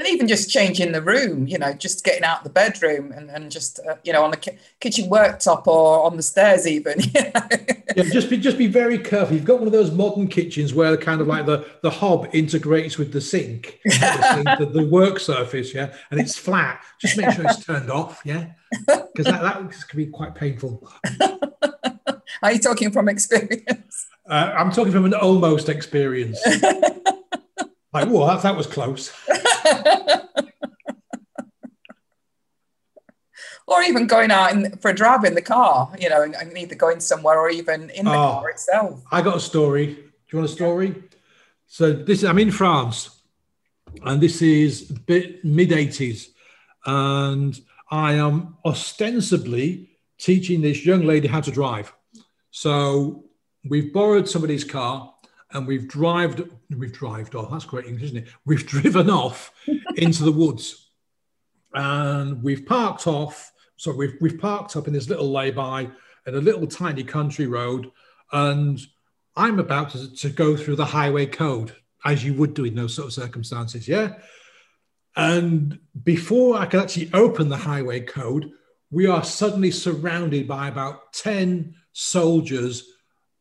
And 0.00 0.08
even 0.08 0.28
just 0.28 0.48
changing 0.48 0.92
the 0.92 1.02
room, 1.02 1.46
you 1.46 1.58
know, 1.58 1.74
just 1.74 2.04
getting 2.04 2.24
out 2.24 2.42
the 2.42 2.48
bedroom 2.48 3.12
and, 3.12 3.28
and 3.28 3.52
just, 3.52 3.80
uh, 3.86 3.96
you 4.02 4.14
know, 4.14 4.24
on 4.24 4.30
the 4.30 4.38
ki- 4.38 4.56
kitchen 4.80 5.10
worktop 5.10 5.66
or 5.66 6.04
on 6.04 6.16
the 6.16 6.22
stairs, 6.22 6.66
even. 6.66 7.00
You 7.14 7.22
know? 7.22 8.04
yeah, 8.04 8.04
just 8.04 8.30
be 8.30 8.38
just 8.38 8.56
be 8.56 8.66
very 8.66 8.96
careful. 8.96 9.34
You've 9.36 9.44
got 9.44 9.58
one 9.58 9.66
of 9.66 9.72
those 9.72 9.90
modern 9.90 10.28
kitchens 10.28 10.72
where 10.72 10.96
kind 10.96 11.20
of 11.20 11.26
like 11.26 11.44
the, 11.44 11.66
the 11.82 11.90
hob 11.90 12.28
integrates 12.32 12.96
with 12.96 13.12
the 13.12 13.20
sink, 13.20 13.80
the, 13.84 14.32
sink 14.34 14.58
the, 14.58 14.80
the 14.80 14.86
work 14.86 15.18
surface, 15.18 15.74
yeah, 15.74 15.92
and 16.10 16.18
it's 16.18 16.36
flat. 16.36 16.82
Just 17.00 17.18
make 17.18 17.30
sure 17.32 17.44
it's 17.44 17.64
turned 17.66 17.90
off, 17.90 18.22
yeah 18.24 18.52
because 18.70 19.26
that, 19.26 19.42
that 19.42 19.88
can 19.88 19.96
be 19.96 20.06
quite 20.06 20.34
painful. 20.34 20.88
Are 22.42 22.52
you 22.52 22.58
talking 22.58 22.90
from 22.90 23.08
experience? 23.08 24.06
Uh, 24.28 24.54
I'm 24.56 24.70
talking 24.70 24.92
from 24.92 25.04
an 25.04 25.14
almost 25.14 25.68
experience. 25.68 26.40
like, 27.92 28.08
whoa, 28.08 28.26
that, 28.26 28.42
that 28.42 28.56
was 28.56 28.66
close. 28.66 29.12
or 33.66 33.82
even 33.82 34.06
going 34.06 34.30
out 34.30 34.52
in, 34.52 34.76
for 34.78 34.90
a 34.90 34.94
drive 34.94 35.24
in 35.24 35.34
the 35.34 35.42
car, 35.42 35.92
you 35.98 36.08
know, 36.08 36.22
and, 36.22 36.34
and 36.34 36.56
either 36.58 36.74
going 36.74 37.00
somewhere 37.00 37.38
or 37.38 37.50
even 37.50 37.90
in 37.90 38.04
the 38.04 38.10
oh, 38.10 38.14
car 38.14 38.50
itself. 38.50 39.02
I 39.10 39.22
got 39.22 39.36
a 39.36 39.40
story. 39.40 39.86
Do 39.86 40.02
you 40.32 40.38
want 40.38 40.50
a 40.50 40.52
story? 40.52 40.94
So 41.66 41.92
this 41.92 42.24
I'm 42.24 42.38
in 42.38 42.50
France, 42.50 43.10
and 44.02 44.20
this 44.20 44.42
is 44.42 44.90
mid 45.06 45.70
80s, 45.70 46.28
and 46.84 47.58
I 47.90 48.14
am 48.14 48.56
ostensibly 48.64 49.90
teaching 50.18 50.60
this 50.60 50.84
young 50.84 51.02
lady 51.02 51.28
how 51.28 51.40
to 51.40 51.50
drive. 51.50 51.92
So 52.50 53.24
we've 53.68 53.92
borrowed 53.92 54.28
somebody's 54.28 54.64
car 54.64 55.14
and 55.52 55.66
we've 55.66 55.88
drived, 55.88 56.42
we've 56.70 56.92
drived 56.92 57.34
off. 57.34 57.50
That's 57.50 57.64
great 57.64 57.86
English, 57.86 58.04
isn't 58.04 58.16
it? 58.18 58.28
We've 58.44 58.66
driven 58.66 59.10
off 59.10 59.52
into 59.96 60.24
the 60.24 60.32
woods 60.32 60.90
and 61.74 62.42
we've 62.42 62.66
parked 62.66 63.06
off. 63.06 63.52
So 63.76 63.92
we've, 63.92 64.14
we've 64.20 64.38
parked 64.38 64.76
up 64.76 64.86
in 64.86 64.92
this 64.92 65.08
little 65.08 65.30
lay-by 65.30 65.88
in 66.26 66.34
a 66.34 66.40
little 66.40 66.66
tiny 66.66 67.02
country 67.02 67.46
road. 67.46 67.90
And 68.32 68.80
I'm 69.36 69.58
about 69.58 69.90
to, 69.90 70.14
to 70.16 70.28
go 70.28 70.56
through 70.56 70.76
the 70.76 70.84
highway 70.84 71.26
code 71.26 71.74
as 72.04 72.24
you 72.24 72.34
would 72.34 72.54
do 72.54 72.64
in 72.64 72.74
those 72.74 72.94
sort 72.94 73.08
of 73.08 73.12
circumstances. 73.14 73.88
Yeah. 73.88 74.14
And 75.16 75.78
before 76.02 76.56
I 76.56 76.66
can 76.66 76.80
actually 76.80 77.10
open 77.12 77.48
the 77.48 77.56
highway 77.56 78.00
code, 78.00 78.50
we 78.90 79.06
are 79.06 79.24
suddenly 79.24 79.70
surrounded 79.70 80.48
by 80.48 80.68
about 80.68 81.12
10 81.12 81.74
soldiers 81.92 82.84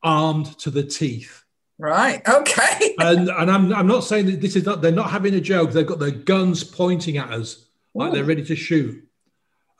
armed 0.03 0.57
to 0.59 0.71
the 0.71 0.83
teeth. 0.83 1.43
Right. 1.79 2.21
Okay. 2.27 2.95
and 2.99 3.29
and 3.29 3.49
I'm, 3.49 3.73
I'm 3.73 3.87
not 3.87 4.03
saying 4.03 4.25
that 4.27 4.41
this 4.41 4.57
is 4.57 4.65
not, 4.65 4.81
they're 4.81 4.91
not 4.91 5.09
having 5.09 5.33
a 5.33 5.41
joke. 5.41 5.71
They've 5.71 5.87
got 5.87 5.99
their 5.99 6.11
guns 6.11 6.63
pointing 6.63 7.17
at 7.17 7.31
us 7.31 7.65
like 7.95 8.11
Ooh. 8.11 8.15
they're 8.15 8.25
ready 8.25 8.43
to 8.45 8.55
shoot. 8.55 9.03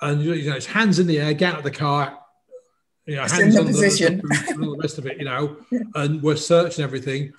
And, 0.01 0.23
you 0.23 0.49
know, 0.49 0.55
it's 0.55 0.65
hands 0.65 0.99
in 0.99 1.07
the 1.07 1.19
air, 1.19 1.33
get 1.33 1.53
out 1.53 1.57
of 1.59 1.63
the 1.65 1.71
car, 1.71 2.17
you 3.05 3.17
know, 3.17 3.23
hands 3.23 3.55
in 3.55 3.65
the 3.65 3.71
position. 3.71 4.21
The, 4.23 4.45
and 4.49 4.63
all 4.63 4.71
the 4.71 4.81
rest 4.81 4.97
of 4.97 5.05
it, 5.07 5.17
you 5.17 5.25
know, 5.25 5.57
and 5.95 6.23
we're 6.23 6.37
searching 6.37 6.83
everything. 6.83 7.33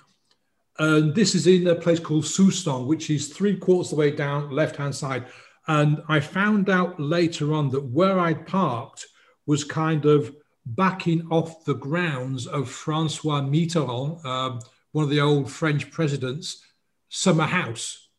And 0.77 1.15
this 1.15 1.33
is 1.33 1.47
in 1.47 1.67
a 1.67 1.75
place 1.75 1.99
called 1.99 2.25
Soustons, 2.25 2.85
which 2.85 3.09
is 3.09 3.29
three 3.29 3.57
quarters 3.57 3.91
of 3.91 3.97
the 3.97 3.99
way 3.99 4.11
down 4.11 4.51
left 4.51 4.75
hand 4.75 4.95
side. 4.95 5.25
And 5.67 6.01
I 6.07 6.19
found 6.19 6.69
out 6.69 6.99
later 6.99 7.53
on 7.53 7.69
that 7.69 7.83
where 7.83 8.19
I'd 8.19 8.45
parked 8.45 9.07
was 9.45 9.63
kind 9.63 10.05
of 10.05 10.35
backing 10.75 11.27
off 11.29 11.65
the 11.65 11.75
grounds 11.75 12.47
of 12.47 12.69
Francois 12.69 13.41
Mitterrand, 13.41 14.23
um, 14.25 14.59
one 14.91 15.03
of 15.03 15.09
the 15.09 15.21
old 15.21 15.51
French 15.51 15.91
presidents' 15.91 16.63
summer 17.09 17.45
house. 17.45 18.09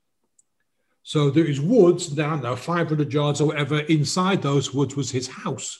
So 1.02 1.30
there 1.30 1.44
is 1.44 1.60
woods 1.60 2.06
down 2.08 2.42
there, 2.42 2.56
500 2.56 3.12
yards 3.12 3.40
or 3.40 3.48
whatever. 3.48 3.80
Inside 3.80 4.42
those 4.42 4.72
woods 4.72 4.96
was 4.96 5.10
his 5.10 5.28
house. 5.28 5.78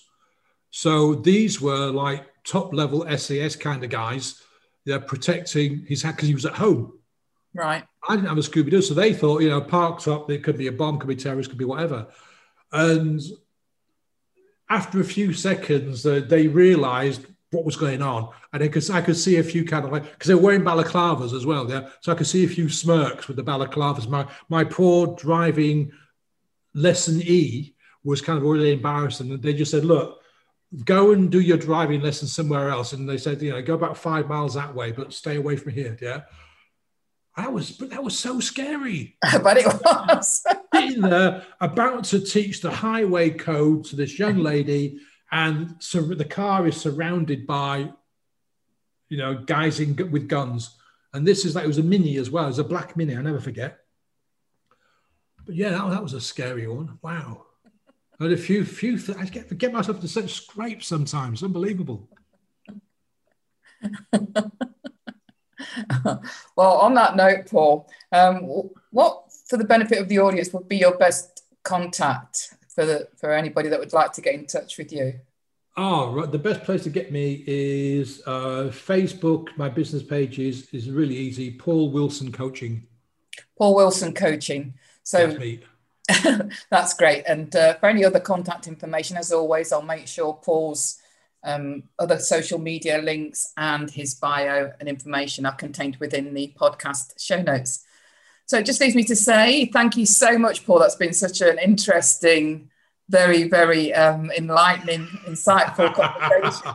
So 0.71 1.15
these 1.15 1.61
were 1.61 1.91
like 1.91 2.27
top 2.45 2.75
level 2.75 3.07
SAS 3.17 3.57
kind 3.57 3.85
of 3.85 3.91
guys 3.91 4.43
they're 4.85 5.01
protecting 5.01 5.85
his 5.87 6.03
hat 6.03 6.17
because 6.17 6.29
he 6.29 6.35
was 6.35 6.47
at 6.47 6.55
home. 6.55 6.99
Right. 7.55 7.85
I 8.09 8.17
didn't 8.17 8.29
have 8.29 8.39
a 8.39 8.41
Scooby 8.41 8.71
Doo, 8.71 8.83
so 8.83 8.95
they 8.95 9.13
thought, 9.13 9.43
you 9.43 9.51
know, 9.51 9.61
parked 9.61 10.09
up, 10.09 10.31
it 10.31 10.43
could 10.43 10.59
be 10.59 10.67
a 10.67 10.73
bomb, 10.73 10.99
could 10.99 11.09
be 11.09 11.17
terrorists, 11.17 11.51
could 11.51 11.59
be 11.59 11.65
whatever. 11.65 12.09
And 12.73 13.21
after 14.73 15.01
a 15.01 15.05
few 15.05 15.33
seconds, 15.33 16.07
uh, 16.07 16.23
they 16.27 16.47
realised 16.49 17.27
what 17.51 17.65
was 17.65 17.77
going 17.77 18.01
on, 18.01 18.31
and 18.53 18.63
I 18.63 18.69
could 18.69 18.91
I 18.91 19.03
could 19.03 19.17
see 19.17 19.37
a 19.37 19.45
few 19.45 19.65
kind 19.65 19.85
of 19.85 19.93
like 19.93 20.05
because 20.05 20.29
they're 20.29 20.39
wearing 20.39 20.63
balaclavas 20.63 21.35
as 21.35 21.45
well, 21.45 21.69
yeah. 21.71 21.89
So 22.01 22.13
I 22.13 22.15
could 22.15 22.27
see 22.27 22.45
a 22.45 22.49
few 22.49 22.69
smirks 22.69 23.29
with 23.29 23.37
the 23.37 23.45
balaclavas. 23.45 24.09
My 24.09 24.27
my 24.49 24.65
poor 24.65 25.15
driving 25.17 25.93
lesson 26.75 27.21
E 27.23 27.75
was 28.05 28.23
kind 28.23 28.39
of 28.39 28.45
really 28.45 28.73
embarrassing, 28.73 29.31
and 29.31 29.43
they 29.43 29.53
just 29.53 29.71
said, 29.71 29.85
"Look, 29.85 30.23
go 30.85 31.13
and 31.13 31.31
do 31.31 31.41
your 31.41 31.59
driving 31.59 32.01
lesson 32.01 32.29
somewhere 32.29 32.71
else. 32.71 32.93
And 32.93 33.09
they 33.09 33.19
said, 33.19 33.43
you 33.43 33.51
know, 33.51 33.63
go 33.63 33.75
about 33.75 33.97
five 33.97 34.29
miles 34.29 34.55
that 34.55 34.75
way, 34.75 34.93
but 34.93 35.13
stay 35.13 35.37
away 35.37 35.57
from 35.57 35.73
here. 35.73 35.97
Yeah. 36.01 36.23
That 37.37 37.53
was, 37.53 37.71
but 37.71 37.91
that 37.91 38.03
was 38.03 38.19
so 38.19 38.41
scary. 38.41 39.17
but 39.43 39.57
it 39.59 39.67
was. 39.67 40.45
Sitting 40.89 41.03
there 41.03 41.45
about 41.61 42.05
to 42.05 42.21
teach 42.21 42.61
the 42.61 42.71
highway 42.71 43.31
code 43.31 43.85
to 43.87 43.97
this 43.97 44.19
young 44.19 44.39
lady, 44.39 45.01
and 45.31 45.77
so 45.79 46.03
the 46.03 46.25
car 46.25 46.67
is 46.67 46.77
surrounded 46.77 47.47
by, 47.47 47.91
you 49.09 49.17
know, 49.17 49.35
guys 49.35 49.81
in, 49.81 49.97
with 50.11 50.29
guns. 50.29 50.77
And 51.15 51.27
this 51.27 51.45
is 51.45 51.55
like, 51.55 51.65
it 51.65 51.69
was 51.69 51.79
a 51.79 51.83
mini 51.83 52.17
as 52.19 52.31
well. 52.31 52.45
It 52.45 52.49
was 52.49 52.59
a 52.59 52.65
black 52.65 52.97
mini. 52.97 53.17
I 53.17 53.23
never 53.23 53.41
forget. 53.41 53.79
But 55.45 55.55
yeah, 55.55 55.71
that, 55.71 55.91
that 55.91 56.03
was 56.03 56.13
a 56.13 56.21
scary 56.21 56.67
one. 56.67 56.99
Wow. 57.03 57.47
I 58.21 58.25
had 58.25 58.33
a 58.33 58.37
few, 58.37 58.65
few, 58.65 58.99
th- 58.99 59.19
I 59.19 59.25
get, 59.25 59.57
get 59.59 59.73
myself 59.73 60.01
to 60.01 60.09
such 60.09 60.35
scrapes 60.35 60.87
sometimes. 60.87 61.43
Unbelievable. 61.43 62.09
well, 66.57 66.79
on 66.79 66.95
that 66.95 67.17
note, 67.17 67.47
Paul, 67.51 67.91
um, 68.13 68.71
what, 68.91 69.22
for 69.53 69.59
the 69.59 69.65
benefit 69.65 69.99
of 69.99 70.09
the 70.09 70.19
audience, 70.19 70.51
would 70.55 70.67
be 70.67 70.79
your 70.79 70.97
best 70.97 71.45
contact 71.63 72.55
for 72.75 72.87
the 72.87 73.07
for 73.19 73.35
anybody 73.35 73.69
that 73.69 73.79
would 73.79 73.93
like 73.93 74.11
to 74.15 74.23
get 74.23 74.33
in 74.33 74.47
touch 74.47 74.79
with 74.79 74.91
you? 74.91 75.21
Oh, 75.77 76.11
right. 76.11 76.33
The 76.33 76.39
best 76.39 76.63
place 76.65 76.85
to 76.85 76.91
get 76.91 77.13
me 77.13 77.45
is 77.47 78.23
uh, 78.25 78.71
Facebook. 78.73 79.55
My 79.59 79.69
business 79.69 80.03
page 80.03 80.39
is 80.39 80.71
is 80.73 80.89
really 80.89 81.15
easy. 81.15 81.51
Paul 81.51 81.91
Wilson 81.91 82.33
Coaching. 82.33 82.87
Paul 83.59 83.75
Wilson 83.75 84.15
Coaching. 84.15 84.73
So 85.03 85.37
That's 86.71 86.95
great. 86.95 87.25
And 87.27 87.55
uh, 87.55 87.75
for 87.75 87.91
any 87.91 88.07
other 88.07 88.21
contact 88.21 88.67
information, 88.67 89.19
as 89.19 89.33
always, 89.33 89.71
I'll 89.71 89.83
make 89.83 90.09
sure 90.09 90.41
Paul's 90.43 90.99
um, 91.45 91.83
other 91.99 92.19
social 92.19 92.59
media 92.59 93.03
links 93.03 93.53
and 93.59 93.91
his 93.91 94.15
bio 94.15 94.73
and 94.81 94.89
information 94.89 95.45
are 95.45 95.55
contained 95.55 95.97
within 95.97 96.33
the 96.33 96.55
podcast 96.59 97.21
show 97.23 97.43
notes. 97.43 97.85
So 98.53 98.59
it 98.59 98.67
just 98.67 98.83
leaves 98.83 98.95
me 98.95 99.05
to 99.05 99.17
say 99.17 99.65
thank 99.65 99.97
you 99.97 100.05
so 100.05 100.37
much, 100.37 100.67
Paul. 100.67 100.81
That's 100.81 100.95
been 100.95 101.15
such 101.15 101.41
an 101.41 101.59
interesting, 101.59 102.69
very, 103.09 103.49
very 103.49 103.95
um, 103.95 104.31
enlightening, 104.31 105.07
insightful 105.27 105.95
conversation 105.95 106.75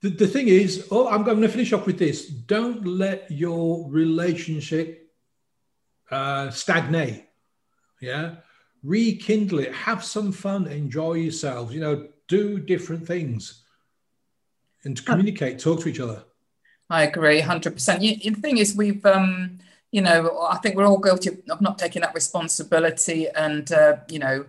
the, 0.00 0.10
the 0.10 0.26
thing 0.26 0.48
is, 0.48 0.88
oh, 0.90 1.06
I'm 1.06 1.22
going 1.22 1.40
to 1.40 1.48
finish 1.48 1.72
off 1.72 1.86
with 1.86 2.00
this. 2.00 2.26
Don't 2.26 2.84
let 2.84 3.30
your 3.30 3.88
relationship 3.88 5.12
uh, 6.10 6.50
stagnate. 6.50 7.26
Yeah. 8.00 8.36
Rekindle 8.82 9.60
it. 9.60 9.72
Have 9.72 10.02
some 10.02 10.32
fun. 10.32 10.66
Enjoy 10.66 11.12
yourselves. 11.12 11.72
You 11.72 11.80
know, 11.80 12.08
do 12.26 12.58
different 12.58 13.06
things 13.06 13.62
and 14.82 15.04
communicate, 15.06 15.60
talk 15.60 15.80
to 15.82 15.88
each 15.88 16.00
other. 16.00 16.24
I 16.88 17.04
agree 17.04 17.40
100%. 17.40 18.02
You, 18.02 18.32
the 18.32 18.40
thing 18.40 18.58
is, 18.58 18.74
we've, 18.74 19.06
um, 19.06 19.60
you 19.92 20.00
know, 20.00 20.46
I 20.48 20.58
think 20.58 20.76
we're 20.76 20.86
all 20.86 20.98
guilty 20.98 21.30
of 21.48 21.60
not 21.60 21.78
taking 21.78 22.02
that 22.02 22.14
responsibility 22.14 23.28
and, 23.28 23.70
uh, 23.72 23.96
you 24.08 24.18
know, 24.18 24.46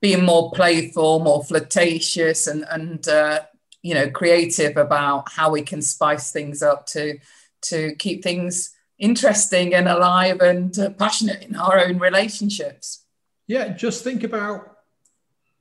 being 0.00 0.24
more 0.24 0.52
playful, 0.52 1.20
more 1.20 1.42
flirtatious, 1.42 2.46
and, 2.46 2.64
and 2.70 3.08
uh, 3.08 3.40
you 3.86 3.94
know 3.94 4.10
creative 4.10 4.76
about 4.76 5.30
how 5.30 5.50
we 5.50 5.62
can 5.62 5.80
spice 5.80 6.32
things 6.32 6.60
up 6.60 6.86
to 6.86 7.18
to 7.62 7.94
keep 7.96 8.22
things 8.22 8.74
interesting 8.98 9.74
and 9.74 9.86
alive 9.86 10.40
and 10.40 10.76
uh, 10.78 10.90
passionate 10.90 11.42
in 11.44 11.54
our 11.54 11.78
own 11.78 11.98
relationships. 11.98 13.04
Yeah 13.46 13.68
just 13.68 14.02
think 14.02 14.24
about 14.24 14.78